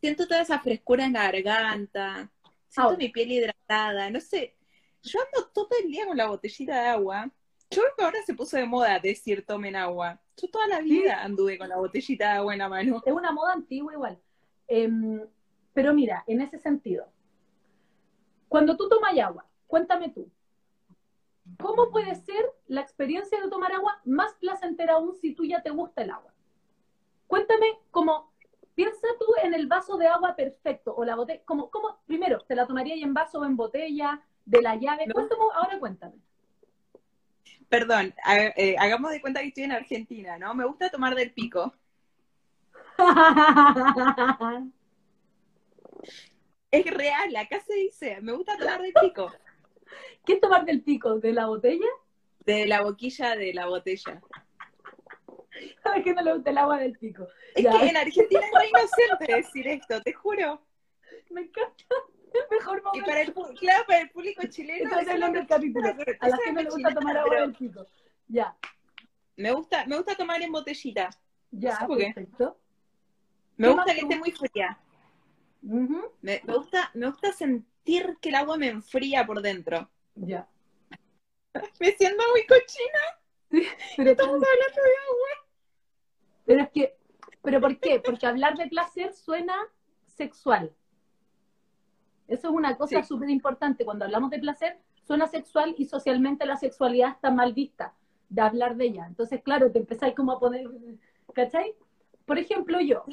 Siento 0.00 0.26
toda 0.26 0.42
esa 0.42 0.60
frescura 0.60 1.04
en 1.04 1.14
la 1.14 1.30
garganta, 1.30 2.30
siento 2.68 2.94
oh. 2.94 2.96
mi 2.96 3.08
piel 3.08 3.32
hidratada, 3.32 4.10
no 4.10 4.20
sé. 4.20 4.54
Yo 5.02 5.18
ando 5.20 5.48
todo 5.48 5.68
el 5.82 5.90
día 5.90 6.06
con 6.06 6.16
la 6.16 6.28
botellita 6.28 6.80
de 6.80 6.88
agua. 6.88 7.30
Yo 7.70 7.82
creo 7.82 7.94
que 7.96 8.04
ahora 8.04 8.22
se 8.24 8.34
puso 8.34 8.56
de 8.56 8.66
moda 8.66 8.98
decir 9.00 9.44
tomen 9.44 9.76
agua. 9.76 10.20
Yo 10.36 10.48
toda 10.48 10.66
la 10.66 10.80
vida 10.80 11.18
¿Sí? 11.18 11.24
anduve 11.24 11.58
con 11.58 11.68
la 11.68 11.76
botellita 11.76 12.32
de 12.32 12.38
agua 12.38 12.52
en 12.52 12.58
la 12.60 12.68
mano. 12.68 13.02
Es 13.04 13.12
una 13.12 13.32
moda 13.32 13.52
antigua 13.52 13.92
igual. 13.92 14.18
Eh, 14.68 14.90
pero 15.74 15.92
mira, 15.92 16.24
en 16.26 16.40
ese 16.40 16.58
sentido, 16.58 17.06
cuando 18.48 18.76
tú 18.76 18.88
tomas 18.88 19.18
agua, 19.18 19.44
cuéntame 19.66 20.10
tú, 20.10 20.30
¿cómo 21.58 21.90
puede 21.90 22.14
ser 22.14 22.44
la 22.66 22.80
experiencia 22.80 23.40
de 23.40 23.48
tomar 23.48 23.72
agua 23.72 24.00
más 24.04 24.34
placentera 24.34 24.94
aún 24.94 25.14
si 25.14 25.34
tú 25.34 25.44
ya 25.44 25.62
te 25.62 25.70
gusta 25.70 26.02
el 26.02 26.10
agua? 26.10 26.32
Cuéntame 27.26 27.66
cómo, 27.90 28.32
piensa 28.74 29.06
tú 29.18 29.26
en 29.42 29.54
el 29.54 29.66
vaso 29.66 29.96
de 29.96 30.06
agua 30.06 30.36
perfecto 30.36 30.94
o 30.94 31.04
la 31.04 31.16
botella, 31.16 31.42
como, 31.44 31.70
¿cómo, 31.70 31.98
primero, 32.06 32.40
te 32.40 32.54
la 32.54 32.66
tomaría 32.66 32.94
en 33.02 33.14
vaso 33.14 33.40
o 33.40 33.44
en 33.44 33.56
botella, 33.56 34.22
de 34.44 34.62
la 34.62 34.76
llave? 34.76 35.06
No. 35.06 35.14
Cuéntame, 35.14 35.42
ahora 35.54 35.78
cuéntame. 35.78 36.14
Perdón, 37.68 38.14
ha- 38.24 38.36
eh, 38.36 38.76
hagamos 38.78 39.10
de 39.10 39.20
cuenta 39.20 39.40
que 39.40 39.48
estoy 39.48 39.64
en 39.64 39.72
Argentina, 39.72 40.38
¿no? 40.38 40.54
Me 40.54 40.64
gusta 40.64 40.90
tomar 40.90 41.14
del 41.14 41.32
pico. 41.32 41.74
Es 46.70 46.86
real, 46.86 47.36
acá 47.36 47.60
se 47.60 47.74
dice, 47.74 48.20
me 48.20 48.32
gusta 48.32 48.56
tomar 48.56 48.82
del 48.82 48.92
pico. 48.92 49.30
¿Qué 50.24 50.34
es 50.34 50.40
tomar 50.40 50.64
del 50.64 50.82
pico? 50.82 51.18
¿De 51.20 51.32
la 51.32 51.46
botella? 51.46 51.86
De 52.44 52.66
la 52.66 52.82
boquilla 52.82 53.36
de 53.36 53.52
la 53.54 53.66
botella. 53.66 54.20
¿Sabes 55.82 56.02
que 56.04 56.14
no 56.14 56.22
le 56.22 56.34
gusta 56.34 56.50
el 56.50 56.58
agua 56.58 56.78
del 56.78 56.98
pico? 56.98 57.28
Es 57.54 57.64
Ya. 57.64 57.78
que 57.78 57.86
en 57.88 57.96
Argentina 57.96 58.40
es 58.40 58.52
re 58.58 58.68
inocente 58.68 59.36
decir 59.36 59.68
esto, 59.68 60.00
te 60.02 60.12
juro. 60.12 60.60
Me 61.30 61.42
encanta. 61.42 61.84
El 62.32 62.40
mejor 62.50 62.78
Y 62.78 62.82
momento. 62.82 63.06
para 63.06 63.20
el, 63.22 63.32
claro, 63.58 63.84
para 63.86 63.98
el 64.00 64.10
público 64.10 64.42
chileno. 64.48 64.84
Estoy 64.88 65.02
eso 65.02 65.10
hablando 65.12 65.34
no- 65.34 65.40
del 65.40 65.46
capítulo. 65.48 65.88
A 66.20 66.28
la 66.28 66.36
no 66.36 66.52
le 66.62 66.64
gusta 66.64 66.76
Chilena, 66.76 66.94
tomar 66.94 67.16
agua 67.18 67.40
del 67.40 67.52
pico. 67.54 67.86
Ya, 68.28 68.56
Me 69.36 69.52
gusta, 69.52 69.84
me 69.86 69.96
gusta 69.96 70.14
tomar 70.16 70.42
en 70.42 70.50
botellita. 70.52 71.10
ya, 71.50 71.76
sé 71.78 71.86
por 71.86 71.98
qué. 71.98 72.04
perfecto. 72.14 72.58
Me 73.56 73.68
¿Qué 73.68 73.74
gusta 73.74 73.94
que 73.94 74.00
esté 74.00 74.18
muy 74.18 74.30
fría. 74.32 74.78
Me 75.62 76.40
gusta, 76.46 76.90
me 76.94 77.06
gusta 77.06 77.32
sentir 77.32 78.16
que 78.20 78.30
el 78.30 78.34
agua 78.34 78.56
me 78.56 78.68
enfría 78.68 79.24
por 79.26 79.40
dentro. 79.42 79.88
Ya. 80.14 80.48
Me 81.80 81.92
siento 81.92 82.22
muy 82.32 82.46
cochina. 82.46 83.00
Pero, 83.96 84.10
Estamos 84.10 84.34
hablando 84.34 84.82
de 84.82 84.96
agua. 85.08 85.46
pero 86.44 86.62
es 86.62 86.70
que, 86.70 86.96
¿pero 87.42 87.60
por 87.60 87.78
qué? 87.78 88.00
Porque 88.00 88.26
hablar 88.26 88.56
de 88.56 88.66
placer 88.66 89.12
suena 89.12 89.54
sexual. 90.06 90.74
Eso 92.26 92.48
es 92.48 92.54
una 92.54 92.76
cosa 92.76 93.00
Sí. 93.02 93.08
súper 93.08 93.30
importante. 93.30 93.84
Cuando 93.84 94.04
hablamos 94.06 94.30
de 94.30 94.40
placer, 94.40 94.78
suena 95.04 95.28
sexual 95.28 95.74
y 95.78 95.84
socialmente 95.84 96.46
la 96.46 96.56
sexualidad 96.56 97.10
está 97.10 97.30
mal 97.30 97.52
vista 97.52 97.94
de 98.28 98.42
hablar 98.42 98.74
de 98.76 98.86
ella. 98.86 99.06
Entonces, 99.06 99.40
claro, 99.42 99.70
te 99.70 99.78
empezáis 99.78 100.14
como 100.16 100.32
a 100.32 100.40
poner, 100.40 100.66
¿cachai? 101.32 101.74
Por 102.26 102.38
ejemplo, 102.38 102.80
yo, 102.80 103.04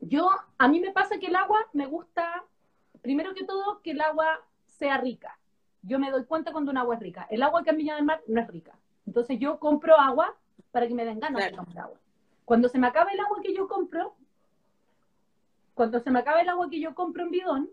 yo, 0.00 0.30
a 0.58 0.68
mí 0.68 0.78
me 0.78 0.92
pasa 0.92 1.18
que 1.18 1.26
el 1.26 1.36
agua 1.36 1.58
me 1.72 1.86
gusta, 1.86 2.44
primero 3.00 3.34
que 3.34 3.44
todo, 3.44 3.80
que 3.82 3.90
el 3.92 4.00
agua 4.02 4.40
sea 4.66 4.98
rica. 4.98 5.36
Yo 5.82 5.98
me 5.98 6.10
doy 6.10 6.24
cuenta 6.24 6.52
cuando 6.52 6.70
un 6.70 6.78
agua 6.78 6.94
es 6.94 7.00
rica. 7.00 7.26
El 7.30 7.42
agua 7.42 7.62
que 7.62 7.70
en 7.70 7.76
Viña 7.76 7.96
del 7.96 8.04
Mar 8.04 8.22
no 8.26 8.40
es 8.40 8.46
rica. 8.46 8.72
Entonces 9.06 9.38
yo 9.38 9.58
compro 9.58 9.98
agua 9.98 10.34
para 10.70 10.86
que 10.86 10.94
me 10.94 11.04
den 11.04 11.20
ganas 11.20 11.44
de 11.44 11.56
comprar 11.56 11.84
agua. 11.86 11.98
Cuando 12.44 12.68
se 12.68 12.78
me 12.78 12.86
acaba 12.86 13.10
el 13.10 13.20
agua 13.20 13.40
que 13.42 13.54
yo 13.54 13.68
compro, 13.68 14.14
cuando 15.74 16.00
se 16.00 16.10
me 16.10 16.20
acaba 16.20 16.40
el 16.40 16.48
agua 16.48 16.68
que 16.70 16.80
yo 16.80 16.94
compro 16.94 17.24
en 17.24 17.30
bidón, 17.30 17.70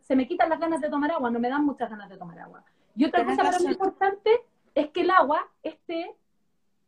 se 0.00 0.16
me 0.16 0.26
quitan 0.26 0.48
las 0.48 0.60
ganas 0.60 0.80
de 0.80 0.88
tomar 0.88 1.10
agua, 1.10 1.30
no 1.30 1.40
me 1.40 1.48
dan 1.48 1.64
muchas 1.64 1.90
ganas 1.90 2.08
de 2.08 2.16
tomar 2.16 2.38
agua. 2.38 2.64
Y 2.96 3.04
otra 3.04 3.24
cosa 3.24 3.42
para 3.42 3.58
mí 3.58 3.66
importante 3.66 4.30
es 4.74 4.88
que 4.90 5.00
el 5.02 5.10
agua 5.10 5.48
esté 5.62 6.14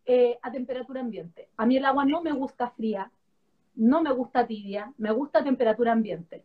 eh, 0.05 0.39
a 0.43 0.51
temperatura 0.53 1.01
ambiente. 1.01 1.49
A 1.57 1.67
mí 1.67 1.77
el 1.77 1.85
agua 1.85 2.05
no 2.05 2.23
me 2.23 2.33
gusta 2.33 2.71
fría, 2.71 3.11
no 3.75 4.03
me 4.03 4.12
gusta 4.12 4.47
tibia, 4.47 4.93
me 4.99 5.11
gusta 5.11 5.41
a 5.41 5.45
temperatura 5.45 5.93
ambiente. 5.93 6.45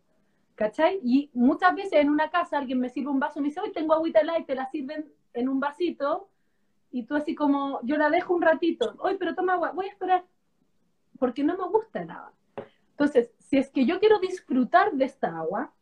¿Cachai? 0.62 1.00
Y 1.02 1.28
muchas 1.34 1.74
veces 1.74 1.94
en 1.94 2.08
una 2.08 2.30
casa 2.30 2.56
alguien 2.56 2.78
me 2.78 2.88
sirve 2.88 3.10
un 3.10 3.18
vaso 3.18 3.40
y 3.40 3.42
me 3.42 3.48
dice, 3.48 3.58
hoy 3.58 3.72
tengo 3.72 3.94
agüita 3.94 4.20
y 4.38 4.44
te 4.44 4.54
la 4.54 4.70
sirven 4.70 5.12
en 5.34 5.48
un 5.48 5.58
vasito 5.58 6.28
y 6.92 7.02
tú 7.02 7.16
así 7.16 7.34
como, 7.34 7.80
yo 7.82 7.96
la 7.96 8.10
dejo 8.10 8.32
un 8.32 8.42
ratito, 8.42 8.94
hoy 9.00 9.16
pero 9.18 9.34
toma 9.34 9.54
agua, 9.54 9.72
voy 9.72 9.86
a 9.86 9.88
esperar, 9.88 10.24
porque 11.18 11.42
no 11.42 11.56
me 11.56 11.66
gusta 11.66 12.04
nada. 12.04 12.32
Entonces, 12.90 13.32
si 13.38 13.56
es 13.56 13.70
que 13.70 13.84
yo 13.84 13.98
quiero 13.98 14.20
disfrutar 14.20 14.92
de 14.92 15.04
esta 15.04 15.36
agua, 15.36 15.72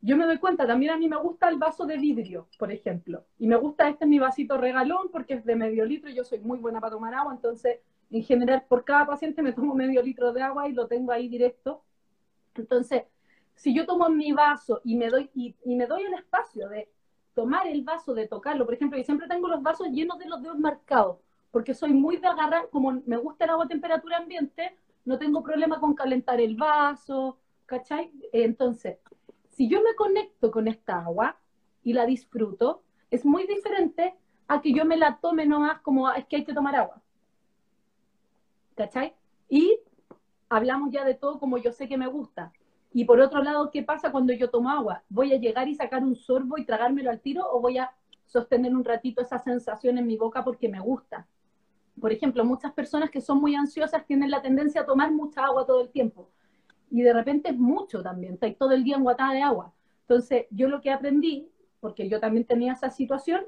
yo 0.00 0.16
me 0.16 0.26
doy 0.26 0.38
cuenta, 0.38 0.66
también 0.66 0.90
a 0.90 0.96
mí 0.96 1.08
me 1.08 1.18
gusta 1.18 1.48
el 1.48 1.56
vaso 1.56 1.86
de 1.86 1.96
vidrio, 1.96 2.48
por 2.58 2.72
ejemplo, 2.72 3.24
y 3.38 3.46
me 3.46 3.54
gusta 3.54 3.88
este 3.88 4.06
mi 4.06 4.18
vasito 4.18 4.58
regalón 4.58 5.08
porque 5.12 5.34
es 5.34 5.44
de 5.44 5.54
medio 5.54 5.84
litro 5.84 6.10
y 6.10 6.16
yo 6.16 6.24
soy 6.24 6.40
muy 6.40 6.58
buena 6.58 6.80
para 6.80 6.94
tomar 6.94 7.14
agua, 7.14 7.32
entonces 7.32 7.78
en 8.10 8.24
general 8.24 8.64
por 8.68 8.84
cada 8.84 9.06
paciente 9.06 9.40
me 9.40 9.52
tomo 9.52 9.72
medio 9.72 10.02
litro 10.02 10.32
de 10.32 10.42
agua 10.42 10.68
y 10.68 10.72
lo 10.72 10.88
tengo 10.88 11.12
ahí 11.12 11.28
directo. 11.28 11.84
Entonces, 12.56 13.02
si 13.54 13.74
yo 13.74 13.86
tomo 13.86 14.08
mi 14.08 14.32
vaso 14.32 14.80
y 14.84 14.96
me 14.96 15.08
doy, 15.08 15.30
y 15.34 15.54
me 15.64 15.86
doy 15.86 16.02
el 16.02 16.14
espacio 16.14 16.68
de 16.68 16.88
tomar 17.34 17.66
el 17.66 17.82
vaso, 17.82 18.14
de 18.14 18.28
tocarlo. 18.28 18.64
Por 18.64 18.74
ejemplo, 18.74 18.96
yo 18.96 19.04
siempre 19.04 19.28
tengo 19.28 19.48
los 19.48 19.62
vasos 19.62 19.88
llenos 19.88 20.18
de 20.18 20.26
los 20.26 20.40
dedos 20.42 20.58
marcados, 20.58 21.18
porque 21.50 21.74
soy 21.74 21.92
muy 21.92 22.16
de 22.16 22.26
agarrar, 22.26 22.70
como 22.70 22.92
me 23.06 23.16
gusta 23.16 23.44
el 23.44 23.50
agua 23.50 23.64
a 23.64 23.68
temperatura 23.68 24.18
ambiente, 24.18 24.76
no 25.04 25.18
tengo 25.18 25.42
problema 25.42 25.80
con 25.80 25.94
calentar 25.94 26.40
el 26.40 26.56
vaso, 26.56 27.38
¿cachai? 27.66 28.10
Entonces, 28.32 28.98
si 29.50 29.68
yo 29.68 29.82
me 29.82 29.94
conecto 29.94 30.50
con 30.50 30.66
esta 30.68 31.00
agua 31.00 31.36
y 31.82 31.92
la 31.92 32.06
disfruto, 32.06 32.82
es 33.10 33.24
muy 33.24 33.46
diferente 33.46 34.14
a 34.48 34.60
que 34.60 34.72
yo 34.72 34.84
me 34.84 34.96
la 34.96 35.18
tome 35.18 35.46
nomás 35.46 35.80
como 35.80 36.08
ah, 36.08 36.16
es 36.16 36.26
que 36.26 36.36
hay 36.36 36.44
que 36.44 36.54
tomar 36.54 36.74
agua. 36.74 37.00
¿Cachai? 38.74 39.14
Y 39.48 39.78
hablamos 40.48 40.90
ya 40.90 41.04
de 41.04 41.14
todo 41.14 41.38
como 41.38 41.58
yo 41.58 41.72
sé 41.72 41.88
que 41.88 41.96
me 41.96 42.08
gusta. 42.08 42.52
Y 42.96 43.04
por 43.06 43.20
otro 43.20 43.42
lado, 43.42 43.72
¿qué 43.72 43.82
pasa 43.82 44.12
cuando 44.12 44.32
yo 44.32 44.50
tomo 44.50 44.70
agua? 44.70 45.02
¿Voy 45.08 45.32
a 45.32 45.36
llegar 45.36 45.66
y 45.66 45.74
sacar 45.74 46.04
un 46.04 46.14
sorbo 46.14 46.58
y 46.58 46.64
tragármelo 46.64 47.10
al 47.10 47.20
tiro 47.20 47.44
o 47.50 47.60
voy 47.60 47.76
a 47.76 47.90
sostener 48.24 48.72
un 48.72 48.84
ratito 48.84 49.20
esa 49.20 49.40
sensación 49.40 49.98
en 49.98 50.06
mi 50.06 50.16
boca 50.16 50.44
porque 50.44 50.68
me 50.68 50.78
gusta? 50.78 51.26
Por 52.00 52.12
ejemplo, 52.12 52.44
muchas 52.44 52.72
personas 52.72 53.10
que 53.10 53.20
son 53.20 53.40
muy 53.40 53.56
ansiosas 53.56 54.06
tienen 54.06 54.30
la 54.30 54.42
tendencia 54.42 54.82
a 54.82 54.86
tomar 54.86 55.10
mucha 55.10 55.44
agua 55.44 55.66
todo 55.66 55.80
el 55.80 55.90
tiempo. 55.90 56.30
Y 56.88 57.02
de 57.02 57.12
repente 57.12 57.50
es 57.50 57.58
mucho 57.58 58.00
también, 58.00 58.34
está 58.34 58.54
todo 58.54 58.70
el 58.70 58.84
día 58.84 58.94
enguatada 58.94 59.32
de 59.32 59.42
agua. 59.42 59.72
Entonces, 60.02 60.46
yo 60.50 60.68
lo 60.68 60.80
que 60.80 60.92
aprendí, 60.92 61.50
porque 61.80 62.08
yo 62.08 62.20
también 62.20 62.46
tenía 62.46 62.74
esa 62.74 62.90
situación, 62.90 63.44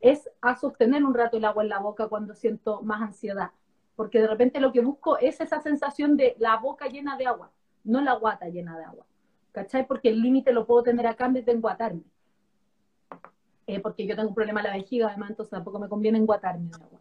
es 0.00 0.30
a 0.40 0.56
sostener 0.56 1.04
un 1.04 1.12
rato 1.12 1.36
el 1.36 1.44
agua 1.44 1.62
en 1.62 1.68
la 1.68 1.80
boca 1.80 2.08
cuando 2.08 2.34
siento 2.34 2.80
más 2.80 3.02
ansiedad. 3.02 3.50
Porque 3.94 4.22
de 4.22 4.28
repente 4.28 4.58
lo 4.58 4.72
que 4.72 4.80
busco 4.80 5.18
es 5.18 5.38
esa 5.42 5.60
sensación 5.60 6.16
de 6.16 6.34
la 6.38 6.56
boca 6.56 6.86
llena 6.86 7.18
de 7.18 7.26
agua 7.26 7.52
no 7.86 8.00
la 8.00 8.14
guata 8.14 8.48
llena 8.48 8.76
de 8.76 8.84
agua. 8.84 9.06
¿Cachai? 9.52 9.86
Porque 9.86 10.10
el 10.10 10.20
límite 10.20 10.52
lo 10.52 10.66
puedo 10.66 10.82
tener 10.82 11.06
acá 11.06 11.26
en 11.26 11.32
vez 11.34 11.46
de 11.46 11.52
enguatarme. 11.52 12.02
Eh, 13.66 13.80
porque 13.80 14.06
yo 14.06 14.14
tengo 14.14 14.28
un 14.28 14.34
problema 14.34 14.60
en 14.60 14.66
la 14.66 14.74
vejiga, 14.74 15.08
además, 15.08 15.30
entonces 15.30 15.50
tampoco 15.50 15.78
me 15.78 15.88
conviene 15.88 16.18
enguatarme 16.18 16.68
de 16.68 16.74
agua. 16.74 17.00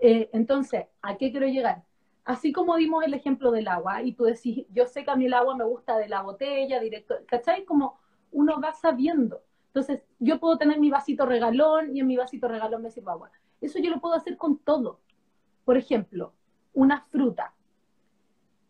Eh, 0.00 0.28
entonces, 0.32 0.86
¿a 1.00 1.16
qué 1.16 1.30
quiero 1.30 1.46
llegar? 1.46 1.84
Así 2.24 2.52
como 2.52 2.76
dimos 2.76 3.04
el 3.04 3.14
ejemplo 3.14 3.50
del 3.50 3.68
agua, 3.68 4.02
y 4.02 4.12
tú 4.12 4.24
decís, 4.24 4.66
yo 4.70 4.86
sé 4.86 5.04
que 5.04 5.10
a 5.10 5.16
mí 5.16 5.26
el 5.26 5.34
agua 5.34 5.56
me 5.56 5.64
gusta 5.64 5.96
de 5.96 6.08
la 6.08 6.22
botella, 6.22 6.80
directo, 6.80 7.14
¿cachai? 7.26 7.64
Como 7.64 7.98
uno 8.32 8.60
va 8.60 8.72
sabiendo. 8.72 9.42
Entonces, 9.68 10.02
yo 10.18 10.40
puedo 10.40 10.58
tener 10.58 10.78
mi 10.78 10.90
vasito 10.90 11.26
regalón 11.26 11.96
y 11.96 12.00
en 12.00 12.06
mi 12.06 12.16
vasito 12.16 12.48
regalón 12.48 12.82
me 12.82 12.90
sirvo 12.90 13.10
agua. 13.10 13.30
Eso 13.60 13.78
yo 13.78 13.90
lo 13.90 14.00
puedo 14.00 14.14
hacer 14.14 14.36
con 14.36 14.58
todo. 14.58 15.00
Por 15.64 15.76
ejemplo, 15.76 16.32
una 16.74 17.00
fruta, 17.02 17.54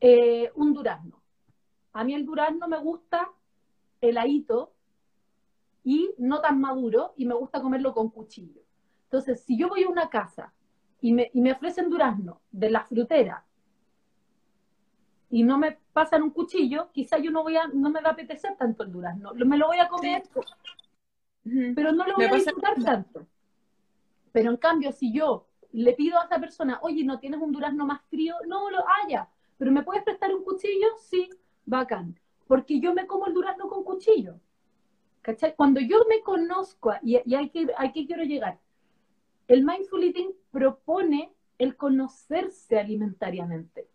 eh, 0.01 0.51
un 0.55 0.73
durazno. 0.73 1.24
A 1.95 2.03
mí 2.03 2.13
el 2.13 2.27
durazno 2.27 2.67
me 2.67 2.79
gusta 2.79 3.31
heladito 4.01 4.75
y 5.85 6.11
no 6.19 6.41
tan 6.41 6.61
maduro 6.61 7.15
y 7.17 7.25
me 7.25 7.35
gusta 7.35 7.63
comerlo 7.63 7.95
con 7.95 8.11
cuchillo. 8.11 8.63
Entonces, 9.05 9.43
si 9.43 9.57
yo 9.57 9.69
voy 9.69 9.85
a 9.85 9.89
una 9.89 10.11
casa 10.11 10.53
y 11.01 11.13
me, 11.13 11.31
y 11.33 11.41
me 11.41 11.53
ofrecen 11.53 11.89
durazno 11.89 12.41
de 12.51 12.71
la 12.71 12.85
frutera 12.85 13.45
y 15.31 15.45
no 15.45 15.57
me 15.57 15.79
pasan 15.93 16.25
un 16.25 16.31
cuchillo, 16.31 16.91
quizá 16.91 17.19
yo 17.19 17.31
no 17.31 17.45
voy 17.45 17.57
a, 17.57 17.69
no 17.69 17.91
me 17.91 18.01
va 18.01 18.11
a 18.11 18.13
apetecer 18.13 18.57
tanto 18.57 18.83
el 18.83 18.91
durazno. 18.91 19.33
Me 19.33 19.57
lo 19.57 19.69
voy 19.69 19.79
a 19.79 19.89
comer, 19.89 20.25
pero 21.77 21.93
no 21.93 22.07
lo 22.07 22.17
voy 22.17 22.25
a 22.25 22.33
disfrutar 22.33 22.75
tanto. 22.83 23.25
Pero 24.33 24.51
en 24.51 24.57
cambio, 24.57 24.91
si 24.91 25.13
yo 25.13 25.47
le 25.71 25.93
pido 25.93 26.19
a 26.19 26.25
esa 26.25 26.41
persona, 26.41 26.81
oye, 26.83 27.05
¿no 27.05 27.21
tienes 27.21 27.41
un 27.41 27.53
durazno 27.53 27.87
más 27.87 28.03
frío? 28.11 28.35
No 28.49 28.69
lo 28.69 28.85
haya, 29.05 29.29
pero 29.57 29.71
¿me 29.71 29.85
puedes 29.85 30.03
prestar 30.03 30.35
un 30.35 30.43
cuchillo? 30.43 30.89
Sí 30.99 31.31
bacán, 31.67 32.19
porque 32.47 32.81
yo 32.81 32.95
me 32.95 33.07
como 33.07 33.27
el 33.27 33.35
durazno 33.35 33.69
con 33.69 33.85
cuchillo. 33.85 34.41
¿Cachai? 35.23 35.55
Cuando 35.57 35.81
yo 35.81 36.05
me 36.09 36.21
conozco, 36.21 36.93
y, 37.03 37.19
y 37.25 37.35
hay, 37.35 37.49
que, 37.49 37.69
hay 37.79 37.93
que 37.93 38.07
quiero 38.07 38.25
llegar, 38.25 38.59
el 39.49 39.65
mindful 39.65 40.03
eating 40.03 40.33
propone 40.51 41.33
el 41.59 41.77
conocerse 41.77 42.79
alimentariamente, 42.79 43.89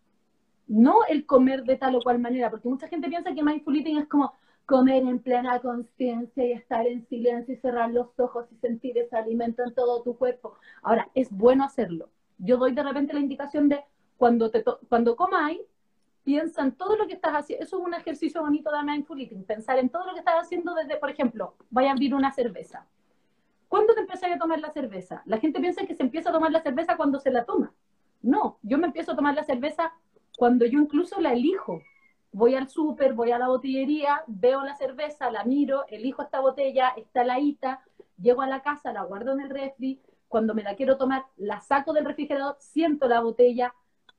no 0.68 1.06
el 1.08 1.26
comer 1.26 1.64
de 1.64 1.76
tal 1.76 1.96
o 1.96 2.02
cual 2.02 2.20
manera, 2.20 2.50
porque 2.50 2.70
mucha 2.70 2.88
gente 2.88 3.10
piensa 3.10 3.34
que 3.34 3.44
mindful 3.44 3.76
eating 3.76 3.98
es 3.98 4.08
como 4.08 4.34
comer 4.66 5.04
en 5.04 5.20
plena 5.20 5.60
conciencia 5.60 6.46
y 6.46 6.52
estar 6.52 6.86
en 6.86 7.04
silencio 7.08 7.56
y 7.56 7.58
cerrar 7.58 7.90
los 7.90 8.08
ojos 8.20 8.46
y 8.52 8.56
sentir 8.58 9.00
ese 9.00 9.18
alimento 9.18 9.64
en 9.64 9.74
todo 9.74 10.04
tu 10.04 10.16
cuerpo. 10.16 10.58
Ahora, 10.84 11.10
es 11.16 11.32
bueno 11.32 11.64
hacerlo. 11.64 12.10
Yo 12.38 12.58
doy 12.58 12.74
de 12.74 12.84
repente 12.84 13.14
la 13.14 13.20
indicación 13.20 13.68
de 13.68 13.84
cuando, 14.18 14.52
te 14.52 14.64
cuando 14.88 15.16
comáis, 15.16 15.62
piensa 16.30 16.62
en 16.62 16.74
todo 16.74 16.96
lo 16.96 17.08
que 17.08 17.14
estás 17.14 17.34
haciendo. 17.34 17.66
Eso 17.66 17.80
es 17.80 17.84
un 17.84 17.94
ejercicio 17.96 18.42
bonito 18.42 18.70
de 18.72 18.84
mindful 18.84 19.20
eating, 19.20 19.44
pensar 19.46 19.80
en 19.80 19.90
todo 19.90 20.06
lo 20.06 20.14
que 20.14 20.20
estás 20.20 20.36
haciendo 20.40 20.76
desde, 20.76 20.96
por 20.98 21.10
ejemplo, 21.10 21.56
vaya 21.72 21.90
a 21.90 21.94
abrir 21.94 22.14
una 22.14 22.32
cerveza. 22.32 22.86
¿Cuándo 23.68 23.96
te 23.96 24.02
empiezas 24.02 24.32
a 24.32 24.38
tomar 24.38 24.60
la 24.60 24.72
cerveza? 24.72 25.24
La 25.26 25.40
gente 25.40 25.60
piensa 25.60 25.88
que 25.88 25.96
se 25.96 26.04
empieza 26.04 26.30
a 26.30 26.34
tomar 26.34 26.52
la 26.52 26.62
cerveza 26.62 26.98
cuando 26.98 27.20
se 27.20 27.32
la 27.32 27.46
toma. 27.46 27.74
No, 28.22 28.60
yo 28.62 28.78
me 28.78 28.86
empiezo 28.86 29.14
a 29.14 29.16
tomar 29.16 29.34
la 29.34 29.44
cerveza 29.44 29.92
cuando 30.38 30.68
yo 30.68 30.80
incluso 30.80 31.20
la 31.20 31.34
elijo. 31.34 31.82
Voy 32.32 32.54
al 32.54 32.70
súper, 32.70 33.14
voy 33.14 33.32
a 33.32 33.40
la 33.40 33.48
botillería, 33.48 34.22
veo 34.28 34.64
la 34.64 34.76
cerveza, 34.76 35.32
la 35.32 35.46
miro, 35.46 35.86
elijo 35.88 36.22
esta 36.22 36.42
botella, 36.42 36.90
está 36.90 37.24
laíta, 37.24 37.84
llego 38.22 38.44
a 38.44 38.48
la 38.48 38.62
casa, 38.62 38.94
la 38.94 39.02
guardo 39.02 39.32
en 39.32 39.40
el 39.40 39.50
refri, 39.50 40.00
cuando 40.28 40.54
me 40.54 40.62
la 40.62 40.76
quiero 40.76 40.96
tomar, 40.96 41.26
la 41.38 41.60
saco 41.60 41.92
del 41.92 42.06
refrigerador, 42.06 42.56
siento 42.60 43.08
la 43.08 43.20
botella, 43.20 43.74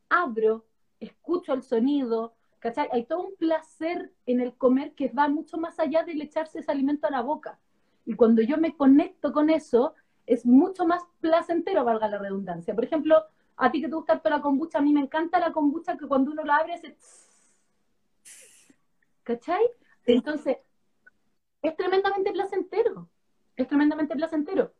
abro, 0.08 0.64
escucho 1.00 1.52
el 1.52 1.62
sonido, 1.62 2.34
¿cachai? 2.58 2.88
Hay 2.92 3.04
todo 3.04 3.22
un 3.22 3.36
placer 3.36 4.12
en 4.26 4.40
el 4.40 4.54
comer 4.54 4.92
que 4.94 5.08
va 5.08 5.28
mucho 5.28 5.58
más 5.58 5.78
allá 5.80 6.04
de 6.04 6.12
echarse 6.12 6.60
ese 6.60 6.70
alimento 6.70 7.06
a 7.06 7.10
la 7.10 7.22
boca. 7.22 7.58
Y 8.06 8.14
cuando 8.14 8.42
yo 8.42 8.58
me 8.58 8.76
conecto 8.76 9.32
con 9.32 9.50
eso, 9.50 9.94
es 10.26 10.46
mucho 10.46 10.86
más 10.86 11.02
placentero, 11.20 11.84
valga 11.84 12.08
la 12.08 12.18
redundancia. 12.18 12.74
Por 12.74 12.84
ejemplo, 12.84 13.16
a 13.56 13.70
ti 13.70 13.80
que 13.80 13.88
te 13.88 13.94
gusta 13.94 14.18
toda 14.18 14.36
la 14.36 14.42
kombucha, 14.42 14.78
a 14.78 14.82
mí 14.82 14.92
me 14.92 15.00
encanta 15.00 15.40
la 15.40 15.52
kombucha 15.52 15.96
que 15.96 16.06
cuando 16.06 16.30
uno 16.30 16.44
la 16.44 16.56
abre 16.56 16.78
se... 16.78 16.96
¿Cachai? 19.22 19.62
Entonces, 20.06 20.58
es 21.62 21.76
tremendamente 21.76 22.32
placentero. 22.32 23.08
Es 23.56 23.68
tremendamente 23.68 24.14
placentero. 24.14 24.72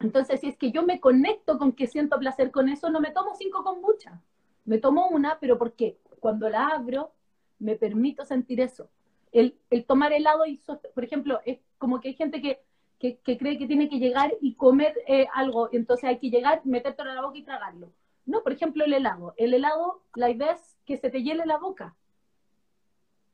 Entonces, 0.00 0.40
si 0.40 0.48
es 0.48 0.56
que 0.56 0.70
yo 0.70 0.82
me 0.82 1.00
conecto 1.00 1.58
con 1.58 1.72
que 1.72 1.86
siento 1.86 2.18
placer 2.18 2.50
con 2.50 2.68
eso, 2.68 2.90
no 2.90 3.00
me 3.00 3.10
tomo 3.10 3.34
cinco 3.34 3.62
kombucha. 3.62 4.20
Me 4.68 4.76
tomo 4.76 5.08
una, 5.08 5.38
pero 5.40 5.56
porque 5.56 5.96
cuando 6.20 6.50
la 6.50 6.66
abro 6.68 7.12
me 7.58 7.76
permito 7.76 8.26
sentir 8.26 8.60
eso. 8.60 8.90
El, 9.32 9.56
tomar 9.86 10.12
helado 10.12 10.44
y, 10.44 10.60
por 10.94 11.04
ejemplo, 11.04 11.40
es 11.46 11.58
como 11.78 12.00
que 12.00 12.08
hay 12.08 12.14
gente 12.14 12.42
que, 12.42 12.60
cree 12.98 13.56
que 13.56 13.66
tiene 13.66 13.88
que 13.88 13.98
llegar 13.98 14.34
y 14.42 14.56
comer 14.56 14.94
eh, 15.06 15.26
algo, 15.32 15.70
entonces 15.72 16.04
hay 16.04 16.18
que 16.18 16.28
llegar, 16.28 16.60
metértelo 16.64 17.08
en 17.08 17.16
la 17.16 17.22
boca 17.22 17.38
y 17.38 17.44
tragarlo. 17.44 17.90
No, 18.26 18.42
por 18.42 18.52
ejemplo, 18.52 18.84
el 18.84 18.92
helado. 18.92 19.32
El 19.38 19.54
helado, 19.54 20.02
la 20.14 20.28
idea 20.28 20.52
es 20.52 20.76
que 20.84 20.98
se 20.98 21.08
te 21.08 21.22
hiele 21.22 21.46
la 21.46 21.56
boca, 21.56 21.96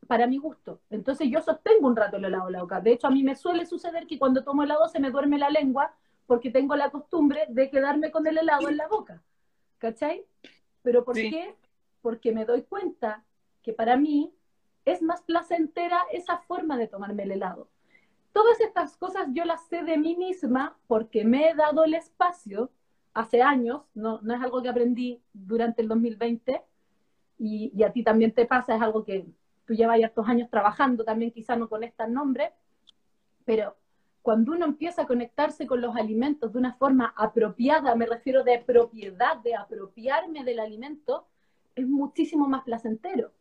para 0.07 0.29
mi 0.29 0.39
gusto. 0.39 0.83
Entonces 0.89 1.29
yo 1.29 1.43
sostengo 1.43 1.89
un 1.89 1.97
rato 1.97 2.17
el 2.19 2.27
helado 2.27 2.47
en 2.47 2.53
la 2.53 2.63
boca. 2.63 2.81
De 2.81 2.93
hecho, 2.93 3.09
a 3.09 3.11
mí 3.11 3.25
me 3.25 3.35
suele 3.35 3.67
suceder 3.67 4.07
que 4.07 4.21
cuando 4.21 4.45
tomo 4.45 4.63
helado 4.63 4.87
se 4.87 5.01
me 5.01 5.11
duerme 5.11 5.39
la 5.39 5.51
lengua 5.51 5.97
porque 6.27 6.53
tengo 6.53 6.77
la 6.77 6.91
costumbre 6.91 7.47
de 7.49 7.71
quedarme 7.71 8.13
con 8.13 8.25
el 8.29 8.39
helado 8.39 8.69
en 8.69 8.77
la 8.77 8.87
boca. 8.87 9.21
¿Cachai? 9.79 10.25
¿Pero 10.85 11.03
por 11.03 11.15
qué? 11.15 11.57
Porque 12.03 12.31
me 12.31 12.45
doy 12.45 12.63
cuenta 12.63 13.25
que 13.63 13.73
para 13.73 13.97
mí 13.97 14.33
es 14.85 15.01
más 15.01 15.23
placentera 15.23 15.99
esa 16.13 16.39
forma 16.39 16.77
de 16.77 16.87
tomarme 16.87 17.23
el 17.23 17.33
helado. 17.33 17.69
Todas 18.35 18.61
estas 18.61 18.97
cosas 18.99 19.29
yo 19.33 19.47
las 19.47 19.67
sé 19.69 19.83
de 19.83 19.97
mí 19.97 20.15
misma 20.15 20.77
porque 20.87 21.25
me 21.25 21.49
he 21.49 21.55
dado 21.55 21.85
el 21.85 21.95
espacio 21.95 22.71
hace 23.15 23.43
años, 23.43 23.83
no, 23.95 24.21
no 24.23 24.35
es 24.35 24.43
algo 24.43 24.63
que 24.63 24.69
aprendí 24.69 25.23
durante 25.33 25.81
el 25.81 25.89
2020 25.89 26.63
y, 27.39 27.73
y, 27.75 27.83
a 27.83 27.93
ti 27.93 28.03
también 28.03 28.33
te 28.33 28.45
pasa, 28.45 28.77
es 28.77 28.83
algo 28.83 29.05
que 29.05 29.27
tú 29.65 29.73
llevas 29.73 29.99
ya 29.99 30.07
estos 30.07 30.29
años 30.29 30.51
trabajando, 30.51 31.05
también 31.05 31.31
quizá 31.31 31.57
no 31.57 31.69
conectas 31.69 32.11
nombres, 32.11 32.51
pero 33.45 33.77
cuando 34.25 34.53
uno 34.53 34.65
empieza 34.65 35.03
a 35.03 35.07
conectarse 35.07 35.67
con 35.67 35.83
los 35.83 35.95
alimentos 35.97 36.51
de 36.51 36.59
una 36.59 36.73
forma 36.77 37.13
apropiada, 37.15 37.95
me 37.95 38.07
refiero 38.07 38.43
de 38.43 38.59
propiedad, 38.59 39.37
de 39.37 39.55
apropiarme 39.55 40.45
del 40.45 40.61
alimento, 40.61 41.27
es 41.75 41.87
muchísimo 41.87 42.49
más 42.49 42.65
placentero. 42.65 43.33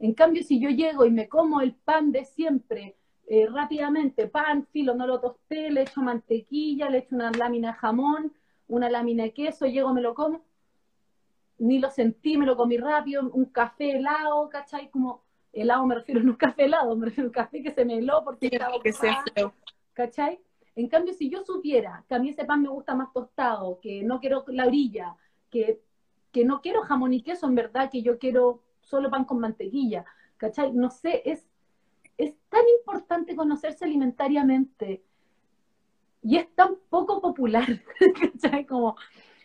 En 0.00 0.14
cambio, 0.14 0.42
si 0.42 0.58
yo 0.58 0.68
llego 0.68 1.06
y 1.06 1.12
me 1.12 1.28
como 1.28 1.60
el 1.60 1.74
pan 1.74 2.10
de 2.10 2.24
siempre, 2.24 2.96
eh, 3.28 3.46
rápidamente, 3.46 4.26
pan, 4.26 4.66
filo, 4.72 4.96
no 4.96 5.06
lo 5.06 5.20
tosté, 5.20 5.70
le 5.70 5.82
echo 5.82 6.02
mantequilla, 6.02 6.90
le 6.90 6.98
echo 6.98 7.14
una 7.14 7.30
lámina 7.30 7.68
de 7.68 7.74
jamón, 7.74 8.32
una 8.66 8.90
lámina 8.90 9.22
de 9.22 9.34
queso, 9.34 9.66
llego, 9.66 9.94
me 9.94 10.00
lo 10.00 10.12
como, 10.12 10.42
ni 11.58 11.78
lo 11.78 11.88
sentí, 11.88 12.36
me 12.36 12.46
lo 12.46 12.56
comí 12.56 12.78
rápido, 12.78 13.30
un 13.32 13.44
café 13.44 13.92
helado, 13.92 14.48
¿cachai? 14.48 14.90
Como 14.90 15.22
helado 15.52 15.86
me 15.86 15.94
refiero, 15.94 16.20
no 16.20 16.32
un 16.32 16.36
café 16.36 16.64
helado, 16.64 16.96
me 16.96 17.06
refiero 17.06 17.28
a 17.28 17.30
un 17.30 17.32
café 17.32 17.62
que 17.62 17.70
se 17.70 17.84
me 17.84 17.98
heló 17.98 18.24
porque 18.24 18.48
estaba 18.50 18.80
que 18.82 18.92
sea 18.92 19.22
feo. 19.32 19.54
¿Cachai? 19.92 20.40
En 20.74 20.88
cambio, 20.88 21.12
si 21.14 21.28
yo 21.28 21.44
supiera 21.44 22.04
que 22.08 22.14
a 22.14 22.18
mí 22.18 22.30
ese 22.30 22.44
pan 22.44 22.62
me 22.62 22.68
gusta 22.68 22.94
más 22.94 23.12
tostado, 23.12 23.78
que 23.80 24.02
no 24.02 24.20
quiero 24.20 24.44
la 24.48 24.66
orilla, 24.66 25.16
que, 25.50 25.80
que 26.30 26.44
no 26.44 26.60
quiero 26.60 26.82
jamón 26.82 27.12
y 27.12 27.22
queso, 27.22 27.46
en 27.46 27.54
verdad, 27.54 27.90
que 27.90 28.02
yo 28.02 28.18
quiero 28.18 28.62
solo 28.80 29.10
pan 29.10 29.24
con 29.24 29.38
mantequilla, 29.38 30.04
¿cachai? 30.36 30.72
No 30.72 30.90
sé, 30.90 31.22
es, 31.24 31.46
es 32.16 32.34
tan 32.48 32.62
importante 32.78 33.36
conocerse 33.36 33.84
alimentariamente 33.84 35.04
y 36.22 36.36
es 36.36 36.54
tan 36.54 36.76
poco 36.88 37.20
popular, 37.20 37.66
¿cachai? 38.20 38.64
Como 38.64 38.96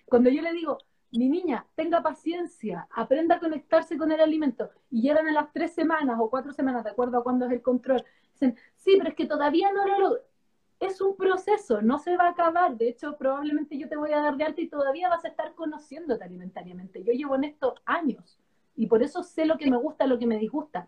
cuando 0.06 0.30
yo 0.30 0.42
le 0.42 0.54
digo, 0.54 0.78
mi 1.12 1.30
niña, 1.30 1.66
tenga 1.76 2.02
paciencia, 2.02 2.88
aprenda 2.92 3.36
a 3.36 3.40
conectarse 3.40 3.98
con 3.98 4.12
el 4.12 4.20
alimento, 4.20 4.70
y 4.90 5.02
llegan 5.02 5.28
a 5.28 5.32
las 5.32 5.52
tres 5.52 5.74
semanas 5.74 6.18
o 6.20 6.30
cuatro 6.30 6.54
semanas, 6.54 6.84
de 6.84 6.92
acuerdo 6.92 7.18
a 7.18 7.24
cuándo 7.24 7.46
es 7.46 7.52
el 7.52 7.62
control, 7.62 8.04
dicen, 8.34 8.58
sí, 8.76 8.96
pero 8.98 9.10
es 9.10 9.16
que 9.16 9.26
todavía 9.26 9.72
no 9.72 9.86
lo. 9.86 10.18
Es 10.80 11.02
un 11.02 11.16
proceso, 11.16 11.82
no 11.82 11.98
se 11.98 12.16
va 12.18 12.26
a 12.26 12.32
acabar. 12.32 12.78
De 12.78 12.88
hecho, 12.88 13.18
probablemente 13.18 13.78
yo 13.78 13.90
te 13.90 13.96
voy 13.96 14.12
a 14.14 14.22
dar 14.22 14.38
de 14.38 14.44
alta 14.44 14.62
y 14.62 14.70
todavía 14.70 15.10
vas 15.10 15.26
a 15.26 15.30
estar 15.30 15.56
conociéndote 15.56 16.24
alimentariamente. 16.24 17.04
Yo 17.04 17.14
llevo 17.14 17.36
en 17.36 17.46
esto 17.46 17.76
años 17.86 18.40
y 18.76 18.86
por 18.86 19.02
eso 19.02 19.24
sé 19.24 19.46
lo 19.46 19.58
que 19.58 19.70
me 19.70 19.78
gusta, 19.78 20.06
lo 20.06 20.20
que 20.20 20.28
me 20.28 20.38
disgusta. 20.38 20.88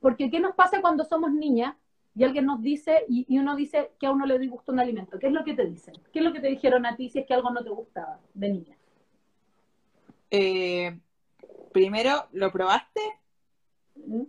Porque 0.00 0.28
¿qué 0.30 0.40
nos 0.40 0.54
pasa 0.54 0.80
cuando 0.80 1.04
somos 1.04 1.32
niñas 1.32 1.76
y 2.14 2.24
alguien 2.24 2.46
nos 2.46 2.60
dice 2.60 3.04
y, 3.08 3.38
uno 3.38 3.54
dice 3.54 3.92
que 3.98 4.06
a 4.06 4.10
uno 4.10 4.26
le 4.26 4.38
disgusta 4.38 4.72
un 4.72 4.80
alimento? 4.80 5.18
¿Qué 5.18 5.28
es 5.28 5.32
lo 5.32 5.44
que 5.44 5.54
te 5.54 5.64
dicen? 5.64 5.94
¿Qué 6.12 6.18
es 6.18 6.24
lo 6.24 6.32
que 6.32 6.40
te 6.40 6.48
dijeron 6.48 6.84
a 6.84 6.96
ti 6.96 7.08
si 7.08 7.20
es 7.20 7.26
que 7.26 7.34
algo 7.34 7.50
no 7.50 7.62
te 7.62 7.70
gustaba 7.70 8.18
de 8.34 8.48
niña? 8.48 8.76
Eh, 10.30 10.98
primero, 11.72 12.26
¿lo 12.32 12.50
probaste? 12.50 13.00
¿Mm? 13.94 14.24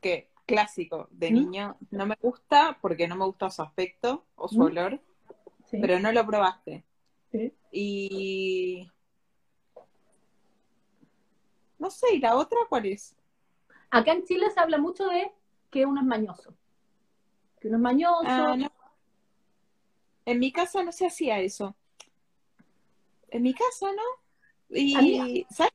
Que 0.00 0.31
clásico, 0.46 1.08
de 1.10 1.30
¿Mm? 1.30 1.34
niño, 1.34 1.76
no 1.90 2.06
me 2.06 2.16
gusta 2.20 2.78
porque 2.80 3.06
no 3.08 3.16
me 3.16 3.24
gusta 3.24 3.50
su 3.50 3.62
aspecto 3.62 4.24
o 4.36 4.48
su 4.48 4.58
¿Mm? 4.58 4.62
olor, 4.62 5.00
Sí. 5.70 5.78
pero 5.80 5.98
no 5.98 6.12
lo 6.12 6.26
probaste. 6.26 6.84
Sí. 7.30 7.52
Y 7.70 8.90
no 11.78 11.90
sé, 11.90 12.14
¿y 12.14 12.18
la 12.20 12.36
otra 12.36 12.58
cuál 12.68 12.86
es? 12.86 13.16
Acá 13.90 14.12
en 14.12 14.24
Chile 14.24 14.50
se 14.50 14.60
habla 14.60 14.78
mucho 14.78 15.06
de 15.06 15.32
que 15.70 15.86
uno 15.86 16.00
es 16.00 16.06
mañoso. 16.06 16.54
Que 17.60 17.68
uno 17.68 17.78
es 17.78 17.82
mañoso. 17.82 18.22
Ah, 18.24 18.56
no. 18.56 18.70
En 20.24 20.38
mi 20.38 20.52
casa 20.52 20.82
no 20.82 20.92
se 20.92 21.06
hacía 21.06 21.40
eso. 21.40 21.74
En 23.30 23.42
mi 23.42 23.54
casa, 23.54 23.86
¿no? 23.92 24.76
Y. 24.76 25.46
¿sabes? 25.50 25.72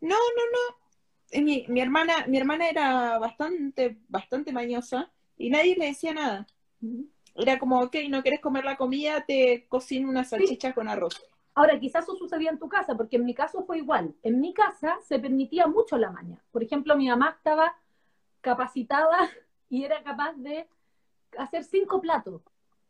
No, 0.00 0.16
no, 0.16 0.16
no. 0.16 0.85
Mi, 1.42 1.64
mi 1.68 1.80
hermana, 1.80 2.26
mi 2.26 2.38
hermana 2.38 2.68
era 2.68 3.18
bastante, 3.18 3.98
bastante 4.08 4.52
mañosa 4.52 5.10
y 5.36 5.50
nadie 5.50 5.76
le 5.76 5.86
decía 5.86 6.14
nada. 6.14 6.46
Era 7.34 7.58
como, 7.58 7.80
ok, 7.80 7.96
no 8.08 8.22
quieres 8.22 8.40
comer 8.40 8.64
la 8.64 8.76
comida, 8.76 9.24
te 9.26 9.66
cocino 9.68 10.08
una 10.08 10.24
salchicha 10.24 10.72
con 10.72 10.88
arroz. 10.88 11.22
Ahora, 11.54 11.78
quizás 11.80 12.04
eso 12.04 12.16
sucedía 12.16 12.50
en 12.50 12.58
tu 12.58 12.68
casa, 12.68 12.94
porque 12.96 13.16
en 13.16 13.24
mi 13.24 13.34
caso 13.34 13.64
fue 13.64 13.78
igual. 13.78 14.14
En 14.22 14.40
mi 14.40 14.52
casa 14.52 14.98
se 15.02 15.18
permitía 15.18 15.66
mucho 15.66 15.96
la 15.96 16.10
maña. 16.10 16.42
Por 16.50 16.62
ejemplo, 16.62 16.96
mi 16.96 17.08
mamá 17.08 17.34
estaba 17.36 17.76
capacitada 18.40 19.30
y 19.68 19.84
era 19.84 20.02
capaz 20.02 20.34
de 20.34 20.68
hacer 21.38 21.64
cinco 21.64 22.00
platos, 22.00 22.42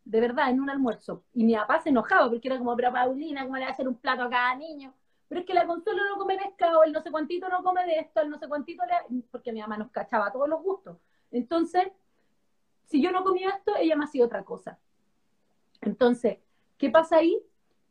de 0.04 0.20
verdad, 0.20 0.50
en 0.50 0.60
un 0.60 0.70
almuerzo. 0.70 1.22
Y 1.32 1.44
mi 1.44 1.54
papá 1.54 1.80
se 1.80 1.90
enojaba 1.90 2.28
porque 2.28 2.48
era 2.48 2.58
como, 2.58 2.76
pero 2.76 2.92
Paulina, 2.92 3.44
¿cómo 3.44 3.56
le 3.56 3.62
va 3.62 3.68
a 3.68 3.72
hacer 3.72 3.88
un 3.88 3.96
plato 3.96 4.22
a 4.22 4.30
cada 4.30 4.54
niño? 4.56 4.92
Pero 5.28 5.40
es 5.40 5.46
que 5.46 5.54
la 5.54 5.66
Consuelo 5.66 6.02
no 6.08 6.16
come 6.16 6.38
pescado, 6.38 6.84
el 6.84 6.92
no 6.92 7.00
sé 7.00 7.10
cuantito 7.10 7.48
no 7.48 7.62
come 7.62 7.84
de 7.84 7.98
esto, 7.98 8.20
el 8.20 8.30
no 8.30 8.38
sé 8.38 8.48
cuantito 8.48 8.84
le... 8.86 9.22
Porque 9.30 9.52
mi 9.52 9.60
mamá 9.60 9.76
nos 9.76 9.90
cachaba 9.90 10.32
todos 10.32 10.48
los 10.48 10.62
gustos. 10.62 10.98
Entonces, 11.32 11.88
si 12.84 13.02
yo 13.02 13.10
no 13.10 13.24
comía 13.24 13.50
esto, 13.50 13.74
ella 13.76 13.96
me 13.96 14.04
hacía 14.04 14.24
otra 14.24 14.44
cosa. 14.44 14.78
Entonces, 15.80 16.38
¿qué 16.78 16.90
pasa 16.90 17.16
ahí? 17.16 17.42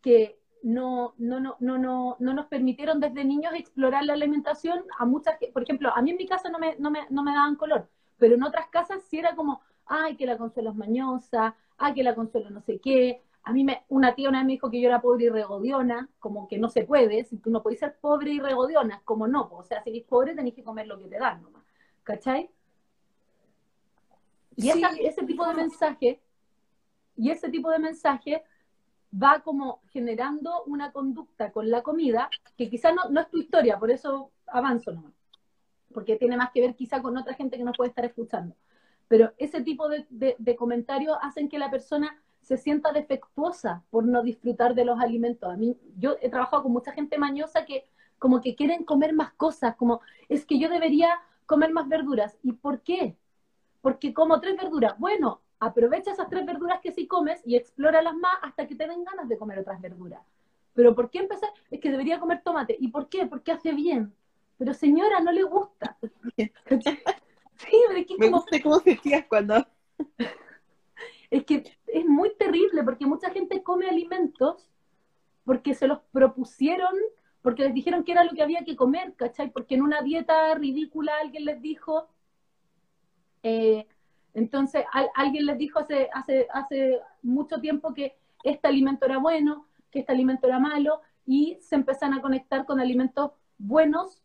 Que 0.02 0.40
no, 0.64 1.14
no, 1.18 1.40
no, 1.40 1.58
no, 1.60 1.78
no, 1.78 2.16
no 2.20 2.34
nos 2.34 2.48
permitieron 2.48 3.00
desde 3.00 3.24
niños 3.24 3.54
explorar 3.54 4.04
la 4.04 4.14
alimentación 4.14 4.84
a 4.98 5.06
muchas, 5.06 5.36
por 5.54 5.64
ejemplo, 5.64 5.92
a 5.96 6.02
mí 6.02 6.12
en 6.12 6.18
mi 6.18 6.26
casa 6.26 6.50
no 6.50 6.58
me, 6.58 6.76
no 6.80 6.90
me, 6.90 7.06
no 7.10 7.22
me 7.22 7.34
daban 7.34 7.56
color, 7.56 7.88
pero 8.18 8.36
en 8.36 8.44
otras 8.44 8.68
casas 8.70 9.04
sí 9.04 9.20
era 9.20 9.36
como, 9.36 9.62
ay, 9.86 10.16
que 10.16 10.26
la 10.26 10.38
consuelo 10.38 10.72
es 10.72 10.76
mañosa, 10.76 11.56
ay, 11.78 11.94
que 11.94 12.04
la 12.04 12.16
consuelo 12.16 12.50
no 12.50 12.62
sé 12.62 12.80
qué. 12.80 13.22
A 13.48 13.54
mí 13.54 13.64
me, 13.64 13.86
una 13.90 14.16
tía 14.16 14.28
una 14.30 14.40
vez 14.40 14.46
me 14.48 14.54
dijo 14.54 14.70
que 14.72 14.82
yo 14.82 14.88
era 14.90 15.02
pobre 15.02 15.26
y 15.26 15.30
regodiona, 15.30 16.10
como 16.20 16.48
que 16.48 16.58
no 16.58 16.68
se 16.70 16.84
puede, 16.84 17.24
si 17.26 17.38
tú 17.38 17.52
no 17.52 17.62
podés 17.62 17.80
ser 17.80 17.96
pobre 18.00 18.32
y 18.32 18.40
regodiona, 18.40 19.02
como 19.06 19.28
no, 19.28 19.50
o 19.52 19.64
sea, 19.64 19.84
si 19.84 19.92
eres 19.92 20.04
pobre 20.04 20.34
tenés 20.36 20.54
que 20.56 20.64
comer 20.64 20.88
lo 20.88 20.98
que 21.00 21.08
te 21.08 21.20
dan 21.20 21.44
nomás, 21.44 21.64
¿cachai? 22.04 22.50
Y 24.56 24.64
Sí. 24.64 24.70
esa- 24.84 24.96
ese 25.00 25.24
tipo 25.26 25.46
de 25.48 25.54
mensaje, 25.54 26.22
y 27.18 27.30
ese 27.30 27.50
tipo 27.50 27.70
de 27.70 27.80
mensaje 27.80 28.44
va 29.14 29.42
como 29.42 29.82
generando 29.92 30.64
una 30.66 30.92
conducta 30.92 31.52
con 31.52 31.70
la 31.70 31.82
comida 31.84 32.30
que 32.58 32.70
quizá 32.70 32.92
no, 32.94 33.10
no 33.10 33.22
es 33.22 33.30
tu 33.30 33.38
historia, 33.38 33.78
por 33.78 33.92
eso 33.92 34.32
avanzo 34.48 34.92
nomás, 34.92 35.14
porque 35.94 36.16
tiene 36.18 36.36
más 36.36 36.52
que 36.52 36.62
ver 36.62 36.76
quizá 36.76 37.02
con 37.02 37.16
otra 37.18 37.34
gente 37.36 37.58
que 37.58 37.64
nos 37.64 37.78
puede 37.78 37.90
estar 37.90 38.06
escuchando. 38.06 38.56
Pero 39.08 39.34
ese 39.38 39.62
tipo 39.62 39.88
de, 39.88 40.06
de- 40.10 40.36
de 40.40 40.56
comentarios 40.56 41.16
hacen 41.22 41.48
que 41.48 41.60
la 41.60 41.70
persona 41.70 42.22
se 42.46 42.58
sienta 42.58 42.92
defectuosa 42.92 43.84
por 43.90 44.06
no 44.06 44.22
disfrutar 44.22 44.76
de 44.76 44.86
los 44.86 45.00
alimentos. 45.00 45.52
A 45.52 45.58
mí, 45.58 45.76
yo 45.98 46.16
he 46.22 46.30
trabajado 46.30 46.62
con 46.64 46.74
mucha 46.74 46.92
gente 46.92 47.18
mañosa 47.18 47.66
que 47.66 47.86
como 48.20 48.40
que 48.40 48.56
quieren 48.56 48.86
comer 48.86 49.14
más 49.14 49.34
cosas, 49.34 49.76
como 49.76 50.00
es 50.30 50.46
que 50.46 50.60
yo 50.60 50.70
debería 50.70 51.10
comer 51.48 51.72
más 51.74 51.88
verduras. 51.90 52.38
¿Y 52.44 52.54
por 52.54 52.82
qué? 52.82 53.18
Porque 53.82 54.14
como 54.14 54.40
tres 54.40 54.58
verduras. 54.58 54.98
Bueno, 55.00 55.42
aprovecha 55.60 56.12
esas 56.12 56.30
tres 56.30 56.46
verduras 56.46 56.82
que 56.82 56.92
sí 56.92 57.08
comes 57.08 57.42
y 57.46 57.56
explóralas 57.56 58.16
más 58.16 58.38
hasta 58.44 58.68
que 58.68 58.76
te 58.76 58.88
den 58.88 59.04
ganas 59.04 59.28
de 59.28 59.40
comer 59.40 59.60
otras 59.60 59.82
verduras. 59.82 60.22
Pero 60.76 60.94
¿por 60.94 61.10
qué 61.10 61.20
empezar? 61.20 61.50
Es 61.72 61.80
que 61.80 61.90
debería 61.90 62.20
comer 62.20 62.44
tomate. 62.44 62.76
¿Y 62.80 62.90
por 62.90 63.10
qué? 63.10 63.26
Porque 63.26 63.54
hace 63.54 63.72
bien. 63.74 64.14
Pero 64.60 64.76
señora, 64.76 65.20
no 65.20 65.32
le 65.32 65.44
gusta. 65.44 65.98
Sí, 67.58 67.82
pero 67.88 68.00
es 68.02 68.06
que 68.06 68.14
es 68.16 68.20
Me 68.20 68.26
como 68.26 68.42
gusta 68.42 68.62
cómo 68.62 68.80
decías 68.80 69.26
cuando... 69.30 69.66
es 71.30 71.44
que 71.46 71.64
es 71.88 72.06
muy 72.06 72.36
terrible 72.38 72.84
porque 72.84 73.06
mucha 73.06 73.32
gente 73.32 73.64
come 73.64 73.88
alimentos 73.90 74.70
porque 75.46 75.74
se 75.76 75.88
los 75.88 76.00
propusieron, 76.12 76.94
porque 77.42 77.64
les 77.64 77.74
dijeron 77.74 78.04
que 78.04 78.14
era 78.14 78.24
lo 78.24 78.34
que 78.34 78.44
había 78.44 78.64
que 78.66 78.76
comer, 78.76 79.14
¿cachai? 79.16 79.52
Porque 79.52 79.76
en 79.76 79.84
una 79.84 80.02
dieta 80.02 80.54
ridícula 80.56 81.14
alguien 81.22 81.46
les 81.46 81.62
dijo, 81.62 82.10
eh, 83.44 83.86
entonces 84.34 84.84
al- 84.92 85.10
alguien 85.16 85.46
les 85.46 85.58
dijo 85.58 85.80
hace, 85.80 86.10
hace, 86.14 86.48
hace 86.54 87.00
mucho 87.22 87.60
tiempo 87.62 87.94
que 87.94 88.16
este 88.44 88.68
alimento 88.68 89.06
era 89.06 89.18
bueno, 89.18 89.68
que 89.92 90.00
este 90.00 90.12
alimento 90.12 90.48
era 90.48 90.60
malo, 90.60 91.02
y 91.26 91.58
se 91.62 91.76
empiezan 91.76 92.14
a 92.14 92.22
conectar 92.22 92.66
con 92.66 92.80
alimentos 92.80 93.32
buenos, 93.58 94.22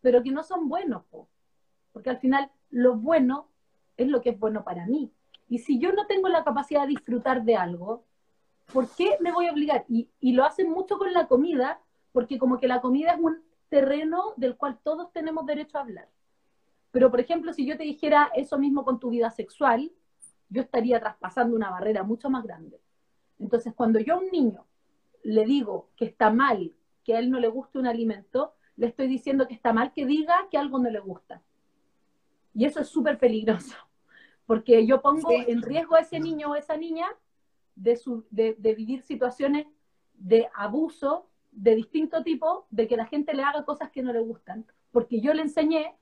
pero 0.00 0.22
que 0.22 0.30
no 0.30 0.42
son 0.44 0.68
buenos, 0.68 1.04
po. 1.06 1.28
porque 1.92 2.10
al 2.10 2.18
final 2.18 2.50
lo 2.70 2.96
bueno 2.96 3.48
es 3.96 4.08
lo 4.08 4.20
que 4.22 4.30
es 4.30 4.38
bueno 4.38 4.64
para 4.64 4.86
mí. 4.86 5.12
Y 5.48 5.58
si 5.58 5.78
yo 5.78 5.92
no 5.92 6.06
tengo 6.06 6.28
la 6.28 6.44
capacidad 6.44 6.82
de 6.82 6.88
disfrutar 6.88 7.44
de 7.44 7.56
algo, 7.56 8.04
¿por 8.72 8.88
qué 8.88 9.16
me 9.20 9.32
voy 9.32 9.46
a 9.46 9.52
obligar? 9.52 9.84
Y, 9.88 10.08
lo 10.32 10.44
hacen 10.44 10.70
mucho 10.70 10.98
con 10.98 11.12
la 11.12 11.28
comida, 11.28 11.80
porque 12.12 12.38
como 12.38 12.58
que 12.58 12.68
la 12.68 12.80
comida 12.80 13.12
es 13.12 13.20
un 13.20 13.42
terreno 13.68 14.34
del 14.36 14.56
cual 14.56 14.78
todos 14.82 15.12
tenemos 15.12 15.46
derecho 15.46 15.78
a 15.78 15.82
hablar. 15.82 16.08
Pero, 16.90 17.10
por 17.10 17.20
ejemplo, 17.20 17.52
si 17.52 17.66
yo 17.66 17.76
te 17.76 17.84
dijera 17.84 18.30
eso 18.34 18.58
mismo 18.58 18.84
con 18.84 18.98
tu 18.98 19.10
vida 19.10 19.30
sexual, 19.30 19.92
yo 20.48 20.62
estaría 20.62 21.00
traspasando 21.00 21.56
una 21.56 21.70
barrera 21.70 22.02
mucho 22.02 22.30
más 22.30 22.44
grande. 22.44 22.80
Entonces, 23.38 23.74
cuando 23.74 23.98
yo 24.00 24.14
a 24.14 24.18
un 24.18 24.30
niño 24.30 24.64
le 25.22 25.44
digo 25.44 25.90
que 25.96 26.06
está 26.06 26.30
mal 26.30 26.72
que 27.04 27.14
a 27.14 27.18
él 27.18 27.30
no 27.30 27.38
le 27.38 27.48
guste 27.48 27.78
un 27.78 27.86
alimento, 27.86 28.54
le 28.76 28.86
estoy 28.86 29.08
diciendo 29.08 29.46
que 29.46 29.54
está 29.54 29.72
mal 29.72 29.92
que 29.92 30.06
diga 30.06 30.34
que 30.50 30.58
algo 30.58 30.78
no 30.78 30.90
le 30.90 31.00
gusta. 31.00 31.42
Y 32.54 32.64
eso 32.64 32.80
es 32.80 32.88
súper 32.88 33.18
peligroso, 33.18 33.76
porque 34.46 34.86
yo 34.86 35.02
pongo 35.02 35.28
Sí. 35.30 35.44
en 35.48 35.62
riesgo 35.62 35.96
a 35.96 36.00
ese 36.00 36.20
niño 36.20 36.50
o 36.50 36.54
esa 36.54 36.76
niña 36.76 37.06
de, 37.74 37.96
su, 37.96 38.24
de, 38.30 38.54
de 38.58 38.74
vivir 38.74 39.02
situaciones 39.02 39.66
de 40.14 40.48
abuso 40.54 41.28
de 41.52 41.74
distinto 41.74 42.22
tipo, 42.22 42.66
de 42.70 42.86
que 42.86 42.96
la 42.96 43.06
gente 43.06 43.32
le 43.34 43.42
haga 43.42 43.64
cosas 43.64 43.90
que 43.90 44.02
no 44.02 44.12
le 44.12 44.20
gustan, 44.20 44.66
porque 44.92 45.20
yo 45.20 45.32
le 45.32 45.42
enseñé 45.42 45.94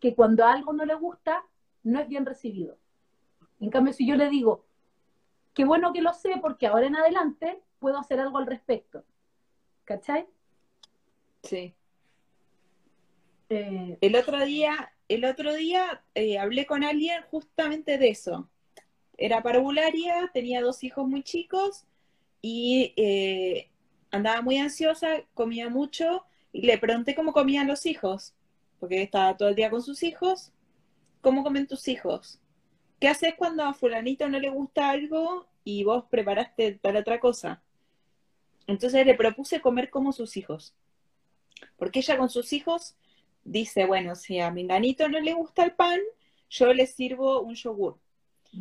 que 0.00 0.14
cuando 0.14 0.44
algo 0.46 0.72
no 0.72 0.84
le 0.86 0.94
gusta, 0.94 1.44
no 1.82 2.00
es 2.00 2.08
bien 2.08 2.24
recibido. 2.24 2.78
En 3.60 3.68
cambio, 3.70 3.92
si 3.92 4.06
yo 4.06 4.16
le 4.16 4.28
digo, 4.30 4.64
qué 5.54 5.64
bueno 5.66 5.92
que 5.92 6.00
lo 6.00 6.12
sé, 6.14 6.38
porque 6.40 6.66
ahora 6.66 6.86
en 6.86 6.96
adelante 6.96 7.62
puedo 7.78 7.98
hacer 7.98 8.20
algo 8.20 8.38
al 8.38 8.46
respecto. 8.46 9.04
¿Cachai? 9.84 10.26
Sí. 11.42 11.74
Eh, 13.50 13.98
El 14.00 14.16
otro 14.16 14.42
día, 14.44 14.91
el 15.08 15.24
otro 15.24 15.54
día 15.54 16.02
eh, 16.14 16.38
hablé 16.38 16.66
con 16.66 16.84
alguien 16.84 17.22
justamente 17.30 17.98
de 17.98 18.08
eso. 18.08 18.48
Era 19.18 19.42
parvularia, 19.42 20.30
tenía 20.32 20.60
dos 20.60 20.84
hijos 20.84 21.06
muy 21.06 21.22
chicos 21.22 21.84
y 22.40 22.92
eh, 22.96 23.70
andaba 24.10 24.42
muy 24.42 24.58
ansiosa, 24.58 25.22
comía 25.34 25.68
mucho 25.68 26.24
y 26.52 26.62
le 26.62 26.78
pregunté 26.78 27.14
cómo 27.14 27.32
comían 27.32 27.66
los 27.66 27.86
hijos, 27.86 28.34
porque 28.80 29.02
estaba 29.02 29.36
todo 29.36 29.48
el 29.48 29.54
día 29.54 29.70
con 29.70 29.82
sus 29.82 30.02
hijos. 30.02 30.52
¿Cómo 31.20 31.44
comen 31.44 31.68
tus 31.68 31.86
hijos? 31.86 32.40
¿Qué 32.98 33.08
haces 33.08 33.34
cuando 33.36 33.64
a 33.64 33.74
fulanito 33.74 34.28
no 34.28 34.40
le 34.40 34.50
gusta 34.50 34.90
algo 34.90 35.46
y 35.64 35.84
vos 35.84 36.04
preparaste 36.10 36.80
tal 36.82 36.96
otra 36.96 37.20
cosa? 37.20 37.62
Entonces 38.66 39.06
le 39.06 39.14
propuse 39.14 39.60
comer 39.60 39.90
como 39.90 40.12
sus 40.12 40.36
hijos, 40.36 40.74
porque 41.76 42.00
ella 42.00 42.16
con 42.16 42.28
sus 42.28 42.52
hijos 42.52 42.96
dice, 43.44 43.86
bueno, 43.86 44.14
si 44.14 44.38
a 44.40 44.50
Menganito 44.50 45.08
no 45.08 45.20
le 45.20 45.32
gusta 45.32 45.64
el 45.64 45.72
pan, 45.72 46.00
yo 46.48 46.72
le 46.72 46.86
sirvo 46.86 47.40
un 47.40 47.54
yogur. 47.54 47.98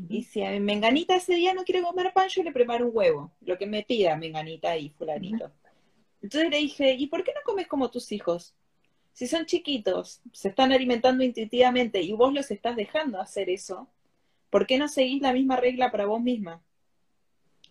Y 0.07 0.23
si 0.23 0.41
a 0.41 0.57
Menganita 0.59 1.17
ese 1.17 1.35
día 1.35 1.53
no 1.53 1.63
quiere 1.63 1.81
comer 1.81 2.13
pan, 2.13 2.29
yo 2.29 2.43
le 2.43 2.53
preparo 2.53 2.87
un 2.87 2.95
huevo, 2.95 3.31
lo 3.41 3.57
que 3.57 3.65
me 3.65 3.83
pida 3.83 4.15
Menganita 4.15 4.77
y 4.77 4.89
fulanito. 4.89 5.51
Entonces 6.21 6.49
le 6.49 6.57
dije, 6.57 6.93
¿y 6.93 7.07
por 7.07 7.23
qué 7.23 7.33
no 7.33 7.41
comes 7.43 7.67
como 7.67 7.91
tus 7.91 8.11
hijos? 8.11 8.55
Si 9.11 9.27
son 9.27 9.45
chiquitos, 9.45 10.21
se 10.31 10.49
están 10.49 10.71
alimentando 10.71 11.23
intuitivamente 11.23 12.01
y 12.01 12.13
vos 12.13 12.33
los 12.33 12.49
estás 12.51 12.77
dejando 12.77 13.19
hacer 13.19 13.49
eso, 13.49 13.89
¿por 14.49 14.65
qué 14.65 14.77
no 14.77 14.87
seguís 14.87 15.21
la 15.21 15.33
misma 15.33 15.57
regla 15.57 15.91
para 15.91 16.05
vos 16.05 16.21
misma? 16.21 16.61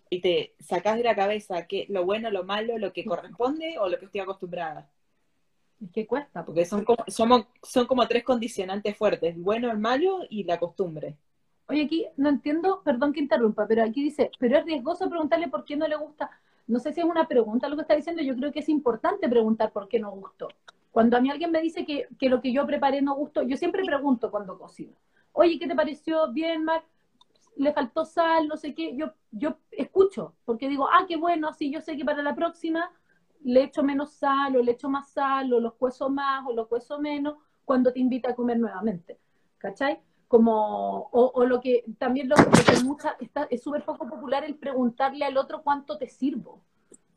Y 0.09 0.21
te 0.21 0.53
sacás 0.59 0.97
de 0.97 1.03
la 1.03 1.15
cabeza 1.15 1.65
que 1.65 1.87
lo 1.89 2.05
bueno, 2.05 2.29
lo 2.29 2.43
malo, 2.43 2.77
lo 2.77 2.93
que 2.93 3.05
corresponde 3.05 3.79
o 3.79 3.89
lo 3.89 3.97
que 3.97 4.05
estoy 4.05 4.21
acostumbrada. 4.21 4.91
Es 5.81 5.91
que 5.91 6.07
cuesta. 6.07 6.45
Porque 6.45 6.65
son 6.65 6.83
como, 6.85 7.03
somos, 7.07 7.47
son 7.63 7.87
como 7.87 8.07
tres 8.07 8.23
condicionantes 8.23 8.97
fuertes, 8.97 9.35
el 9.35 9.41
bueno, 9.41 9.71
el 9.71 9.77
malo 9.77 10.19
y 10.29 10.43
la 10.43 10.59
costumbre. 10.59 11.17
Oye, 11.67 11.83
aquí 11.85 12.05
no 12.17 12.29
entiendo, 12.29 12.81
perdón 12.83 13.13
que 13.13 13.21
interrumpa, 13.21 13.65
pero 13.67 13.83
aquí 13.83 14.03
dice, 14.03 14.29
pero 14.39 14.57
es 14.57 14.65
riesgoso 14.65 15.09
preguntarle 15.09 15.47
por 15.47 15.63
qué 15.63 15.75
no 15.77 15.87
le 15.87 15.95
gusta. 15.95 16.29
No 16.67 16.79
sé 16.79 16.93
si 16.93 16.99
es 16.99 17.05
una 17.05 17.27
pregunta 17.27 17.69
lo 17.69 17.75
que 17.75 17.83
está 17.83 17.95
diciendo, 17.95 18.21
yo 18.21 18.35
creo 18.35 18.51
que 18.51 18.59
es 18.59 18.69
importante 18.69 19.27
preguntar 19.29 19.71
por 19.71 19.87
qué 19.87 19.99
no 19.99 20.11
gustó. 20.11 20.49
Cuando 20.91 21.17
a 21.17 21.21
mí 21.21 21.29
alguien 21.29 21.51
me 21.51 21.61
dice 21.61 21.85
que, 21.85 22.07
que 22.19 22.29
lo 22.29 22.41
que 22.41 22.51
yo 22.51 22.65
preparé 22.65 23.01
no 23.01 23.15
gustó, 23.15 23.41
yo 23.43 23.55
siempre 23.57 23.83
pregunto 23.83 24.29
cuando 24.29 24.57
cocino. 24.57 24.93
Oye, 25.31 25.57
¿qué 25.57 25.67
te 25.67 25.75
pareció? 25.75 26.31
Bien, 26.31 26.63
mal. 26.63 26.83
Le 27.55 27.73
faltó 27.73 28.05
sal, 28.05 28.47
no 28.47 28.57
sé 28.57 28.73
qué. 28.73 28.95
Yo, 28.95 29.13
yo 29.31 29.57
escucho, 29.71 30.35
porque 30.45 30.67
digo, 30.67 30.87
ah, 30.91 31.05
qué 31.07 31.15
bueno, 31.15 31.49
así 31.49 31.71
yo 31.71 31.81
sé 31.81 31.95
que 31.95 32.05
para 32.05 32.21
la 32.21 32.35
próxima 32.35 32.91
le 33.43 33.63
echo 33.63 33.83
menos 33.83 34.13
sal, 34.13 34.55
o 34.55 34.61
le 34.61 34.71
echo 34.73 34.89
más 34.89 35.11
sal, 35.11 35.53
o 35.53 35.59
los 35.59 35.73
cuezo 35.73 36.09
más, 36.09 36.45
o 36.47 36.53
los 36.53 36.67
cuezo 36.67 36.99
menos, 36.99 37.35
cuando 37.65 37.91
te 37.91 37.99
invita 37.99 38.31
a 38.31 38.35
comer 38.35 38.59
nuevamente. 38.59 39.19
¿Cachai? 39.57 39.99
Como, 40.27 41.09
o, 41.11 41.31
o 41.35 41.45
lo 41.45 41.59
que 41.59 41.85
también 41.97 42.29
lo, 42.29 42.35
lo 42.35 42.51
que 42.51 42.83
mucha, 42.83 43.15
está, 43.19 43.47
es 43.49 43.61
súper 43.61 43.83
poco 43.83 44.07
popular 44.07 44.43
el 44.43 44.55
preguntarle 44.55 45.25
al 45.25 45.37
otro 45.37 45.61
cuánto 45.61 45.97
te 45.97 46.07
sirvo. 46.07 46.61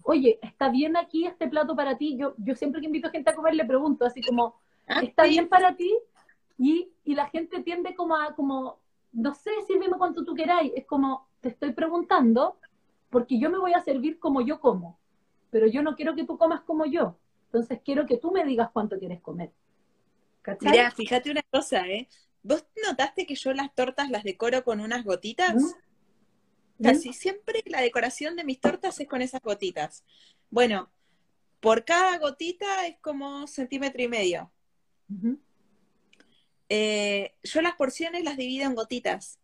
Oye, 0.03 0.39
¿está 0.43 0.69
bien 0.69 0.97
aquí 0.97 1.27
este 1.27 1.49
plato 1.49 1.75
para 1.75 1.97
ti? 1.97 2.17
Yo, 2.17 2.35
yo 2.39 2.55
siempre 2.55 2.81
que 2.81 2.87
invito 2.87 3.09
a 3.09 3.11
gente 3.11 3.31
a 3.31 3.35
comer 3.35 3.55
le 3.55 3.65
pregunto 3.65 4.05
así 4.05 4.21
como, 4.21 4.57
Ah, 4.87 5.01
¿está 5.03 5.25
bien 5.25 5.49
para 5.49 5.77
ti? 5.77 5.97
Y, 6.59 6.91
y 7.05 7.15
la 7.15 7.27
gente 7.29 7.63
tiende 7.63 7.95
como 7.95 8.17
a, 8.17 8.35
como, 8.35 8.79
no 9.13 9.35
sé, 9.35 9.51
sírveme 9.67 9.97
cuanto 9.97 10.25
tú 10.25 10.35
queráis. 10.35 10.73
Es 10.77 10.87
como, 10.87 11.27
te 11.41 11.49
estoy 11.49 11.73
preguntando 11.73 12.59
porque 13.11 13.39
yo 13.39 13.51
me 13.51 13.59
voy 13.59 13.73
a 13.73 13.83
servir 13.83 14.19
como 14.19 14.41
yo 14.41 14.61
como, 14.61 14.99
pero 15.55 15.69
yo 15.69 15.83
no 15.85 15.95
quiero 15.95 16.17
que 16.17 16.25
tú 16.25 16.37
comas 16.37 16.63
como 16.63 16.85
yo. 16.85 17.17
Entonces 17.45 17.79
quiero 17.85 18.07
que 18.07 18.17
tú 18.17 18.33
me 18.33 18.45
digas 18.45 18.71
cuánto 18.73 18.99
quieres 18.99 19.21
comer. 19.21 19.53
¿Cachai? 20.43 20.73
Mira, 20.73 20.91
fíjate 20.91 21.31
una 21.31 21.45
cosa, 21.45 21.87
¿eh? 21.87 22.09
¿Vos 22.43 22.67
notaste 22.85 23.25
que 23.25 23.37
yo 23.37 23.55
las 23.55 23.73
tortas 23.73 24.11
las 24.11 24.25
decoro 24.25 24.65
con 24.65 24.81
unas 24.81 25.05
gotitas? 25.05 25.55
¿Mm? 25.55 26.83
Casi 26.83 27.13
siempre 27.13 27.63
la 27.67 27.83
decoración 27.83 28.35
de 28.35 28.43
mis 28.43 28.61
tortas 28.61 28.99
es 28.99 29.07
con 29.07 29.23
esas 29.23 29.43
gotitas. 29.43 30.03
Bueno, 30.51 30.91
por 31.61 31.85
cada 31.85 32.19
gotita 32.19 32.89
es 32.89 32.99
como 32.99 33.47
centímetro 33.47 34.03
y 34.03 34.09
medio. 34.09 34.51
Eh, 36.69 37.33
yo 37.45 37.63
las 37.63 37.77
porciones 37.77 38.25
las 38.25 38.37
divido 38.37 38.67
en 38.67 38.75
gotitas. 38.75 39.39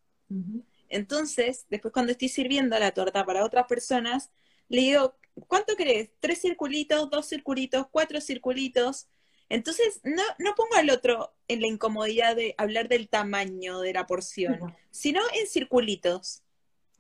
Entonces, 0.89 1.67
después 1.71 1.93
cuando 1.93 2.11
estoy 2.11 2.31
sirviendo 2.31 2.77
la 2.81 2.91
torta 2.91 3.25
para 3.25 3.45
otras 3.45 3.67
personas, 3.67 4.33
le 4.71 4.81
digo, 4.83 5.17
¿cuánto 5.49 5.77
querés? 5.77 6.11
¿Tres 6.21 6.41
circulitos, 6.41 7.11
dos 7.11 7.29
circulitos, 7.29 7.87
cuatro 7.91 8.21
circulitos? 8.23 9.09
Entonces, 9.51 10.01
no, 10.05 10.23
no 10.39 10.55
pongo 10.55 10.77
al 10.77 10.91
otro 10.91 11.35
en 11.49 11.61
la 11.61 11.67
incomodidad 11.67 12.37
de 12.37 12.55
hablar 12.57 12.89
del 12.89 13.09
tamaño 13.09 13.81
de 13.81 13.93
la 13.93 14.07
porción, 14.07 14.75
sino 14.91 15.21
en 15.39 15.47
circulitos. 15.49 16.43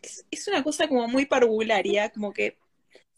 Es, 0.03 0.27
es 0.31 0.49
una 0.49 0.63
cosa 0.65 0.89
como 0.89 1.07
muy 1.09 1.27
parvularia, 1.27 2.11
como 2.11 2.33
que 2.33 2.59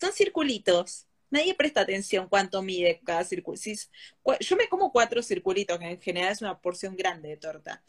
son 0.01 0.13
circulitos. 0.13 1.07
Nadie 1.31 1.55
presta 1.55 1.81
atención 1.81 2.29
cuánto 2.29 2.61
mide 2.63 3.01
cada 3.05 3.25
circulito. 3.25 3.89
yo 4.41 4.57
me 4.57 4.69
como 4.69 4.93
cuatro 4.93 5.23
circulitos, 5.23 5.79
que 5.79 5.87
en 5.87 6.01
general 6.01 6.33
es 6.33 6.43
una 6.43 6.61
porción 6.61 6.95
grande 6.95 7.31
de 7.31 7.37
torta. 7.39 7.83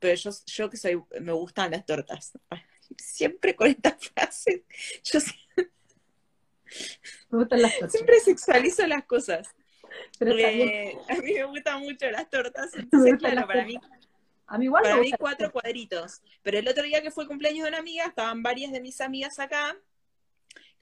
Pero 0.00 0.14
yo, 0.16 0.30
yo 0.46 0.70
que 0.70 0.76
soy, 0.76 1.00
me 1.20 1.32
gustan 1.32 1.70
las 1.70 1.86
tortas. 1.86 2.32
Siempre 2.98 3.54
con 3.54 3.68
esta 3.68 3.96
frase, 4.14 4.64
yo 5.04 5.20
sie- 5.20 5.38
Me 7.30 7.38
gustan 7.38 7.62
las 7.62 7.72
tortas. 7.72 7.92
siempre 7.92 8.20
sexualizo 8.20 8.86
las 8.86 9.04
cosas. 9.04 9.48
Pero. 10.18 10.36
Eh, 10.36 10.96
a 11.08 11.14
mí 11.16 11.32
me 11.34 11.44
gustan 11.44 11.80
mucho 11.80 12.10
las 12.10 12.28
tortas, 12.30 12.70
entonces 12.74 13.16
claro, 13.18 13.46
para 13.46 13.64
mí 13.64 13.76
A 14.46 14.58
mí 14.58 14.64
igual 14.66 14.82
Para 14.82 14.96
mí 14.96 15.12
cuatro 15.18 15.52
cuadritos. 15.52 16.22
Pero 16.42 16.58
el 16.58 16.68
otro 16.68 16.84
día 16.84 17.02
que 17.02 17.10
fue 17.10 17.24
el 17.24 17.28
cumpleaños 17.28 17.64
de 17.64 17.70
una 17.70 17.78
amiga, 17.78 18.04
estaban 18.06 18.42
varias 18.42 18.72
de 18.72 18.80
mis 18.80 19.00
amigas 19.00 19.38
acá, 19.38 19.76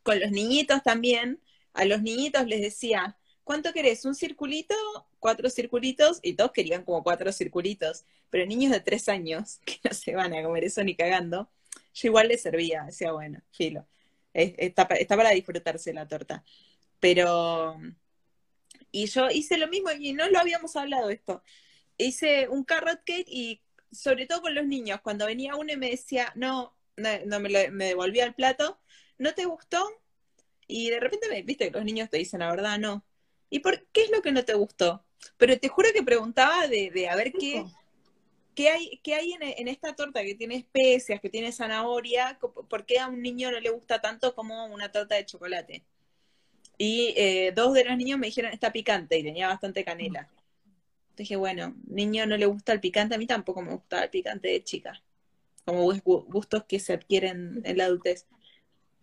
con 0.03 0.21
los 0.21 0.31
niñitos 0.31 0.83
también. 0.83 1.41
A 1.75 1.85
los 1.85 2.03
niñitos 2.03 2.47
les 2.47 2.61
decía, 2.61 3.17
¿cuánto 3.45 3.73
querés? 3.73 4.05
¿Un 4.05 4.15
circulito? 4.15 4.75
Cuatro 5.19 5.51
circulitos. 5.51 6.19
Y 6.23 6.35
todos 6.35 6.53
querían 6.53 6.85
como 6.85 7.03
cuatro 7.03 7.33
circulitos. 7.33 8.05
Pero 8.31 8.47
niños 8.47 8.73
de 8.73 8.81
tres 8.81 9.09
años, 9.09 9.61
que 9.65 9.79
no 9.85 9.95
se 9.95 10.15
van 10.15 10.35
a 10.35 10.43
comer 10.43 10.65
eso 10.65 10.83
ni 10.83 10.95
cagando, 10.95 11.51
yo 11.95 12.09
igual 12.09 12.29
les 12.29 12.43
servía. 12.43 12.85
Decía, 12.85 13.13
bueno, 13.13 13.41
filo. 13.51 13.87
Es- 14.33 14.55
Está, 14.59 14.85
está 14.99 15.17
para 15.17 15.31
disfrutarse 15.31 15.93
la 15.93 16.07
torta. 16.09 16.45
Pero... 17.01 17.77
Y 18.91 19.07
yo 19.07 19.29
hice 19.31 19.59
lo 19.59 19.69
mismo 19.69 19.91
y 19.91 20.15
no 20.15 20.29
lo 20.31 20.39
habíamos 20.39 20.75
hablado 20.77 21.11
esto 21.11 21.43
hice 21.99 22.49
un 22.49 22.65
carrot 22.65 23.03
cake 23.05 23.27
y 23.29 23.61
sobre 23.91 24.27
todo 24.27 24.43
con 24.43 24.55
los 24.55 24.67
niños, 24.67 25.01
cuando 25.03 25.27
venía 25.27 25.57
uno 25.57 25.73
y 25.73 25.77
me 25.77 25.91
decía, 25.91 26.33
no, 26.37 26.75
no, 26.97 27.41
me, 27.41 27.71
devolvía 27.71 28.25
el 28.25 28.35
plato, 28.35 28.81
¿no 29.19 29.35
te 29.35 29.45
gustó? 29.45 29.85
Y 30.67 30.91
de 30.91 31.01
repente 31.01 31.29
me, 31.29 31.43
viste 31.43 31.67
que 31.67 31.77
los 31.77 31.85
niños 31.85 32.09
te 32.09 32.19
dicen 32.19 32.41
la 32.41 32.51
verdad, 32.51 32.79
no. 32.79 33.05
¿Y 33.51 33.61
por 33.61 33.87
qué 33.89 34.05
es 34.05 34.11
lo 34.11 34.23
que 34.23 34.33
no 34.33 34.45
te 34.45 34.55
gustó? 34.55 35.05
Pero 35.37 35.59
te 35.59 35.69
juro 35.69 35.89
que 35.93 36.03
preguntaba 36.03 36.69
de, 36.69 36.91
de 36.91 37.09
a 37.09 37.17
ver 37.17 37.33
qué, 37.33 37.65
qué 38.59 38.71
hay, 38.71 39.01
qué 39.05 39.15
hay 39.15 39.35
en, 39.35 39.69
esta 39.69 39.95
torta 39.95 40.25
que 40.25 40.35
tiene 40.35 40.57
especias, 40.57 41.21
que 41.21 41.31
tiene 41.31 41.53
zanahoria, 41.53 42.41
por 42.69 42.85
qué 42.87 42.99
a 42.99 43.07
un 43.07 43.23
niño 43.23 43.53
no 43.53 43.61
le 43.61 43.71
gusta 43.71 44.01
tanto 44.01 44.35
como 44.35 44.67
una 44.67 44.91
torta 44.91 45.15
de 45.15 45.25
chocolate. 45.25 45.85
Y 46.77 47.15
eh, 47.17 47.53
dos 47.55 47.75
de 47.75 47.85
los 47.85 47.97
niños 47.97 48.19
me 48.19 48.29
dijeron, 48.29 48.53
está 48.53 48.73
picante 48.73 49.19
y 49.19 49.23
tenía 49.23 49.47
bastante 49.49 49.85
canela. 49.85 50.29
Dije, 51.17 51.37
bueno, 51.37 51.77
niño 51.87 52.27
no 52.27 52.37
le 52.37 52.47
gusta 52.47 52.73
el 52.73 52.81
picante, 52.81 53.15
a 53.15 53.19
mí 53.19 53.29
tampoco 53.29 53.63
me 53.63 53.73
gustaba 53.73 54.05
el 54.05 54.11
picante 54.11 54.49
de 54.49 54.65
chica, 54.65 55.01
como 55.65 55.85
gus- 55.85 56.03
gu- 56.05 56.27
gustos 56.27 56.65
que 56.65 56.81
se 56.81 56.95
adquieren 56.95 57.63
en 57.65 57.79
la 57.79 57.85
adultez. 57.87 58.27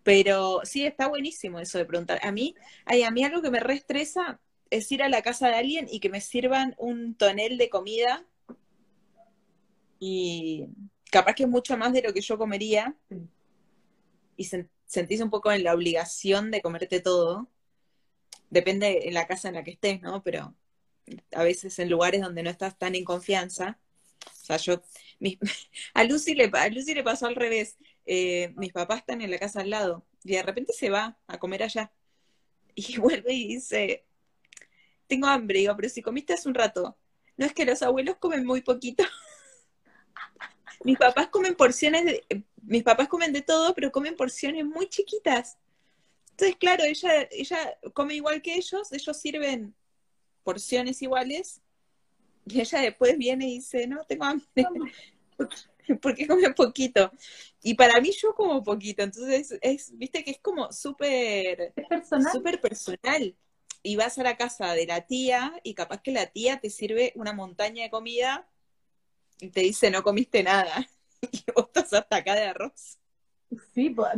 Pero 0.04 0.62
sí, 0.66 0.86
está 0.86 1.08
buenísimo 1.08 1.60
eso 1.60 1.78
de 1.78 1.86
preguntar. 1.86 2.20
A 2.24 2.32
mí, 2.32 2.56
ay, 2.86 3.04
a 3.04 3.12
mí 3.12 3.24
algo 3.24 3.42
que 3.42 3.52
me 3.52 3.62
reestresa 3.62 4.42
es 4.70 4.92
ir 4.92 5.04
a 5.04 5.10
la 5.10 5.22
casa 5.22 5.50
de 5.50 5.56
alguien 5.56 5.88
y 5.90 6.00
que 6.02 6.10
me 6.10 6.22
sirvan 6.22 6.76
un 6.78 7.16
tonel 7.16 7.58
de 7.58 7.70
comida 7.70 8.26
y 10.00 10.68
capaz 11.12 11.34
que 11.36 11.44
es 11.44 11.50
mucho 11.50 11.78
más 11.78 11.94
de 11.94 12.02
lo 12.02 12.14
que 12.14 12.22
yo 12.22 12.38
comería 12.38 12.96
y 14.38 14.44
sen- 14.46 14.70
sentís 14.86 15.22
un 15.22 15.30
poco 15.30 15.52
en 15.52 15.64
la 15.64 15.74
obligación 15.74 16.52
de 16.52 16.62
comerte 16.62 17.00
todo. 17.00 17.50
Depende 18.50 19.08
en 19.08 19.14
la 19.14 19.28
casa 19.28 19.50
en 19.50 19.56
la 19.56 19.64
que 19.64 19.72
estés, 19.72 20.02
¿no? 20.02 20.24
Pero 20.24 20.56
a 21.34 21.44
veces 21.44 21.80
en 21.80 21.90
lugares 21.90 22.22
donde 22.22 22.44
no 22.44 22.50
estás 22.50 22.78
tan 22.78 22.96
en 22.96 23.06
confianza. 23.06 23.80
O 24.26 24.46
sea, 24.46 24.58
yo, 24.58 24.82
mi- 25.20 25.40
a, 25.94 26.04
Lucy 26.06 26.36
le, 26.36 26.52
a 26.54 26.70
Lucy 26.70 26.94
le 26.96 27.04
pasó 27.04 27.28
al 27.28 27.36
revés. 27.36 27.78
Eh, 28.06 28.54
mis 28.58 28.74
papás 28.74 29.00
están 29.00 29.22
en 29.22 29.32
la 29.32 29.40
casa 29.40 29.62
al 29.62 29.70
lado 29.72 30.06
y 30.24 30.34
de 30.34 30.44
repente 30.44 30.74
se 30.74 30.90
va 30.90 31.18
a 31.28 31.40
comer 31.40 31.64
allá. 31.64 31.92
Y 32.76 32.98
vuelve 33.00 33.34
y 33.34 33.48
dice, 33.48 34.06
tengo 35.08 35.28
hambre, 35.28 35.60
digo, 35.60 35.76
pero 35.76 35.90
si 35.90 36.02
comiste 36.02 36.34
hace 36.34 36.48
un 36.50 36.56
rato. 36.56 36.98
No 37.38 37.46
es 37.46 37.54
que 37.54 37.66
los 37.66 37.82
abuelos 37.82 38.18
comen 38.18 38.46
muy 38.46 38.62
poquito. 38.62 39.04
mis 40.84 40.98
papás 40.98 41.28
comen 41.28 41.56
porciones 41.56 42.06
de, 42.06 42.46
mis 42.64 42.84
papás 42.84 43.08
comen 43.08 43.34
de 43.34 43.42
todo, 43.42 43.74
pero 43.74 43.92
comen 43.92 44.16
porciones 44.16 44.66
muy 44.66 44.88
chiquitas. 44.90 45.58
Entonces, 46.32 46.58
claro, 46.58 46.84
ella, 46.84 47.28
ella 47.32 47.78
come 47.94 48.16
igual 48.16 48.42
que 48.42 48.56
ellos, 48.56 48.92
ellos 48.92 49.18
sirven 49.18 49.74
porciones 50.44 51.02
iguales, 51.02 51.62
y 52.46 52.62
ella 52.62 52.82
después 52.82 53.18
viene 53.18 53.48
y 53.48 53.56
dice, 53.56 53.88
no, 53.88 54.04
tengo 54.04 54.26
hambre, 54.26 54.46
porque 56.02 56.28
come 56.28 56.54
poquito. 56.54 57.12
Y 57.64 57.74
para 57.74 58.00
mí 58.02 58.12
yo 58.12 58.34
como 58.36 58.64
poquito, 58.64 59.04
entonces 59.04 59.58
es, 59.62 59.98
viste 59.98 60.24
que 60.24 60.32
es 60.32 60.40
como 60.40 60.72
súper 60.72 61.74
personal. 61.90 62.32
súper 62.32 62.62
personal. 62.62 63.36
Y 63.82 63.96
vas 63.96 64.18
a 64.18 64.24
la 64.24 64.36
casa 64.36 64.74
de 64.74 64.88
la 64.88 65.02
tía 65.02 65.60
y 65.64 65.76
capaz 65.76 66.02
que 66.02 66.12
la 66.12 66.28
tía 66.28 66.60
te 66.60 66.70
sirve 66.72 67.14
una 67.16 67.34
montaña 67.34 67.84
de 67.84 67.92
comida 67.92 68.48
y 69.40 69.50
te 69.50 69.62
dice 69.62 69.92
no 69.92 70.04
comiste 70.04 70.44
nada. 70.44 70.88
Y 71.32 71.44
vos 71.56 71.66
estás 71.68 71.92
hasta 71.94 72.18
acá 72.18 72.36
de 72.36 72.44
arroz. 72.44 73.00
Sí, 73.74 73.90
pues, 73.90 74.10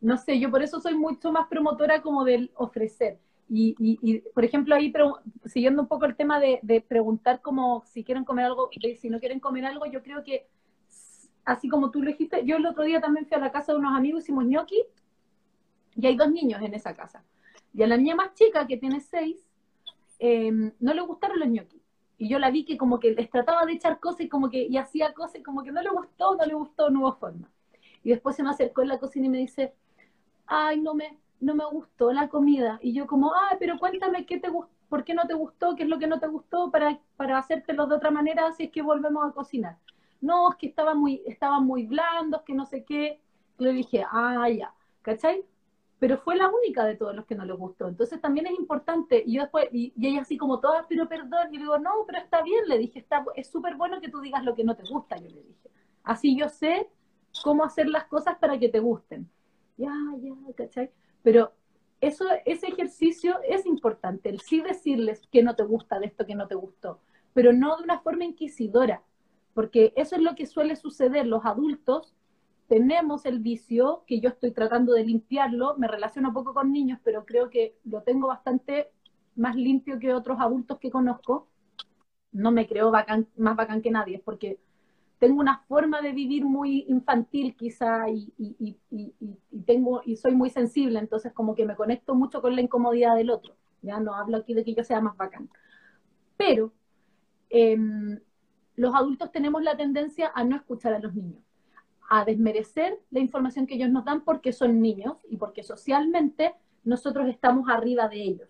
no 0.00 0.16
sé, 0.16 0.40
yo 0.40 0.50
por 0.50 0.62
eso 0.62 0.80
soy 0.80 0.94
mucho 0.96 1.30
más 1.30 1.46
promotora 1.46 2.02
como 2.02 2.24
del 2.24 2.50
ofrecer. 2.56 3.20
Y, 3.48 3.76
y, 3.78 4.18
por 4.34 4.44
ejemplo, 4.44 4.74
ahí 4.74 4.92
siguiendo 5.44 5.82
un 5.82 5.88
poco 5.88 6.06
el 6.06 6.16
tema 6.16 6.40
de, 6.40 6.84
preguntar 6.88 7.40
como 7.40 7.84
si 7.86 8.02
quieren 8.02 8.24
comer 8.24 8.46
algo, 8.46 8.70
de, 8.82 8.96
si 8.96 9.08
no 9.08 9.20
quieren 9.20 9.38
comer 9.38 9.64
algo, 9.66 9.86
yo 9.86 10.02
creo 10.02 10.24
que 10.24 10.48
así 11.44 11.68
como 11.68 11.92
tú 11.92 12.02
lo 12.02 12.10
dijiste, 12.10 12.44
yo 12.44 12.56
el 12.56 12.66
otro 12.66 12.82
día 12.82 13.00
también 13.00 13.26
fui 13.26 13.36
a 13.36 13.40
la 13.40 13.52
casa 13.52 13.72
de 13.72 13.78
unos 13.78 13.96
amigos, 13.96 14.24
hicimos 14.24 14.44
ñoqui, 14.44 14.82
y 15.94 16.06
hay 16.06 16.16
dos 16.16 16.30
niños 16.30 16.60
en 16.60 16.74
esa 16.74 16.94
casa. 16.94 17.24
Y 17.72 17.82
a 17.82 17.86
la 17.86 17.96
niña 17.96 18.16
más 18.16 18.34
chica, 18.34 18.66
que 18.66 18.76
tiene 18.76 19.00
seis, 19.00 19.46
em, 20.18 20.72
no 20.80 20.92
le 20.92 21.02
gustaron 21.02 21.38
los 21.38 21.48
ñoquis. 21.48 21.75
Y 22.18 22.28
yo 22.28 22.38
la 22.38 22.50
vi 22.50 22.64
que 22.64 22.78
como 22.78 22.98
que 22.98 23.12
les 23.12 23.30
trataba 23.30 23.66
de 23.66 23.72
echar 23.72 24.00
cosas 24.00 24.22
y 24.22 24.28
como 24.28 24.50
que 24.50 24.62
y 24.64 24.76
hacía 24.78 25.12
cosas 25.14 25.36
y 25.36 25.42
como 25.42 25.62
que 25.62 25.72
no 25.72 25.82
le 25.82 25.90
gustó, 25.90 26.34
no 26.36 26.44
le 26.44 26.54
gustó, 26.54 26.90
no 26.90 27.00
hubo 27.00 27.12
forma. 27.14 27.50
Y 28.02 28.10
después 28.10 28.36
se 28.36 28.42
me 28.42 28.50
acercó 28.50 28.82
en 28.82 28.88
la 28.88 28.98
cocina 28.98 29.26
y 29.26 29.30
me 29.30 29.38
dice, 29.38 29.74
ay, 30.46 30.80
no 30.80 30.94
me, 30.94 31.18
no 31.40 31.54
me 31.54 31.64
gustó 31.66 32.12
la 32.12 32.28
comida. 32.28 32.78
Y 32.82 32.92
yo 32.92 33.06
como, 33.06 33.32
ay, 33.34 33.56
pero 33.58 33.78
cuéntame 33.78 34.26
qué 34.26 34.38
te 34.40 34.48
gustó, 34.48 34.72
por 34.88 35.04
qué 35.04 35.14
no 35.14 35.26
te 35.26 35.34
gustó, 35.34 35.76
qué 35.76 35.82
es 35.84 35.88
lo 35.88 35.98
que 35.98 36.06
no 36.06 36.20
te 36.20 36.28
gustó 36.28 36.70
para, 36.70 37.00
para 37.16 37.38
hacértelo 37.38 37.86
de 37.86 37.96
otra 37.96 38.10
manera 38.10 38.52
si 38.52 38.64
es 38.64 38.70
que 38.70 38.82
volvemos 38.82 39.24
a 39.26 39.32
cocinar 39.32 39.78
no, 40.20 40.50
es 40.50 40.56
que 40.56 40.66
estaban 40.66 40.98
muy, 40.98 41.22
estaban 41.26 41.64
muy 41.64 41.86
blandos, 41.86 42.42
que 42.42 42.54
no 42.54 42.66
sé 42.66 42.84
qué. 42.84 43.20
le 43.58 43.72
dije, 43.72 44.04
ah, 44.10 44.48
ya, 44.50 44.74
¿cachai? 45.02 45.44
Pero 45.98 46.18
fue 46.18 46.36
la 46.36 46.48
única 46.48 46.84
de 46.84 46.94
todos 46.94 47.14
los 47.14 47.24
que 47.24 47.34
no 47.34 47.44
le 47.44 47.54
gustó. 47.54 47.88
Entonces 47.88 48.20
también 48.20 48.46
es 48.46 48.52
importante, 48.58 49.22
y 49.24 49.34
yo 49.34 49.42
después, 49.42 49.68
y, 49.72 49.92
ella 50.00 50.20
así 50.20 50.36
como 50.36 50.60
toda, 50.60 50.86
pero 50.88 51.08
perdón, 51.08 51.48
y 51.50 51.56
le 51.56 51.62
digo, 51.62 51.78
no, 51.78 51.90
pero 52.06 52.18
está 52.18 52.42
bien, 52.42 52.68
le 52.68 52.78
dije, 52.78 52.98
está, 52.98 53.24
es 53.34 53.48
súper 53.48 53.76
bueno 53.76 54.00
que 54.00 54.10
tú 54.10 54.20
digas 54.20 54.44
lo 54.44 54.54
que 54.54 54.64
no 54.64 54.76
te 54.76 54.82
gusta, 54.90 55.16
yo 55.16 55.28
le 55.28 55.42
dije. 55.42 55.70
Así 56.02 56.36
yo 56.36 56.48
sé 56.48 56.88
cómo 57.42 57.64
hacer 57.64 57.88
las 57.88 58.04
cosas 58.04 58.36
para 58.38 58.58
que 58.58 58.68
te 58.68 58.80
gusten. 58.80 59.28
Ya, 59.76 59.92
ya, 60.20 60.34
¿cachai? 60.54 60.90
Pero 61.22 61.52
eso, 62.00 62.24
ese 62.44 62.68
ejercicio 62.68 63.40
es 63.48 63.66
importante, 63.66 64.28
el 64.28 64.40
sí 64.40 64.60
decirles 64.60 65.22
que 65.32 65.42
no 65.42 65.56
te 65.56 65.64
gusta 65.64 65.98
de 65.98 66.06
esto 66.06 66.26
que 66.26 66.34
no 66.34 66.46
te 66.46 66.54
gustó, 66.54 67.00
pero 67.32 67.52
no 67.52 67.76
de 67.76 67.84
una 67.84 68.00
forma 68.00 68.24
inquisidora, 68.24 69.02
porque 69.54 69.92
eso 69.96 70.16
es 70.16 70.22
lo 70.22 70.34
que 70.34 70.46
suele 70.46 70.76
suceder. 70.76 71.26
Los 71.26 71.44
adultos 71.44 72.14
tenemos 72.68 73.26
el 73.26 73.38
vicio, 73.40 74.04
que 74.06 74.20
yo 74.20 74.30
estoy 74.30 74.52
tratando 74.52 74.92
de 74.92 75.04
limpiarlo, 75.04 75.76
me 75.78 75.88
relaciono 75.88 76.32
poco 76.32 76.54
con 76.54 76.72
niños, 76.72 76.98
pero 77.04 77.24
creo 77.24 77.50
que 77.50 77.76
lo 77.84 78.02
tengo 78.02 78.28
bastante 78.28 78.90
más 79.36 79.54
limpio 79.54 79.98
que 79.98 80.12
otros 80.14 80.40
adultos 80.40 80.78
que 80.78 80.90
conozco. 80.90 81.48
No 82.32 82.50
me 82.50 82.66
creo 82.66 82.90
más 82.90 83.56
bacán 83.56 83.82
que 83.82 83.90
nadie, 83.90 84.20
porque 84.24 84.58
tengo 85.18 85.40
una 85.40 85.64
forma 85.68 86.02
de 86.02 86.12
vivir 86.12 86.44
muy 86.44 86.84
infantil 86.88 87.56
quizá 87.56 88.08
y, 88.10 88.76
tengo, 89.64 90.02
y 90.04 90.16
soy 90.16 90.34
muy 90.34 90.50
sensible, 90.50 90.98
entonces 90.98 91.32
como 91.32 91.54
que 91.54 91.64
me 91.64 91.76
conecto 91.76 92.14
mucho 92.14 92.42
con 92.42 92.54
la 92.54 92.62
incomodidad 92.62 93.16
del 93.16 93.30
otro. 93.30 93.56
Ya 93.82 94.00
no 94.00 94.14
hablo 94.14 94.38
aquí 94.38 94.54
de 94.54 94.64
que 94.64 94.74
yo 94.74 94.84
sea 94.84 95.00
más 95.00 95.16
bacán. 95.16 95.48
Pero 96.36 96.72
em, 97.48 98.20
los 98.74 98.94
adultos 98.94 99.32
tenemos 99.32 99.62
la 99.62 99.76
tendencia 99.76 100.32
a 100.34 100.44
no 100.44 100.56
escuchar 100.56 100.92
a 100.92 100.98
los 100.98 101.14
niños, 101.14 101.42
a 102.08 102.24
desmerecer 102.24 102.98
la 103.10 103.20
información 103.20 103.66
que 103.66 103.74
ellos 103.74 103.90
nos 103.90 104.04
dan 104.04 104.22
porque 104.22 104.52
son 104.52 104.80
niños 104.80 105.18
y 105.28 105.36
porque 105.36 105.62
socialmente 105.62 106.54
nosotros 106.84 107.28
estamos 107.28 107.68
arriba 107.68 108.08
de 108.08 108.22
ellos, 108.22 108.48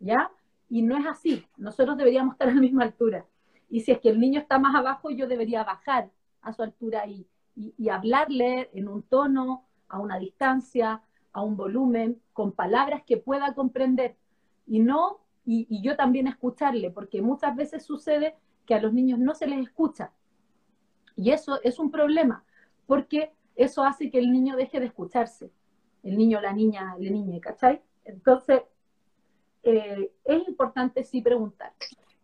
¿ya? 0.00 0.30
Y 0.70 0.82
no 0.82 0.96
es 0.96 1.06
así, 1.06 1.46
nosotros 1.56 1.96
deberíamos 1.96 2.34
estar 2.34 2.48
a 2.48 2.54
la 2.54 2.60
misma 2.60 2.84
altura. 2.84 3.26
Y 3.70 3.80
si 3.80 3.92
es 3.92 4.00
que 4.00 4.08
el 4.08 4.18
niño 4.18 4.40
está 4.40 4.58
más 4.58 4.74
abajo, 4.74 5.10
yo 5.10 5.26
debería 5.26 5.64
bajar 5.64 6.10
a 6.40 6.52
su 6.52 6.62
altura 6.62 7.06
y, 7.06 7.26
y, 7.54 7.88
hablarle 7.88 8.70
en 8.72 8.88
un 8.88 9.02
tono, 9.02 9.64
a 9.88 9.98
una 9.98 10.18
distancia, 10.18 11.02
a 11.32 11.42
un 11.42 11.56
volumen, 11.56 12.20
con 12.32 12.52
palabras 12.52 13.02
que 13.06 13.16
pueda 13.16 13.54
comprender. 13.54 14.16
Y 14.66 14.80
no, 14.80 15.18
y, 15.44 15.66
y 15.68 15.82
yo 15.82 15.96
también 15.96 16.26
escucharle, 16.26 16.90
porque 16.90 17.20
muchas 17.20 17.54
veces 17.56 17.84
sucede 17.84 18.36
que 18.64 18.74
a 18.74 18.80
los 18.80 18.92
niños 18.92 19.18
no 19.18 19.34
se 19.34 19.46
les 19.46 19.60
escucha. 19.60 20.12
Y 21.16 21.30
eso 21.32 21.60
es 21.62 21.78
un 21.78 21.90
problema, 21.90 22.44
porque 22.88 23.30
eso 23.54 23.84
hace 23.84 24.10
que 24.10 24.18
el 24.18 24.32
niño 24.32 24.56
deje 24.56 24.80
de 24.80 24.86
escucharse. 24.86 25.52
El 26.02 26.16
niño, 26.16 26.40
la 26.40 26.54
niña, 26.54 26.96
la 26.98 27.10
niña, 27.10 27.38
¿cachai? 27.38 27.82
Entonces, 28.04 28.62
eh, 29.62 30.10
es 30.24 30.48
importante 30.48 31.04
sí 31.04 31.20
preguntar, 31.20 31.74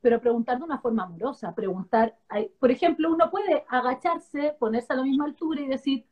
pero 0.01 0.21
preguntar 0.21 0.57
de 0.59 0.65
una 0.65 0.79
forma 0.79 1.05
amorosa, 1.05 1.55
preguntar, 1.55 2.17
por 2.59 2.71
ejemplo, 2.71 3.13
uno 3.13 3.31
puede 3.31 3.65
agacharse, 3.69 4.57
ponerse 4.59 4.95
a 4.95 4.97
la 4.97 5.03
misma 5.03 5.27
altura 5.27 5.61
y 5.61 5.67
decir, 5.67 6.07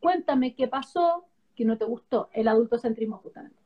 cuéntame 0.00 0.54
qué 0.54 0.68
pasó, 0.68 1.26
que 1.54 1.66
no 1.66 1.76
te 1.76 1.84
gustó, 1.84 2.30
el 2.32 2.48
adultocentrismo 2.48 3.18
justamente. 3.18 3.60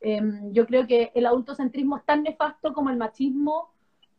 Em, 0.00 0.52
yo 0.52 0.66
creo 0.66 0.86
que 0.86 1.10
el 1.14 1.24
adultocentrismo 1.24 1.96
es 1.96 2.04
tan 2.04 2.22
nefasto 2.22 2.74
como 2.74 2.90
el 2.90 2.96
machismo 2.96 3.72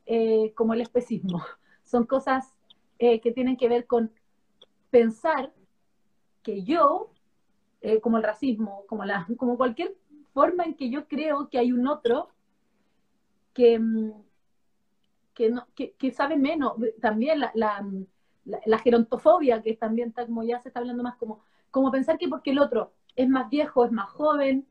eh, 0.07 0.53
como 0.55 0.73
el 0.73 0.81
especismo. 0.81 1.43
Son 1.83 2.05
cosas 2.05 2.55
eh, 2.97 3.21
que 3.21 3.31
tienen 3.31 3.57
que 3.57 3.69
ver 3.69 3.85
con 3.85 4.11
pensar 4.91 5.51
que 6.43 6.63
yo, 6.63 7.11
eh, 7.81 7.99
como 7.99 8.17
el 8.17 8.23
racismo, 8.23 8.85
como, 8.87 9.05
la, 9.05 9.27
como 9.37 9.57
cualquier 9.57 9.95
forma 10.33 10.63
en 10.65 10.75
que 10.75 10.89
yo 10.89 11.07
creo 11.07 11.49
que 11.49 11.57
hay 11.57 11.71
un 11.71 11.87
otro 11.87 12.29
que, 13.53 13.79
mm, 13.79 14.11
que, 15.33 15.49
no, 15.49 15.65
que, 15.75 16.11
sabe 16.11 16.37
menos, 16.37 16.73
también 17.01 17.39
la, 17.39 17.51
la, 17.55 17.87
la, 18.65 18.77
gerontofobia, 18.79 19.61
que 19.61 19.75
también 19.75 20.09
está 20.09 20.25
como 20.25 20.43
ya 20.43 20.59
se 20.59 20.69
está 20.69 20.79
hablando 20.79 21.03
más 21.03 21.15
como, 21.15 21.43
como 21.71 21.91
pensar 21.91 22.17
que 22.17 22.27
porque 22.27 22.51
el 22.51 22.59
otro 22.59 22.93
es 23.15 23.27
más 23.27 23.49
viejo, 23.49 23.85
es 23.85 23.91
más 23.91 24.09
joven, 24.09 24.67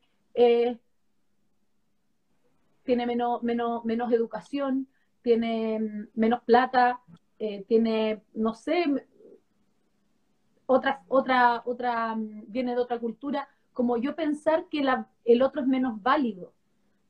tiene 2.91 3.07
menos, 3.07 3.43
menos, 3.43 3.85
menos 3.85 4.13
educación, 4.13 4.89
tiene 5.23 6.09
menos 6.15 6.43
plata, 6.43 7.01
eh, 7.39 7.65
tiene, 7.69 8.23
no 8.35 8.55
sé, 8.55 9.07
otra, 10.73 11.03
otra, 11.09 11.63
otra, 11.67 12.15
viene 12.17 12.77
de 12.77 12.81
otra 12.81 13.01
cultura, 13.01 13.49
como 13.73 13.97
yo 13.97 14.15
pensar 14.15 14.69
que 14.69 14.85
el 15.25 15.43
otro 15.43 15.63
es 15.63 15.67
menos 15.67 16.01
válido, 16.01 16.53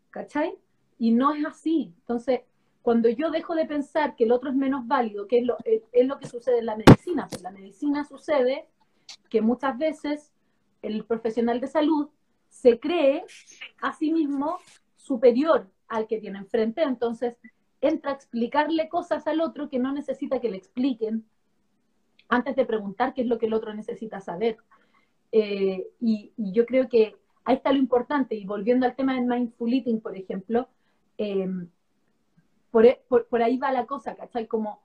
¿cachai? 0.08 0.56
Y 0.98 1.10
no 1.10 1.34
es 1.34 1.44
así. 1.44 1.92
Entonces, 1.98 2.40
cuando 2.80 3.10
yo 3.10 3.30
dejo 3.30 3.54
de 3.54 3.66
pensar 3.66 4.16
que 4.16 4.24
el 4.24 4.32
otro 4.32 4.48
es 4.48 4.56
menos 4.56 4.86
válido, 4.86 5.26
que 5.26 5.40
es 5.40 5.44
lo, 5.44 5.58
es, 5.64 6.06
lo 6.06 6.18
que 6.18 6.26
sucede 6.26 6.60
en 6.60 6.66
la 6.66 6.76
medicina, 6.76 7.26
pues 7.28 7.42
la 7.42 7.50
medicina 7.50 8.04
sucede 8.04 8.66
que 9.28 9.42
muchas 9.42 9.76
veces 9.76 10.32
el 10.80 11.04
profesional 11.04 11.60
de 11.60 11.66
salud 11.66 12.08
se 12.48 12.80
cree 12.80 13.26
a 13.82 13.92
sí 13.92 14.10
mismo 14.10 14.58
superior 14.96 15.68
al 15.86 16.06
que 16.06 16.18
tiene 16.18 16.38
enfrente, 16.38 16.82
entonces 16.82 17.36
entra 17.82 18.12
a 18.12 18.14
explicarle 18.14 18.88
cosas 18.88 19.26
al 19.26 19.42
otro 19.42 19.68
que 19.68 19.78
no 19.78 19.92
necesita 19.92 20.40
que 20.40 20.50
le 20.50 20.56
expliquen 20.56 21.26
antes 22.30 22.56
de 22.56 22.64
preguntar 22.64 23.12
qué 23.12 23.22
es 23.22 23.26
lo 23.26 23.38
que 23.38 23.46
el 23.46 23.54
otro 23.54 23.74
necesita 23.74 24.20
saber. 24.20 24.58
Eh, 25.32 25.86
y, 26.00 26.32
yo 26.36 26.64
creo 26.66 26.88
que 26.88 27.16
ahí 27.44 27.56
está 27.56 27.72
lo 27.72 27.78
importante. 27.78 28.34
Y 28.34 28.46
volviendo 28.46 28.86
al 28.86 28.96
tema 28.96 29.14
del 29.14 29.26
mindful 29.26 29.72
eating, 29.72 30.00
por 30.00 30.16
ejemplo, 30.16 30.68
em, 31.18 31.68
e, 32.82 33.02
por, 33.08 33.26
por, 33.26 33.42
ahí 33.42 33.58
va 33.58 33.72
la 33.72 33.86
cosa, 33.86 34.14
¿cachai? 34.14 34.46
Como, 34.46 34.80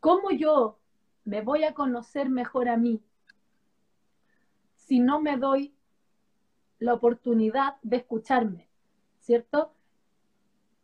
¿cómo 0.00 0.30
yo 0.30 0.78
me 1.24 1.42
voy 1.42 1.64
a 1.64 1.74
conocer 1.74 2.28
mejor 2.28 2.68
a 2.68 2.76
mí 2.76 3.00
si 4.76 5.00
no 5.00 5.20
me 5.20 5.36
doy 5.36 5.74
la 6.78 6.94
oportunidad 6.94 7.76
de 7.82 7.98
escucharme? 7.98 8.68
¿Cierto? 9.20 9.74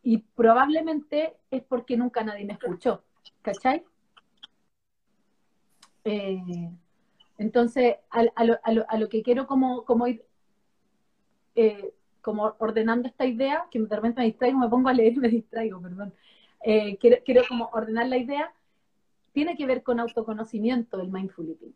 y 0.03 0.19
probablemente 0.19 1.37
es 1.51 1.63
porque 1.63 1.97
nunca 1.97 2.25
nadie 2.25 2.45
me 2.45 2.55
escuchó, 2.55 3.03
¿cachai? 3.43 3.85
Eh, 6.05 6.71
entonces, 7.39 7.97
a, 8.11 8.45
lo, 8.99 9.09
que 9.09 9.23
quiero 9.23 9.47
como, 9.47 9.85
como 9.85 10.07
ir 10.07 10.25
eh, 11.55 11.93
como 12.21 12.55
ordenando 12.59 13.09
esta 13.09 13.27
idea, 13.27 13.67
que 13.71 13.81
de 13.81 13.97
repente 13.97 14.21
me 14.21 14.27
distraigo, 14.27 14.59
me 14.59 14.69
pongo 14.69 14.89
a 14.89 14.93
leer 14.93 15.15
y 15.15 15.17
me 15.21 15.29
distraigo, 15.29 15.81
perdón. 15.81 16.13
eh, 16.65 16.99
quiero, 16.99 17.43
como 17.49 17.71
ordenar 17.73 18.09
la 18.09 18.19
idea, 18.19 18.53
tiene 19.33 19.57
que 19.57 19.67
ver 19.67 19.83
con 19.83 20.01
autoconocimiento 20.01 21.01
el 21.01 21.11
mindful 21.11 21.49
eating. 21.49 21.75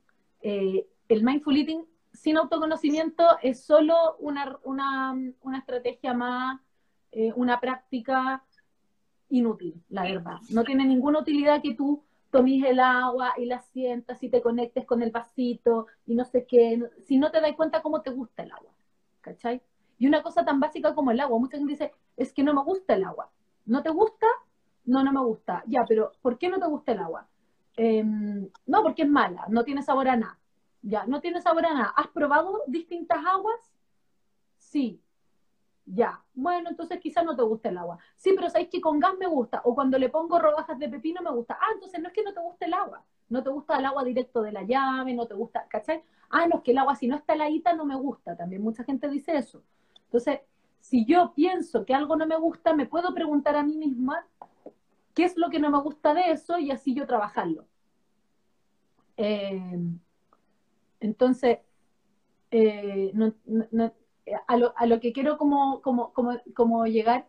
El 1.09 1.23
mindful 1.23 1.57
eating 1.57 1.85
sin 2.13 2.37
autoconocimiento 2.37 3.25
es 3.43 3.65
solo 3.65 4.17
una, 4.19 4.59
una, 4.65 5.15
una 5.41 5.59
estrategia 5.59 6.15
más, 6.15 6.61
una 7.37 7.61
práctica 7.61 8.45
inútil, 9.29 9.83
la 9.89 10.03
verdad. 10.03 10.39
No 10.51 10.65
tiene 10.65 10.85
ninguna 10.85 11.21
utilidad 11.21 11.63
que 11.63 11.75
tú 11.75 12.03
tomes 12.35 12.65
el 12.65 12.81
agua 12.81 13.33
y 13.37 13.45
la 13.47 13.61
sientas 13.61 14.21
y 14.25 14.29
te 14.29 14.43
conectes 14.43 14.85
con 14.85 15.03
el 15.03 15.13
vasito 15.13 15.87
y 16.05 16.17
no 16.17 16.25
sé 16.25 16.45
qué, 16.47 16.83
si 17.05 17.17
no 17.17 17.31
te 17.31 17.41
das 17.41 17.55
cuenta 17.55 17.81
cómo 17.81 18.03
te 18.03 18.11
gusta 18.11 18.43
el 18.43 18.51
agua, 18.51 18.73
¿cachai? 19.21 19.63
Y 19.99 20.09
una 20.09 20.21
cosa 20.21 20.45
tan 20.45 20.59
básica 20.59 20.97
como 20.97 21.13
el 21.13 21.21
agua, 21.21 21.39
mucha 21.39 21.59
gente 21.59 21.71
dice, 21.71 21.93
es 22.17 22.33
que 22.33 22.43
no 22.43 22.53
me 22.53 22.65
gusta 22.65 22.95
el 22.95 23.05
agua. 23.05 23.31
¿No 23.67 23.85
te 23.85 23.91
gusta? 23.91 24.27
No, 24.85 25.05
no 25.05 25.13
me 25.13 25.21
gusta. 25.21 25.63
Ya, 25.69 25.85
pero 25.87 26.11
¿por 26.23 26.37
qué 26.37 26.49
no 26.49 26.59
te 26.59 26.67
gusta 26.67 26.91
el 26.91 26.99
agua? 26.99 27.29
Em, 27.77 28.51
no, 28.67 28.83
porque 28.83 29.03
es 29.03 29.09
mala, 29.09 29.47
no 29.49 29.63
tiene 29.63 29.83
sabor 29.83 30.09
a 30.09 30.17
nada. 30.17 30.37
Ya, 30.83 31.07
no 31.07 31.21
tiene 31.21 31.41
sabor 31.41 31.67
a 31.67 31.73
nada. 31.73 31.93
¿Has 31.97 32.09
probado 32.09 32.65
distintas 32.67 33.19
aguas? 33.25 33.61
Sí. 34.59 35.01
Ya. 35.87 36.23
Bueno, 36.35 36.71
entonces 36.71 36.99
quizás 36.99 37.25
no 37.25 37.37
te 37.37 37.43
gusta 37.43 37.69
el 37.69 37.79
agua. 37.79 37.99
Sí, 38.17 38.33
pero 38.35 38.49
sabéis 38.49 38.71
que 38.71 38.81
con 38.81 38.99
gas 38.99 39.15
me 39.19 39.27
gusta. 39.27 39.61
O 39.65 39.75
cuando 39.75 39.99
le 39.99 40.09
pongo 40.09 40.39
rodajas 40.39 40.79
de 40.79 40.89
pepino 40.89 41.21
me 41.23 41.31
gusta. 41.31 41.59
Ah, 41.61 41.73
entonces 41.75 42.01
no 42.01 42.09
es 42.09 42.15
que 42.15 42.23
no 42.23 42.33
te 42.33 42.41
guste 42.41 42.65
el 42.67 42.75
agua. 42.75 43.05
No 43.29 43.43
te 43.43 43.51
gusta 43.51 43.79
el 43.79 43.85
agua 43.85 44.05
directo 44.05 44.43
de 44.43 44.53
la 44.53 44.63
llave, 44.63 45.13
no 45.15 45.27
te 45.27 45.35
gusta, 45.35 45.67
¿cachai? 45.69 46.03
Ah, 46.31 46.47
no, 46.47 46.57
es 46.57 46.63
que 46.63 46.71
el 46.71 46.79
agua 46.79 46.97
si 46.97 47.07
no 47.07 47.17
está 47.17 47.35
heladita 47.35 47.75
no 47.75 47.85
me 47.85 47.97
gusta. 47.97 48.37
También 48.37 48.63
mucha 48.63 48.85
gente 48.85 49.09
dice 49.09 49.37
eso. 49.37 49.63
Entonces, 50.07 50.41
si 50.81 51.05
yo 51.05 51.33
pienso 51.35 51.85
que 51.85 51.95
algo 51.95 52.17
no 52.17 52.27
me 52.27 52.37
gusta, 52.37 52.75
me 52.75 52.87
puedo 52.87 53.15
preguntar 53.15 53.57
a 53.57 53.63
mí 53.63 53.77
misma 53.77 54.27
qué 55.15 55.25
es 55.25 55.37
lo 55.37 55.51
que 55.51 55.59
no 55.59 55.71
me 55.71 55.81
gusta 55.81 56.15
de 56.15 56.31
eso 56.33 56.59
y 56.59 56.71
así 56.71 56.95
yo 56.95 57.07
trabajarlo. 57.07 57.67
Eh, 59.17 59.79
entonces, 61.01 61.59
eh, 62.51 63.13
a, 64.47 64.87
lo, 64.87 65.01
que 65.01 65.13
quiero 65.13 65.37
como, 65.39 65.81
como, 65.83 66.87
llegar 66.87 67.29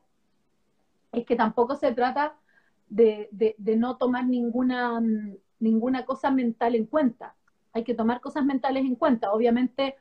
es 1.11 1.25
que 1.25 1.35
tampoco 1.35 1.75
se 1.75 1.93
trata 1.93 2.35
de, 2.89 3.55
no 3.77 3.97
tomar 3.97 4.25
ninguna, 4.25 5.01
ninguna 5.59 6.05
cosa 6.05 6.31
mental 6.31 6.75
en 6.75 6.85
cuenta. 6.85 7.35
Hay 7.73 7.83
que 7.83 7.93
tomar 7.93 8.21
cosas 8.21 8.45
mentales 8.45 8.85
en 8.85 8.95
cuenta. 8.95 9.33
Obviamente, 9.33 9.95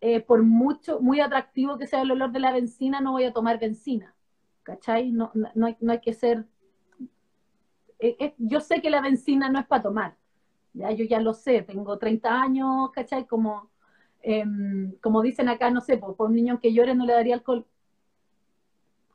eh, 0.00 0.20
por 0.20 0.42
mucho, 0.42 1.00
muy 1.00 1.20
atractivo 1.20 1.78
que 1.78 1.86
sea 1.86 2.02
el 2.02 2.10
olor 2.10 2.32
de 2.32 2.40
la 2.40 2.52
benzina, 2.52 3.00
no 3.00 3.12
voy 3.12 3.24
a 3.24 3.32
tomar 3.32 3.58
benzina. 3.60 4.14
¿Cachai? 4.62 5.12
No, 5.12 5.30
no, 5.34 5.76
no 5.80 5.92
hay 5.92 6.00
que 6.00 6.12
ser... 6.12 6.46
Eh, 7.98 8.34
yo 8.38 8.60
sé 8.60 8.80
que 8.80 8.90
la 8.90 9.02
benzina 9.02 9.50
no 9.50 9.58
es 9.58 9.66
para 9.66 9.82
tomar, 9.82 10.16
ya 10.72 10.90
yo 10.92 11.04
ya 11.04 11.20
lo 11.20 11.34
sé, 11.34 11.62
tengo 11.62 11.98
30 11.98 12.40
años, 12.40 12.90
¿cachai? 12.92 13.26
Como, 13.26 13.70
em, 14.22 14.92
como 15.00 15.22
dicen 15.22 15.48
acá, 15.48 15.70
no 15.70 15.80
sé, 15.80 15.96
pues, 15.98 16.16
por 16.16 16.28
un 16.28 16.36
niño 16.36 16.60
que 16.60 16.72
llore 16.72 16.94
no 16.94 17.06
le 17.06 17.14
daría 17.14 17.34
alcohol. 17.34 17.66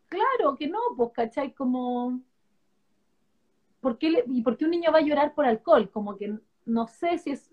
Claro 0.07 0.55
que 0.57 0.67
no, 0.67 0.79
pues, 0.97 1.11
¿cachai? 1.13 1.53
Como, 1.53 2.21
¿por 3.81 3.97
qué 3.97 4.23
¿y 4.27 4.41
por 4.41 4.57
qué 4.57 4.65
un 4.65 4.71
niño 4.71 4.91
va 4.91 4.99
a 4.99 5.01
llorar 5.01 5.33
por 5.33 5.45
alcohol? 5.45 5.89
Como 5.91 6.17
que 6.17 6.37
no 6.65 6.87
sé 6.87 7.17
si 7.17 7.31
es, 7.31 7.51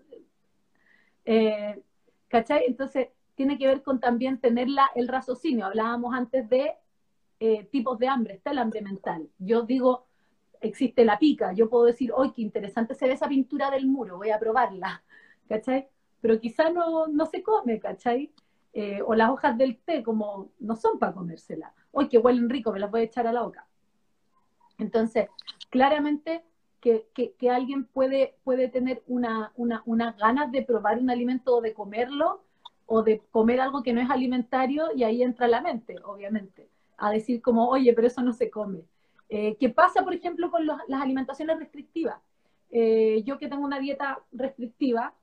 eh, 1.24 1.82
¿cachai? 2.28 2.64
Entonces, 2.66 3.08
tiene 3.34 3.58
que 3.58 3.66
ver 3.66 3.82
con 3.82 4.00
también 4.00 4.38
tener 4.40 4.68
el 4.94 5.08
raciocinio. 5.08 5.66
Hablábamos 5.66 6.14
antes 6.14 6.48
de 6.48 6.74
eh, 7.40 7.64
tipos 7.72 7.98
de 7.98 8.08
hambre, 8.08 8.34
está 8.34 8.52
el 8.52 8.58
hambre 8.58 8.82
mental. 8.82 9.28
Yo 9.38 9.62
digo, 9.62 10.06
existe 10.60 11.04
la 11.04 11.18
pica. 11.18 11.52
Yo 11.52 11.68
puedo 11.68 11.84
decir, 11.84 12.12
hoy 12.14 12.32
qué 12.32 12.42
interesante 12.42 12.94
se 12.94 13.06
ve 13.06 13.14
esa 13.14 13.28
pintura 13.28 13.70
del 13.70 13.86
muro, 13.86 14.16
voy 14.16 14.30
a 14.30 14.38
probarla, 14.38 15.02
¿cachai? 15.48 15.88
Pero 16.22 16.40
quizá 16.40 16.70
no, 16.70 17.08
no 17.08 17.26
se 17.26 17.42
come, 17.42 17.78
¿cachai? 17.78 18.32
Eh, 18.72 19.02
o 19.04 19.14
las 19.14 19.28
hojas 19.28 19.58
del 19.58 19.76
té, 19.76 20.02
como 20.02 20.50
no 20.58 20.76
son 20.76 20.98
para 20.98 21.12
comérsela. 21.12 21.74
Hoy 21.90 22.08
que 22.08 22.16
huelen 22.16 22.48
rico, 22.48 22.72
me 22.72 22.80
las 22.80 22.90
voy 22.90 23.02
a 23.02 23.04
echar 23.04 23.26
a 23.26 23.32
la 23.32 23.42
boca. 23.42 23.66
Entonces, 24.78 25.28
claramente 25.68 26.42
que, 26.80 27.06
que, 27.14 27.50
alguien 27.50 27.84
puede, 27.84 28.34
puede 28.44 28.68
tener 28.68 29.02
una, 29.06 29.52
una, 29.56 29.82
unas 29.84 30.16
ganas 30.16 30.50
de 30.50 30.62
probar 30.62 30.98
un 30.98 31.10
alimento 31.10 31.56
o 31.56 31.60
de 31.60 31.74
comerlo, 31.74 32.42
o 32.86 33.02
de 33.02 33.22
comer 33.30 33.60
algo 33.60 33.82
que 33.82 33.92
no 33.92 34.00
es 34.00 34.10
alimentario, 34.10 34.86
y 34.94 35.04
ahí 35.04 35.22
entra 35.22 35.48
la 35.48 35.60
mente, 35.60 35.96
obviamente, 36.04 36.68
a 36.96 37.10
decir 37.10 37.40
como, 37.42 37.68
oye, 37.68 37.92
pero 37.92 38.06
eso 38.06 38.22
no 38.22 38.32
se 38.32 38.50
come. 38.50 38.84
Eh, 39.28 39.56
¿Qué 39.58 39.68
pasa, 39.68 40.02
por 40.02 40.14
ejemplo, 40.14 40.50
con 40.50 40.66
las 40.66 41.00
alimentaciones 41.00 41.58
restrictivas? 41.58 42.20
Eh, 42.70 43.22
yo 43.24 43.38
que 43.38 43.48
tengo 43.48 43.64
una 43.64 43.78
dieta 43.78 44.20
restrictiva 44.32 45.14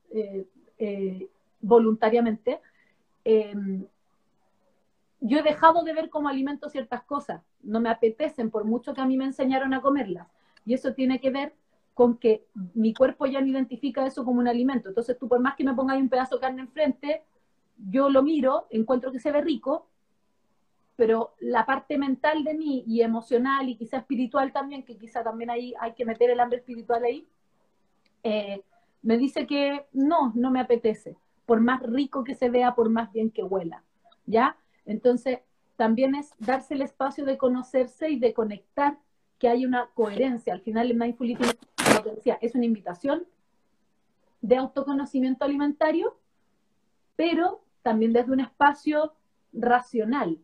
voluntariamente, 1.60 2.60
yo 5.20 5.38
he 5.38 5.42
dejado 5.42 5.82
de 5.84 5.92
ver 5.92 6.08
como 6.08 6.28
alimento 6.28 6.68
ciertas 6.68 7.02
cosas. 7.02 7.42
No 7.62 7.80
me 7.80 7.90
apetecen 7.90 8.50
por 8.50 8.64
mucho 8.64 8.94
que 8.94 9.00
a 9.00 9.06
mí 9.06 9.16
me 9.16 9.26
enseñaron 9.26 9.74
a 9.74 9.82
comerlas. 9.82 10.26
Y 10.64 10.74
eso 10.74 10.94
tiene 10.94 11.20
que 11.20 11.30
ver 11.30 11.54
con 11.94 12.16
que 12.16 12.46
mi 12.74 12.94
cuerpo 12.94 13.26
ya 13.26 13.40
no 13.40 13.46
identifica 13.46 14.06
eso 14.06 14.24
como 14.24 14.40
un 14.40 14.48
alimento. 14.48 14.88
Entonces 14.88 15.18
tú 15.18 15.28
por 15.28 15.40
más 15.40 15.56
que 15.56 15.64
me 15.64 15.74
pongas 15.74 15.98
un 15.98 16.08
pedazo 16.08 16.36
de 16.36 16.40
carne 16.40 16.62
enfrente, 16.62 17.22
yo 17.76 18.08
lo 18.08 18.22
miro, 18.22 18.66
encuentro 18.70 19.12
que 19.12 19.18
se 19.18 19.32
ve 19.32 19.40
rico, 19.42 19.86
pero 20.96 21.34
la 21.40 21.64
parte 21.64 21.98
mental 21.98 22.44
de 22.44 22.54
mí 22.54 22.84
y 22.86 23.02
emocional 23.02 23.68
y 23.68 23.76
quizá 23.76 23.98
espiritual 23.98 24.52
también, 24.52 24.82
que 24.84 24.96
quizá 24.96 25.22
también 25.22 25.50
ahí 25.50 25.74
hay 25.80 25.92
que 25.92 26.04
meter 26.04 26.30
el 26.30 26.40
hambre 26.40 26.58
espiritual 26.58 27.04
ahí, 27.04 27.26
eh, 28.22 28.62
me 29.02 29.18
dice 29.18 29.46
que 29.46 29.86
no, 29.92 30.32
no 30.34 30.50
me 30.50 30.60
apetece, 30.60 31.16
por 31.46 31.60
más 31.60 31.82
rico 31.82 32.24
que 32.24 32.34
se 32.34 32.50
vea, 32.50 32.74
por 32.74 32.90
más 32.90 33.12
bien 33.12 33.30
que 33.30 33.42
huela, 33.42 33.82
¿ya? 34.26 34.56
Entonces, 34.84 35.40
también 35.76 36.14
es 36.14 36.34
darse 36.38 36.74
el 36.74 36.82
espacio 36.82 37.24
de 37.24 37.38
conocerse 37.38 38.10
y 38.10 38.18
de 38.18 38.34
conectar, 38.34 38.98
que 39.38 39.48
hay 39.48 39.64
una 39.64 39.88
coherencia. 39.94 40.52
Al 40.52 40.60
final, 40.60 40.90
el 40.90 40.98
Mindful 40.98 41.30
Eating, 41.30 41.52
como 41.76 42.14
decía, 42.14 42.38
es 42.42 42.54
una 42.54 42.66
invitación 42.66 43.26
de 44.42 44.56
autoconocimiento 44.56 45.46
alimentario, 45.46 46.18
pero 47.16 47.62
también 47.82 48.12
desde 48.12 48.32
un 48.32 48.40
espacio 48.40 49.14
racional, 49.52 50.38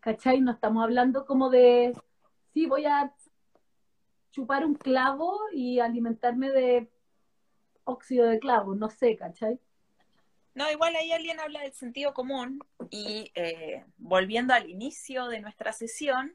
¿cachai? 0.00 0.40
No 0.40 0.50
estamos 0.52 0.84
hablando 0.84 1.24
como 1.24 1.48
de, 1.48 1.96
sí, 2.52 2.66
voy 2.66 2.84
a 2.84 3.14
chupar 4.30 4.66
un 4.66 4.74
clavo 4.74 5.38
y 5.52 5.78
alimentarme 5.78 6.50
de 6.50 6.90
óxido 7.84 8.26
de 8.26 8.38
clavo, 8.38 8.74
no 8.74 8.90
sé, 8.90 9.16
¿cachai? 9.16 9.58
No, 10.54 10.70
igual 10.70 10.94
ahí 10.96 11.12
alguien 11.12 11.40
habla 11.40 11.62
del 11.62 11.72
sentido 11.72 12.12
común 12.12 12.60
y 12.90 13.32
eh, 13.34 13.84
volviendo 13.96 14.52
al 14.54 14.68
inicio 14.68 15.28
de 15.28 15.40
nuestra 15.40 15.72
sesión, 15.72 16.34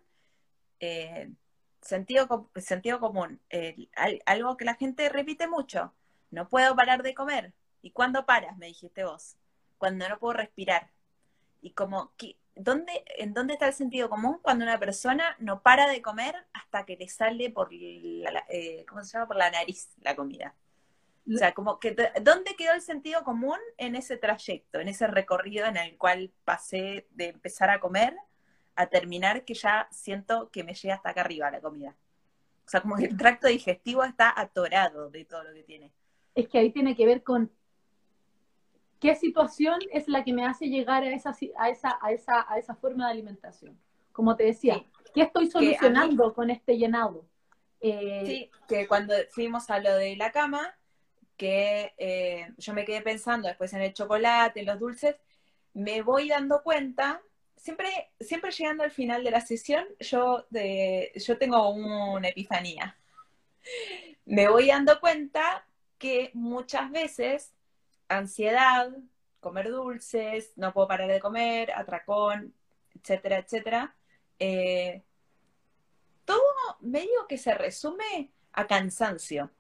eh, 0.80 1.30
sentido, 1.82 2.50
sentido 2.56 3.00
común, 3.00 3.40
algo 4.26 4.58
que 4.58 4.66
la 4.66 4.76
gente 4.76 5.10
repite 5.10 5.48
mucho, 5.48 5.94
no 6.32 6.50
puedo 6.50 6.76
parar 6.76 7.04
de 7.04 7.14
comer. 7.14 7.54
¿Y 7.82 7.92
cuándo 7.92 8.26
paras? 8.26 8.58
Me 8.58 8.68
dijiste 8.68 9.04
vos. 9.04 9.38
Cuando 9.78 10.10
no 10.10 10.20
puedo 10.20 10.34
respirar. 10.34 10.90
Y 11.62 11.72
como, 11.72 12.12
¿dónde, 12.56 13.04
¿en 13.18 13.34
dónde 13.34 13.54
está 13.54 13.68
el 13.68 13.74
sentido 13.74 14.10
común 14.10 14.40
cuando 14.42 14.64
una 14.64 14.80
persona 14.80 15.36
no 15.40 15.62
para 15.62 15.88
de 15.88 16.02
comer 16.02 16.36
hasta 16.54 16.86
que 16.86 16.98
le 16.98 17.08
sale 17.08 17.50
por 17.50 17.72
la, 17.72 18.46
eh, 18.50 18.86
¿cómo 18.88 19.04
se 19.04 19.14
llama? 19.14 19.28
por 19.28 19.38
la 19.38 19.52
nariz 19.52 19.90
la 20.02 20.16
comida? 20.16 20.56
O 21.34 21.38
sea, 21.38 21.54
como 21.54 21.80
que 21.80 21.96
¿dónde 22.22 22.56
quedó 22.56 22.74
el 22.74 22.82
sentido 22.82 23.24
común 23.24 23.58
en 23.78 23.96
ese 23.96 24.18
trayecto, 24.18 24.80
en 24.80 24.88
ese 24.88 25.08
recorrido 25.08 25.66
en 25.66 25.78
el 25.78 25.98
cual 25.98 26.32
pasé 26.46 27.08
de 27.12 27.30
empezar 27.30 27.70
a 27.70 27.80
comer 27.80 28.16
a 28.76 28.88
terminar 28.88 29.44
que 29.44 29.54
ya 29.54 29.88
siento 29.92 30.50
que 30.52 30.64
me 30.64 30.74
llega 30.74 30.96
hasta 30.96 31.10
acá 31.10 31.22
arriba 31.22 31.52
la 31.52 31.60
comida? 31.60 31.96
O 32.66 32.70
sea, 32.70 32.82
como 32.82 32.96
que 32.96 33.06
el 33.06 33.18
tracto 33.18 33.48
digestivo 33.48 34.04
está 34.04 34.34
atorado 34.40 35.10
de 35.10 35.26
todo 35.26 35.44
lo 35.44 35.54
que 35.54 35.64
tiene. 35.64 35.92
Es 36.36 36.48
que 36.48 36.60
ahí 36.60 36.72
tiene 36.72 36.96
que 36.96 37.06
ver 37.06 37.24
con 37.24 37.52
¿Qué 39.00 39.16
situación 39.16 39.80
es 39.92 40.08
la 40.08 40.24
que 40.24 40.34
me 40.34 40.46
hace 40.46 40.68
llegar 40.68 41.04
a 41.04 41.14
esa, 41.14 41.36
a 41.58 41.70
esa, 41.70 42.00
a 42.02 42.12
esa, 42.12 42.46
a 42.52 42.58
esa 42.58 42.76
forma 42.76 43.06
de 43.06 43.12
alimentación? 43.12 43.80
Como 44.12 44.36
te 44.36 44.46
decía, 44.46 44.84
¿qué 45.14 45.22
estoy 45.22 45.52
solucionando 45.52 46.34
con 46.34 46.50
este 46.50 46.78
llenado? 46.78 47.26
Eh, 47.80 48.24
sí, 48.26 48.52
que 48.68 48.88
cuando 48.88 49.14
fuimos 49.30 49.70
a 49.70 49.80
lo 49.80 49.96
de 49.96 50.16
la 50.16 50.32
cama, 50.32 50.76
que 51.38 51.94
eh, 51.98 52.52
yo 52.58 52.74
me 52.74 52.86
quedé 52.86 53.02
pensando 53.02 53.48
después 53.48 53.72
en 53.74 53.82
el 53.82 53.94
chocolate, 53.94 54.60
en 54.60 54.66
los 54.66 54.80
dulces, 54.80 55.16
me 55.74 56.02
voy 56.02 56.30
dando 56.30 56.64
cuenta, 56.64 57.22
siempre, 57.56 57.88
siempre 58.20 58.52
llegando 58.52 58.84
al 58.84 58.92
final 58.92 59.24
de 59.24 59.32
la 59.32 59.42
sesión, 59.42 59.86
yo, 60.00 60.46
yo 61.16 61.38
tengo 61.38 61.70
una 61.70 62.30
epifanía. 62.30 62.98
Me 64.26 64.48
voy 64.48 64.68
dando 64.68 65.00
cuenta 65.00 65.66
que 65.98 66.32
muchas 66.34 66.92
veces 66.92 67.54
ansiedad, 68.08 68.92
comer 69.40 69.70
dulces, 69.70 70.54
no 70.56 70.74
puedo 70.74 70.88
parar 70.88 71.10
de 71.10 71.20
comer, 71.20 71.72
atracón, 71.72 72.54
etcétera, 72.96 73.38
etcétera. 73.38 73.96
Eh, 74.40 75.04
todo 76.26 76.42
medio 76.82 77.28
que 77.28 77.38
se 77.38 77.54
resume 77.54 78.32
a 78.52 78.68
cansancio, 78.68 79.52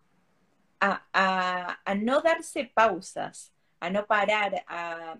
a, 0.79 1.77
no 1.95 2.21
darse 2.21 2.65
pausas, 2.65 3.53
a 3.79 3.89
no 3.89 4.05
parar, 4.05 4.63
a... 4.67 5.17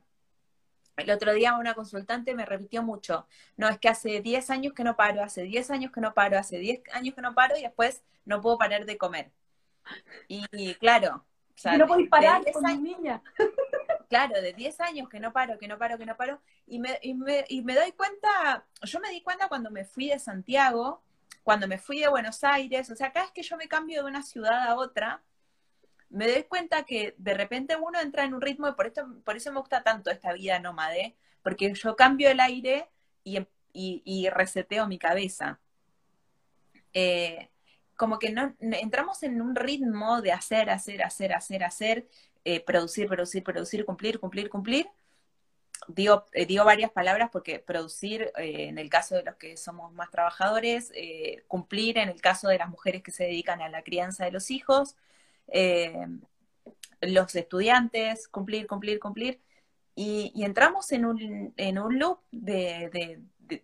El 0.95 1.11
otro 1.11 1.31
día 1.33 1.53
una 1.53 1.75
consultante 1.75 2.33
me 2.33 2.43
repitió 2.43 2.81
mucho, 2.81 3.27
no, 3.55 3.69
es 3.69 3.77
que 3.77 3.87
hace 3.87 4.19
10 4.19 4.49
años 4.49 4.73
que 4.73 4.83
no 4.83 4.95
paro, 4.95 5.21
hace 5.21 5.43
10 5.43 5.69
años 5.69 5.91
que 5.91 6.01
no 6.01 6.15
paro, 6.15 6.39
hace 6.39 6.57
10 6.57 6.89
años 6.91 7.13
que 7.13 7.21
no 7.21 7.35
paro 7.35 7.55
y 7.55 7.61
después 7.61 8.01
no 8.25 8.41
puedo 8.41 8.57
parar 8.57 8.83
de 8.85 8.97
comer. 8.97 9.31
Y, 10.27 10.73
claro, 10.75 11.23
o 11.65 11.77
no 11.77 11.87
podéis 11.87 12.09
parar 12.09 12.43
con 12.51 12.83
niña. 12.83 13.21
Claro, 14.09 14.41
de 14.41 14.53
10 14.53 14.79
años 14.79 15.09
que 15.09 15.19
no 15.19 15.33
paro, 15.33 15.57
que 15.57 15.67
no 15.67 15.77
paro, 15.77 15.97
que 15.97 16.05
no 16.05 16.15
paro. 16.15 16.39
Y 16.65 16.79
me, 16.79 16.97
y 17.01 17.13
me, 17.13 17.45
y 17.49 17.61
me 17.61 17.75
doy 17.75 17.91
cuenta, 17.91 18.65
yo 18.83 18.99
me 18.99 19.09
di 19.09 19.21
cuenta 19.21 19.49
cuando 19.49 19.69
me 19.69 19.83
fui 19.83 20.07
de 20.07 20.17
Santiago, 20.17 21.03
cuando 21.43 21.67
me 21.67 21.77
fui 21.77 21.99
de 21.99 22.07
Buenos 22.07 22.43
Aires, 22.43 22.89
o 22.89 22.95
sea, 22.95 23.11
cada 23.11 23.25
vez 23.25 23.33
que 23.33 23.43
yo 23.43 23.57
me 23.57 23.67
cambio 23.67 24.03
de 24.03 24.09
una 24.09 24.23
ciudad 24.23 24.67
a 24.67 24.75
otra, 24.75 25.21
me 26.09 26.27
doy 26.31 26.43
cuenta 26.43 26.83
que 26.83 27.15
de 27.17 27.33
repente 27.33 27.75
uno 27.75 27.99
entra 27.99 28.23
en 28.23 28.33
un 28.33 28.41
ritmo 28.41 28.67
y 28.67 28.73
por, 28.73 28.87
esto, 28.87 29.05
por 29.23 29.35
eso 29.35 29.51
me 29.51 29.59
gusta 29.59 29.83
tanto 29.83 30.09
esta 30.09 30.33
vida 30.33 30.59
nómade, 30.59 31.15
porque 31.43 31.73
yo 31.73 31.95
cambio 31.95 32.29
el 32.29 32.39
aire 32.39 32.89
y, 33.23 33.45
y, 33.73 34.29
reseteo 34.29 34.87
mi 34.87 34.97
cabeza. 34.97 35.59
Eh, 36.93 37.49
como 37.95 38.19
que 38.19 38.31
no, 38.31 38.55
entramos 38.59 39.23
en 39.23 39.41
un 39.41 39.55
ritmo 39.55 40.21
de 40.21 40.31
hacer, 40.31 40.69
hacer, 40.69 41.03
hacer, 41.03 41.33
hacer, 41.33 41.63
hacer, 41.63 42.07
eh, 42.45 42.63
producir, 42.63 43.07
producir, 43.07 43.43
producir, 43.43 43.85
cumplir, 43.85 44.19
cumplir, 44.19 44.49
cumplir. 44.49 44.87
Digo, 45.87 46.25
eh, 46.33 46.45
digo 46.45 46.65
varias 46.65 46.91
palabras 46.91 47.29
porque 47.31 47.59
producir 47.59 48.31
en 48.35 48.77
el 48.77 48.89
caso 48.89 49.15
de 49.15 49.23
los 49.23 49.35
que 49.35 49.57
somos 49.57 49.93
más 49.93 50.09
trabajadores, 50.09 50.91
cumplir 51.47 51.97
en 51.97 52.09
el 52.09 52.19
caso 52.21 52.47
de 52.47 52.57
las 52.57 52.69
mujeres 52.69 53.03
que 53.03 53.11
se 53.11 53.25
dedican 53.25 53.61
a 53.61 53.69
la 53.69 53.83
crianza 53.83 54.25
de 54.25 54.31
los 54.31 54.49
hijos, 54.49 54.95
eh, 55.47 56.07
los 57.01 57.35
estudiantes, 57.35 58.27
cumplir, 58.27 58.67
cumplir, 58.67 58.99
cumplir, 58.99 59.39
y, 59.95 60.43
entramos 60.43 60.91
en 60.91 61.05
un, 61.05 61.53
en 61.57 61.79
un 61.79 61.97
loop 61.97 62.19
de, 62.31 63.19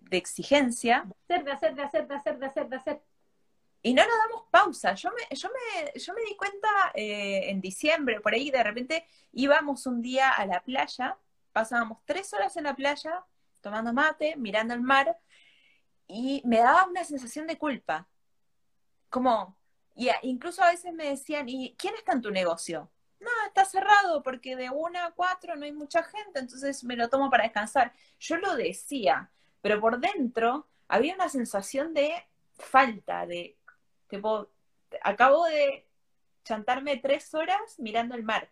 exigencia. 0.10 1.06
De 1.28 1.36
hacer, 1.36 1.44
de 1.46 1.52
hacer, 1.52 1.76
de 1.76 1.84
hacer, 1.84 2.08
de 2.08 2.16
hacer, 2.16 2.40
de 2.40 2.46
hacer, 2.46 2.70
de 2.70 2.76
hacer. 2.76 3.02
Y 3.84 3.94
no 3.94 4.02
nos 4.02 4.18
damos 4.18 4.46
pausa. 4.50 4.96
Yo 4.96 5.12
me, 5.12 5.36
yo 5.36 5.50
me, 5.50 6.00
yo 6.00 6.14
me 6.14 6.22
di 6.22 6.36
cuenta 6.36 6.70
eh, 6.96 7.50
en 7.50 7.62
diciembre, 7.62 8.20
por 8.22 8.34
ahí 8.34 8.50
de 8.50 8.64
repente 8.64 9.06
íbamos 9.32 9.86
un 9.86 10.02
día 10.02 10.32
a 10.32 10.46
la 10.46 10.62
playa, 10.62 11.18
pasábamos 11.52 12.00
tres 12.06 12.34
horas 12.34 12.58
en 12.58 12.64
la 12.64 12.76
playa, 12.76 13.24
tomando 13.62 13.94
mate, 13.94 14.36
mirando 14.36 14.74
el 14.74 14.82
mar, 14.82 15.18
y 16.08 16.42
me 16.46 16.58
daba 16.60 16.86
una 16.86 17.04
sensación 17.04 17.46
de 17.46 17.58
culpa. 17.58 18.08
Como, 19.10 19.56
incluso 20.24 20.64
a 20.64 20.72
veces 20.72 20.94
me 20.94 21.10
decían, 21.10 21.48
¿y 21.50 21.76
quién 21.78 21.96
está 21.96 22.14
en 22.14 22.22
tu 22.22 22.32
negocio? 22.32 22.91
No, 23.20 23.30
está 23.48 23.66
cerrado 23.66 24.22
porque 24.24 24.56
de 24.56 24.70
una 24.70 25.06
a 25.06 25.12
cuatro 25.12 25.56
no 25.56 25.66
hay 25.66 25.72
mucha 25.72 26.04
gente, 26.04 26.39
entonces 26.39 26.84
me 26.84 26.96
lo 26.96 27.10
tomo 27.10 27.30
para 27.30 27.44
descansar. 27.44 27.94
Yo 28.20 28.38
lo 28.38 28.56
decía, 28.56 29.32
pero 29.62 29.80
por 29.80 30.00
dentro 30.00 30.68
había 30.88 31.16
una 31.16 31.30
sensación 31.30 31.94
de 31.94 32.12
falta, 32.54 33.26
de, 33.26 33.58
tipo, 34.08 34.50
acabo 35.02 35.46
de 35.46 35.88
chantarme 36.44 36.98
tres 36.98 37.34
horas 37.34 37.80
mirando 37.80 38.16
el 38.16 38.24
mar. 38.24 38.50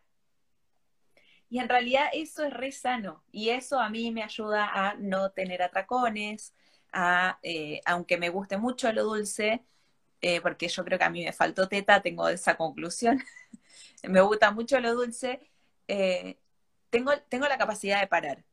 Y 1.49 1.59
en 1.59 1.67
realidad 1.67 2.07
eso 2.13 2.43
es 2.45 2.53
re 2.53 2.71
sano 2.71 3.23
y 3.29 3.49
eso 3.49 3.77
a 3.79 3.89
mí 3.89 4.09
me 4.11 4.23
ayuda 4.23 4.69
a 4.73 4.95
no 4.95 5.31
tener 5.31 5.61
atracones, 5.61 6.53
a, 6.93 7.39
eh, 7.43 7.81
aunque 7.85 8.17
me 8.17 8.29
guste 8.29 8.57
mucho 8.57 8.91
lo 8.93 9.03
dulce, 9.03 9.65
eh, 10.21 10.41
porque 10.41 10.67
yo 10.67 10.85
creo 10.85 10.99
que 10.99 11.05
a 11.05 11.09
mí 11.09 11.25
me 11.25 11.33
faltó 11.33 11.67
teta, 11.67 12.01
tengo 12.01 12.27
esa 12.29 12.55
conclusión. 12.55 13.23
me 14.03 14.21
gusta 14.21 14.51
mucho 14.51 14.79
lo 14.79 14.93
dulce. 14.93 15.51
Eh, 15.87 16.37
tengo, 16.89 17.11
tengo 17.29 17.47
la 17.47 17.57
capacidad 17.57 17.99
de 17.99 18.07
parar. 18.07 18.43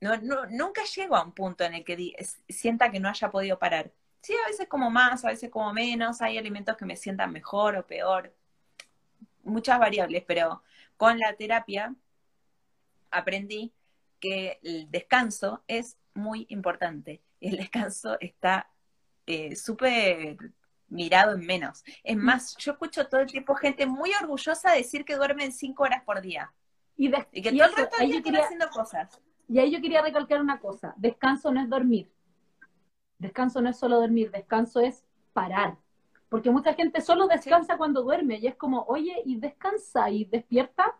No, 0.00 0.16
nunca 0.50 0.82
llego 0.84 1.16
a 1.16 1.24
un 1.24 1.32
punto 1.32 1.64
en 1.64 1.74
el 1.74 1.84
que 1.84 2.14
sienta 2.48 2.90
que 2.90 3.00
no 3.00 3.08
haya 3.08 3.30
podido 3.30 3.58
parar. 3.58 3.92
Sí, 4.20 4.34
a 4.34 4.48
veces 4.48 4.68
como 4.68 4.90
más, 4.90 5.24
a 5.24 5.28
veces 5.28 5.50
como 5.50 5.72
menos, 5.72 6.20
hay 6.20 6.38
alimentos 6.38 6.76
que 6.76 6.84
me 6.84 6.96
sientan 6.96 7.32
mejor 7.32 7.76
o 7.76 7.86
peor, 7.86 8.34
muchas 9.44 9.78
variables, 9.78 10.24
pero 10.26 10.62
con 10.96 11.18
la 11.18 11.34
terapia 11.34 11.94
aprendí 13.10 13.72
que 14.20 14.58
el 14.62 14.90
descanso 14.90 15.62
es 15.68 15.98
muy 16.14 16.46
importante. 16.50 17.22
El 17.40 17.56
descanso 17.56 18.18
está 18.20 18.70
eh, 19.26 19.56
súper 19.56 20.36
mirado 20.92 21.34
en 21.34 21.44
menos. 21.44 21.82
Es 22.04 22.16
mm. 22.16 22.20
más, 22.20 22.56
yo 22.58 22.72
escucho 22.72 23.06
todo 23.08 23.20
el 23.20 23.30
tiempo 23.30 23.54
gente 23.54 23.86
muy 23.86 24.10
orgullosa 24.20 24.70
de 24.70 24.78
decir 24.78 25.04
que 25.04 25.16
duermen 25.16 25.52
cinco 25.52 25.82
horas 25.84 26.02
por 26.04 26.20
día. 26.20 26.52
Y, 26.96 27.10
que 27.10 27.52
todo 27.52 27.86
el 28.00 28.10
del 28.10 28.22
día 28.22 28.44
haciendo 28.44 28.68
cosas. 28.68 29.20
Y 29.48 29.58
ahí 29.58 29.70
yo 29.70 29.80
quería 29.80 30.02
recalcar 30.02 30.40
una 30.40 30.60
cosa, 30.60 30.94
descanso 30.96 31.50
no 31.50 31.60
es 31.60 31.68
dormir. 31.68 32.10
Descanso 33.18 33.60
no 33.60 33.70
es 33.70 33.78
solo 33.78 34.00
dormir, 34.00 34.30
descanso 34.30 34.80
es 34.80 35.04
parar. 35.32 35.76
Porque 36.28 36.50
mucha 36.50 36.74
gente 36.74 37.00
solo 37.00 37.26
descansa 37.26 37.76
cuando 37.76 38.02
duerme 38.02 38.38
y 38.38 38.46
es 38.46 38.56
como, 38.56 38.84
oye, 38.84 39.22
y 39.24 39.36
descansa 39.36 40.10
y 40.10 40.24
despierta. 40.24 40.96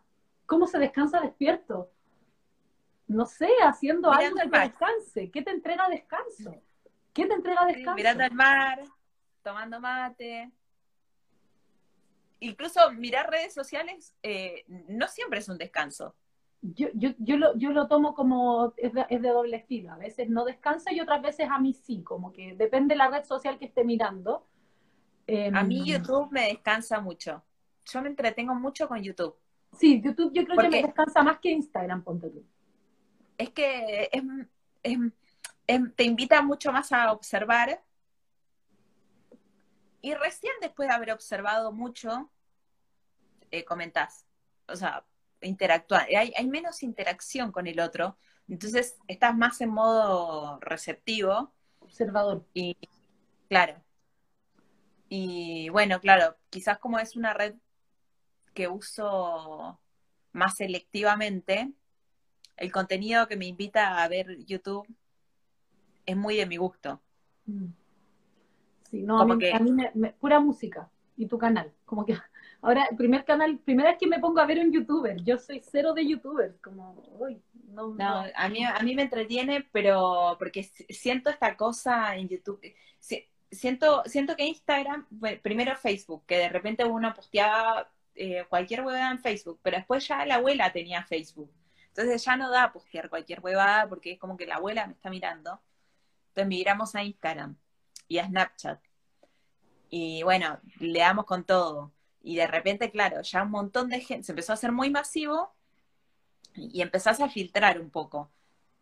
¿Cómo 0.47 0.67
se 0.67 0.79
descansa 0.79 1.21
despierto? 1.21 1.91
No 3.07 3.27
sé, 3.27 3.49
haciendo 3.63 4.13
algo 4.13 4.37
que 4.37 4.59
descanse. 4.59 5.31
¿Qué 5.31 5.43
te 5.43 5.51
entrega 5.51 5.89
descanso? 5.89 6.55
¿Qué 7.13 7.27
te 7.27 7.35
entrega 7.35 7.65
descanso? 7.67 7.95
mirando 7.95 8.25
al 8.25 8.33
mar 8.33 8.83
tomando 9.43 9.81
mate. 9.81 10.51
Incluso 12.41 12.81
mirar 12.93 13.31
redes 13.31 13.55
sociales 13.55 14.15
eh, 14.23 14.65
no 14.89 15.07
siempre 15.09 15.39
es 15.39 15.49
un 15.49 15.59
descanso. 15.59 16.15
Yo, 16.61 16.89
yo, 16.95 17.11
yo, 17.19 17.37
lo, 17.37 17.57
yo 17.57 17.71
lo 17.71 17.89
tomo 17.89 18.15
como 18.15 18.73
es 18.77 18.93
de, 18.93 19.29
doble 19.29 19.57
estilo. 19.57 19.93
A 19.93 19.97
veces 19.97 20.29
no 20.29 20.45
descansa 20.45 20.93
y 20.93 21.01
otras 21.01 21.23
veces 21.23 21.49
a 21.51 21.59
mí 21.59 21.73
sí, 21.73 22.03
como 22.03 22.33
que 22.33 22.55
depende 22.57 22.95
de 22.95 22.99
la 22.99 23.09
red 23.09 23.25
social 23.25 23.59
que 23.59 23.67
esté 23.67 23.85
mirando. 23.85 24.47
a 25.29 25.63
mí 25.65 25.81
em, 25.81 25.87
YouTube 25.87 26.31
me 26.31 26.49
descansa 26.49 27.01
mucho. 27.01 27.43
Yo 27.85 28.03
me 28.03 28.09
entretengo 28.09 28.55
mucho 28.55 28.89
con 28.89 29.03
YouTube. 29.03 29.37
Sí, 29.73 30.01
YouTube 30.01 30.33
yo 30.33 30.45
creo 30.45 30.59
que 30.59 30.69
me 30.69 30.83
descansa 30.83 31.23
más 31.23 31.39
que 31.39 31.51
Instagram, 31.51 32.03
ponte 32.03 32.29
tú. 32.31 32.45
Es 33.39 33.51
que 33.51 34.09
te 34.83 36.05
invita 36.05 36.43
mucho 36.43 36.73
más 36.73 36.93
a 36.93 37.13
observar 37.13 37.81
y 40.03 40.15
recién 40.15 40.53
después 40.61 40.89
de 40.89 40.95
haber 40.95 41.13
observado 41.13 41.73
mucho, 41.73 42.31
eh, 43.51 43.65
comentás. 43.65 44.27
O 44.69 44.77
sea, 44.77 45.05
interactuar. 45.41 46.09
Hay, 46.15 46.33
hay 46.37 46.47
menos 46.47 46.83
interacción 46.83 47.53
con 47.53 47.67
el 47.67 47.81
otro. 47.81 48.19
Entonces 48.49 48.97
estás 49.07 49.37
más 49.37 49.61
en 49.61 49.71
modo 49.71 50.59
receptivo. 50.61 51.53
Observador. 51.79 52.45
Y 52.53 52.77
claro. 53.49 53.83
Y 55.09 55.69
bueno, 55.69 56.01
claro, 56.01 56.37
quizás 56.51 56.79
como 56.79 56.99
es 56.99 57.17
una 57.17 57.33
red 57.33 57.55
que 58.55 58.69
uso 58.69 59.79
más 60.33 60.57
selectivamente, 60.57 61.73
el 62.57 62.73
contenido 62.73 63.29
que 63.29 63.37
me 63.37 63.47
invita 63.47 64.03
a 64.03 64.09
ver 64.09 64.39
YouTube 64.45 64.87
es 66.07 66.17
muy 66.17 66.37
de 66.37 66.47
mi 66.47 66.57
gusto. 66.57 67.01
Mm. 67.47 67.67
Sí, 68.93 69.03
no, 69.03 69.23
a 69.23 69.25
mí, 69.25 69.73
me, 69.95 70.13
pura 70.13 70.39
música 70.39 70.91
y 71.17 71.27
tu 71.27 71.39
canal. 71.39 71.73
Como 71.87 72.05
que 72.05 72.15
ahora, 72.61 72.87
el 72.91 72.97
primer 72.99 73.25
canal, 73.25 73.59
primera 73.59 73.89
vez 73.89 73.99
que 73.99 74.07
me 74.07 74.19
pongo 74.19 74.39
a 74.39 74.45
ver 74.45 74.59
un 74.59 74.71
youtuber, 74.71 75.17
yo 75.25 75.39
soy 75.39 75.63
cero 75.65 75.95
de 75.95 76.07
youtubers, 76.07 76.61
como, 76.61 77.03
uy, 77.19 77.41
no, 77.71 77.95
no, 77.95 78.25
A, 78.35 78.49
mí, 78.51 78.63
a 78.63 78.79
mí 78.81 78.95
me 78.95 79.05
entretiene, 79.05 79.67
pero 79.73 80.37
porque 80.39 80.65
siento 80.91 81.31
esta 81.31 81.57
cosa 81.57 82.15
en 82.17 82.29
YouTube. 82.29 82.61
Siento, 83.51 84.03
siento 84.05 84.37
que 84.37 84.45
Instagram, 84.45 85.07
primero 85.41 85.75
Facebook, 85.77 86.25
que 86.27 86.37
de 86.37 86.51
repente 86.51 86.85
uno 86.85 87.15
posteaba 87.15 87.91
eh, 88.15 88.45
cualquier 88.51 88.83
huevada 88.83 89.11
en 89.11 89.21
Facebook, 89.21 89.59
pero 89.63 89.79
después 89.79 90.07
ya 90.07 90.27
la 90.27 90.35
abuela 90.35 90.71
tenía 90.71 91.03
Facebook. 91.03 91.51
Entonces 91.89 92.23
ya 92.23 92.37
no 92.37 92.51
da 92.51 92.73
postear 92.73 93.09
cualquier 93.09 93.41
huevada 93.41 93.89
porque 93.89 94.13
es 94.13 94.19
como 94.19 94.37
que 94.37 94.47
la 94.47 94.57
abuela 94.57 94.87
me 94.87 94.93
está 94.93 95.09
mirando. 95.09 95.63
Entonces 96.29 96.49
migramos 96.49 96.95
a 96.95 97.03
Instagram 97.03 97.57
y 98.09 98.19
a 98.19 98.27
Snapchat. 98.27 98.81
Y 99.91 100.23
bueno, 100.23 100.59
le 100.79 101.01
damos 101.01 101.27
con 101.27 101.45
todo. 101.45 101.93
Y 102.23 102.37
de 102.37 102.47
repente, 102.47 102.91
claro, 102.91 103.21
ya 103.23 103.43
un 103.43 103.51
montón 103.51 103.89
de 103.89 104.01
gente, 104.01 104.25
se 104.25 104.33
empezó 104.33 104.53
a 104.53 104.55
hacer 104.55 104.73
muy 104.73 104.91
masivo 104.91 105.53
y 106.55 106.81
empezás 106.83 107.21
a 107.21 107.29
filtrar 107.29 107.81
un 107.81 107.91
poco. 107.91 108.31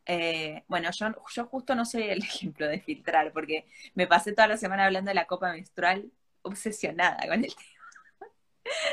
Eh, 0.06 0.64
bueno, 0.68 0.90
yo, 0.92 1.08
yo 1.34 1.46
justo 1.46 1.74
no 1.74 1.84
soy 1.84 2.02
el 2.02 2.18
ejemplo 2.22 2.66
de 2.66 2.80
filtrar, 2.80 3.32
porque 3.32 3.66
me 3.94 4.06
pasé 4.06 4.32
toda 4.32 4.48
la 4.48 4.56
semana 4.56 4.86
hablando 4.86 5.10
de 5.10 5.14
la 5.14 5.26
copa 5.26 5.52
menstrual 5.52 6.10
obsesionada 6.42 7.18
con 7.28 7.44
el 7.44 7.54
tema. 7.54 8.32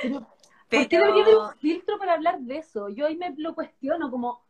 Pero, 0.02 0.28
¿Por 0.70 0.88
qué 0.88 0.98
debería 0.98 1.24
haber 1.24 1.38
un 1.38 1.58
filtro 1.60 1.98
para 1.98 2.14
hablar 2.14 2.40
de 2.40 2.58
eso? 2.58 2.90
Yo 2.90 3.06
ahí 3.06 3.16
me 3.16 3.34
lo 3.38 3.56
cuestiono, 3.56 4.12
como, 4.12 4.44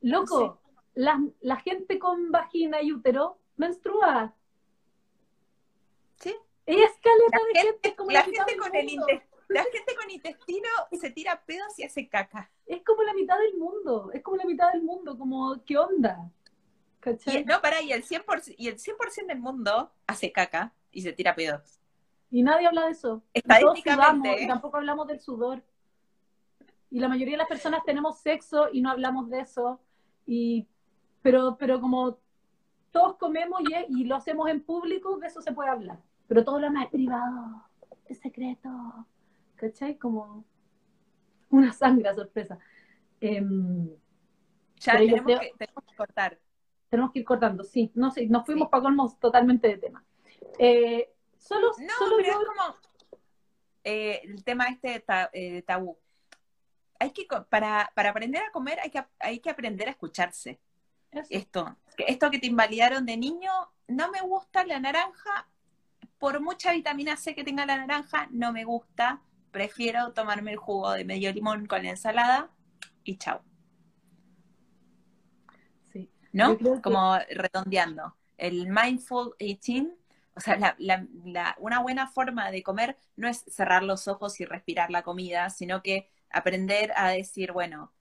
loco, 0.00 0.60
la, 0.94 1.20
la 1.40 1.56
gente 1.56 1.98
con 1.98 2.32
vagina 2.32 2.82
y 2.82 2.92
útero 2.92 3.38
menstrua 3.56 4.34
Es 6.66 6.92
caleta 7.02 7.38
La 7.38 7.38
de 7.38 7.60
gente, 7.60 7.72
gente, 7.72 7.96
como 7.96 8.10
la 8.10 8.22
gente 8.22 8.56
con 8.56 8.74
el 8.74 8.86
mundo. 8.86 9.06
inte- 9.08 9.26
la 9.48 9.64
gente 9.64 9.96
con 9.96 10.10
intestino 10.10 10.68
se 10.92 11.10
tira 11.10 11.42
pedos 11.44 11.76
y 11.78 11.82
hace 11.82 12.08
caca. 12.08 12.50
Es 12.66 12.84
como 12.84 13.02
la 13.02 13.12
mitad 13.14 13.36
del 13.38 13.56
mundo, 13.58 14.10
es 14.12 14.22
como 14.22 14.36
la 14.36 14.44
mitad 14.44 14.72
del 14.72 14.82
mundo, 14.82 15.18
como, 15.18 15.60
¿qué 15.64 15.76
onda? 15.76 16.30
No, 17.46 17.60
pará, 17.60 17.80
y 17.82 17.92
el 17.92 18.04
100%, 18.04 18.54
y 18.56 18.68
el 18.68 18.78
100 18.78 19.26
del 19.26 19.40
mundo 19.40 19.90
hace 20.06 20.30
caca 20.30 20.72
y 20.92 21.02
se 21.02 21.12
tira 21.12 21.34
pedos. 21.34 21.80
Y 22.30 22.42
nadie 22.42 22.66
habla 22.68 22.84
de 22.86 22.92
eso. 22.92 23.22
Estadísticamente, 23.34 24.28
sudamos, 24.28 24.40
y 24.40 24.44
¿eh? 24.44 24.46
tampoco 24.46 24.76
hablamos 24.76 25.06
del 25.08 25.18
sudor. 25.20 25.64
Y 26.90 27.00
la 27.00 27.08
mayoría 27.08 27.32
de 27.34 27.38
las 27.38 27.48
personas 27.48 27.82
tenemos 27.84 28.18
sexo 28.20 28.68
y 28.72 28.82
no 28.82 28.90
hablamos 28.90 29.30
de 29.30 29.40
eso. 29.40 29.80
Y, 30.26 30.68
pero, 31.22 31.56
pero 31.58 31.80
como 31.80 32.18
todos 32.92 33.16
comemos 33.16 33.62
y, 33.62 34.00
y 34.00 34.04
lo 34.04 34.14
hacemos 34.16 34.48
en 34.48 34.62
público, 34.62 35.16
de 35.18 35.26
eso 35.26 35.40
se 35.42 35.52
puede 35.52 35.70
hablar. 35.70 35.98
Pero 36.30 36.44
todo 36.44 36.60
lo 36.60 36.70
es 36.80 36.88
privado, 36.90 37.64
es 38.06 38.20
secreto. 38.20 38.68
¿Cachai? 39.56 39.98
Como 39.98 40.44
una 41.48 41.72
sangre 41.72 42.14
sorpresa. 42.14 42.56
Em, 43.20 43.88
Ya 44.76 44.92
tenemos, 44.96 45.22
creo- 45.24 45.40
que, 45.40 45.52
tenemos 45.58 45.84
que 45.84 45.96
cortar. 45.96 46.38
tenemos 46.88 47.10
que 47.10 47.18
ir 47.18 47.24
cortando, 47.24 47.64
sí. 47.64 47.90
No 47.96 48.12
sé, 48.12 48.26
nos 48.28 48.46
fuimos 48.46 48.66
Sí. 48.66 48.70
para 48.70 48.82
colmos 48.84 49.18
totalmente 49.18 49.66
de 49.66 49.78
tema. 49.78 50.04
Eh, 50.60 51.12
solo, 51.36 51.72
No, 51.80 51.94
solo 51.98 52.14
pero 52.18 52.28
yo 52.28 52.40
es 52.42 52.46
como 52.46 52.76
eh, 53.82 54.20
el 54.22 54.44
tema 54.44 54.68
este 54.68 54.88
de 54.90 55.00
ta- 55.00 55.30
eh, 55.32 55.62
tabú. 55.62 55.98
Hay 57.00 57.10
que, 57.10 57.26
para, 57.48 57.90
para 57.96 58.10
aprender 58.10 58.44
a 58.44 58.52
comer 58.52 58.78
hay 58.78 58.90
que, 58.90 59.04
hay 59.18 59.40
que 59.40 59.50
aprender 59.50 59.88
a 59.88 59.90
escucharse. 59.90 60.60
eso. 61.10 61.26
Esto, 61.30 61.76
esto 61.98 62.30
que 62.30 62.38
te 62.38 62.46
invalidaron 62.46 63.04
de 63.04 63.16
niño, 63.16 63.50
no 63.88 64.12
me 64.12 64.20
gusta 64.20 64.64
la 64.64 64.78
naranja, 64.78 65.48
por 66.20 66.40
mucha 66.40 66.72
vitamina 66.72 67.16
C 67.16 67.34
que 67.34 67.42
tenga 67.42 67.66
la 67.66 67.78
naranja, 67.78 68.28
no 68.30 68.52
me 68.52 68.64
gusta, 68.64 69.22
prefiero 69.50 70.12
tomarme 70.12 70.52
el 70.52 70.58
jugo 70.58 70.92
de 70.92 71.04
medio 71.04 71.32
limón 71.32 71.66
con 71.66 71.82
la 71.82 71.90
ensalada 71.90 72.50
y 73.02 73.16
chao, 73.16 73.42
Sí. 75.92 76.10
¿no? 76.32 76.56
Que- 76.58 76.80
Como 76.82 77.16
redondeando. 77.30 78.16
El 78.36 78.68
mindful 78.68 79.34
eating, 79.38 79.92
o 80.34 80.40
sea, 80.40 80.56
la- 80.56 80.76
la- 80.78 81.06
la- 81.24 81.56
una 81.58 81.80
buena 81.80 82.06
forma 82.06 82.50
de 82.50 82.62
comer 82.62 82.96
no 83.16 83.26
es 83.26 83.44
cerrar 83.48 83.82
los 83.82 84.06
ojos 84.06 84.38
y 84.40 84.44
respirar 84.44 84.90
la 84.90 85.02
comida, 85.02 85.50
sino 85.50 85.82
que 85.82 86.10
aprender 86.30 86.92
a 86.96 87.08
decir, 87.10 87.52
bueno, 87.52 87.92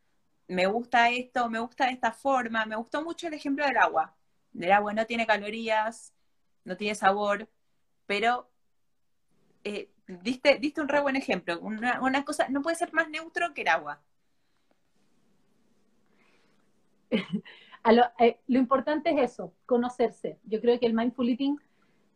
me 0.48 0.66
gusta 0.68 1.10
esto, 1.10 1.50
me 1.50 1.60
gusta 1.60 1.86
de 1.86 1.94
esta 1.94 2.12
forma, 2.12 2.66
me 2.66 2.76
gustó 2.76 3.02
mucho 3.04 3.28
el 3.28 3.34
ejemplo 3.34 3.66
del 3.66 3.78
agua. 3.78 4.16
El 4.60 4.72
agua 4.72 4.94
no 4.94 5.06
tiene 5.06 5.26
calorías, 5.26 6.14
no 6.66 6.76
tiene 6.78 6.96
sabor, 6.96 7.50
pero 8.10 8.49
eh, 9.64 9.91
diste, 10.07 10.57
diste 10.57 10.82
un 10.82 10.88
re 10.88 10.99
buen 10.99 11.16
ejemplo. 11.16 11.60
Una, 11.60 12.01
una 12.01 12.26
cosa, 12.26 12.49
no 12.49 12.64
puede 12.64 12.76
ser 12.76 12.91
más 12.91 13.07
neutro 13.07 13.53
que 13.53 13.62
el 13.62 13.68
agua. 13.68 14.01
A 17.84 17.91
lo, 17.91 18.01
eh, 18.18 18.39
lo 18.47 18.57
importante 18.57 19.12
es 19.12 19.34
eso, 19.34 19.53
conocerse. 19.68 20.39
Yo 20.45 20.60
creo 20.60 20.80
que 20.80 20.88
el 20.88 20.95
mindful 20.95 21.30
eating 21.30 21.60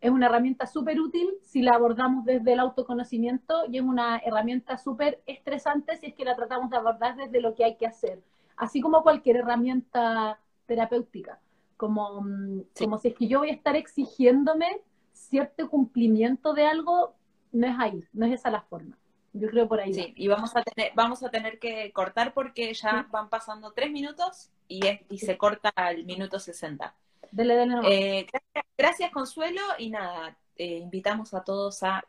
es 0.01 0.09
una 0.09 0.25
herramienta 0.25 0.65
súper 0.65 0.99
útil 0.99 1.29
si 1.43 1.61
la 1.61 1.75
abordamos 1.75 2.25
desde 2.25 2.53
el 2.53 2.59
autoconocimiento 2.59 3.65
y 3.69 3.77
es 3.77 3.83
una 3.83 4.17
herramienta 4.17 4.79
súper 4.79 5.21
estresante 5.27 5.95
si 5.97 6.07
es 6.07 6.15
que 6.15 6.25
la 6.25 6.35
tratamos 6.35 6.71
de 6.71 6.77
abordar 6.77 7.15
desde 7.17 7.39
lo 7.39 7.53
que 7.53 7.65
hay 7.65 7.75
que 7.75 7.85
hacer. 7.85 8.19
Así 8.57 8.81
como 8.81 9.03
cualquier 9.03 9.37
herramienta 9.37 10.39
terapéutica. 10.65 11.39
Como, 11.77 12.21
mm, 12.23 12.63
Sí. 12.73 12.83
como 12.83 12.97
si 12.97 13.09
es 13.09 13.13
que 13.13 13.27
yo 13.27 13.39
voy 13.41 13.51
a 13.51 13.53
estar 13.53 13.75
exigiéndome 13.75 14.81
cierto 15.14 15.70
cumplimiento 15.70 16.53
de 16.53 16.66
algo, 16.66 17.16
no 17.51 17.68
es 17.68 17.76
ahí, 17.80 18.03
no 18.14 18.26
es 18.26 18.34
esa 18.34 18.49
la 18.51 18.61
forma. 18.61 18.97
Yo 19.34 19.49
creo 19.49 19.68
por 19.68 19.80
ahí. 19.80 19.89
va. 19.91 19.95
Sí, 19.95 20.14
y 20.16 20.28
vamos 20.28 20.55
a 20.55 20.61
tener, 20.64 20.91
vamos 20.95 21.24
a 21.24 21.30
tener 21.30 21.57
que 21.59 21.91
cortar 21.91 22.34
porque 22.34 22.74
ya 22.74 23.03
Sí. 23.03 23.07
van 23.11 23.30
pasando 23.30 23.72
tres 23.72 23.91
minutos 23.91 24.51
y, 24.68 24.86
es, 24.86 25.01
y 25.09 25.18
se 25.20 25.38
corta 25.38 25.70
al 25.76 26.03
minuto 26.05 26.39
60. 26.39 26.93
Dele, 27.32 27.55
dele 27.55 27.76
nomás. 27.76 27.91
Eh, 27.91 28.28
gracias, 28.32 28.66
gracias, 28.78 29.11
Consuelo, 29.11 29.61
y 29.80 29.89
nada, 29.89 30.38
eh, 30.55 30.78
invitamos 30.78 31.34
a 31.34 31.43
todos 31.43 31.82
a 31.82 32.03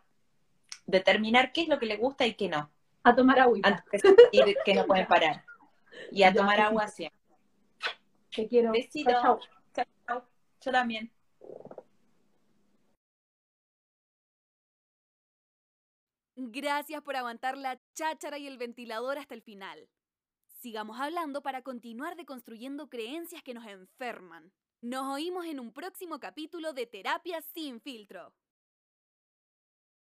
determinar 0.87 1.53
qué 1.53 1.63
es 1.63 1.69
lo 1.69 1.79
que 1.79 1.87
les 1.87 1.99
gusta 1.99 2.27
y 2.27 2.35
qué 2.35 2.49
no, 2.51 2.69
a 3.05 3.15
tomar 3.15 3.41
agüita. 3.41 3.69
antes 3.69 3.85
de 3.91 3.99
sentir 4.01 4.57
que 4.65 4.75
no 4.75 4.85
pueden 4.85 5.07
parar. 5.09 5.45
Y 6.11 6.25
a 6.25 6.29
Ya, 6.31 6.35
tomar 6.41 6.61
agua 6.61 6.89
siempre. 6.89 7.19
Te 8.35 8.47
quiero. 8.49 8.73
Besito. 8.73 9.11
Chao, 9.13 9.23
chao. 9.23 9.41
Chao, 9.73 9.87
chao. 10.07 10.25
Yo 10.61 10.73
también. 10.73 11.11
Gracias 16.37 17.01
por 17.03 17.15
aguantar 17.15 17.57
la 17.57 17.81
cháchara 17.95 18.39
y 18.39 18.49
el 18.49 18.59
ventilador 18.59 19.19
hasta 19.19 19.35
el 19.35 19.43
final. 19.43 19.89
Sigamos 20.61 20.99
hablando 21.01 21.43
para 21.43 21.63
continuar 21.63 22.17
deconstruyendo 22.17 22.89
creencias 22.89 23.43
que 23.43 23.55
nos 23.55 23.67
enferman. 23.67 24.53
Nos 24.81 25.07
oímos 25.07 25.47
en 25.47 25.61
un 25.61 25.73
próximo 25.73 26.19
capítulo 26.19 26.73
de 26.73 26.87
Terapia 26.87 27.41
sin 27.41 27.81
filtro. 27.81 28.35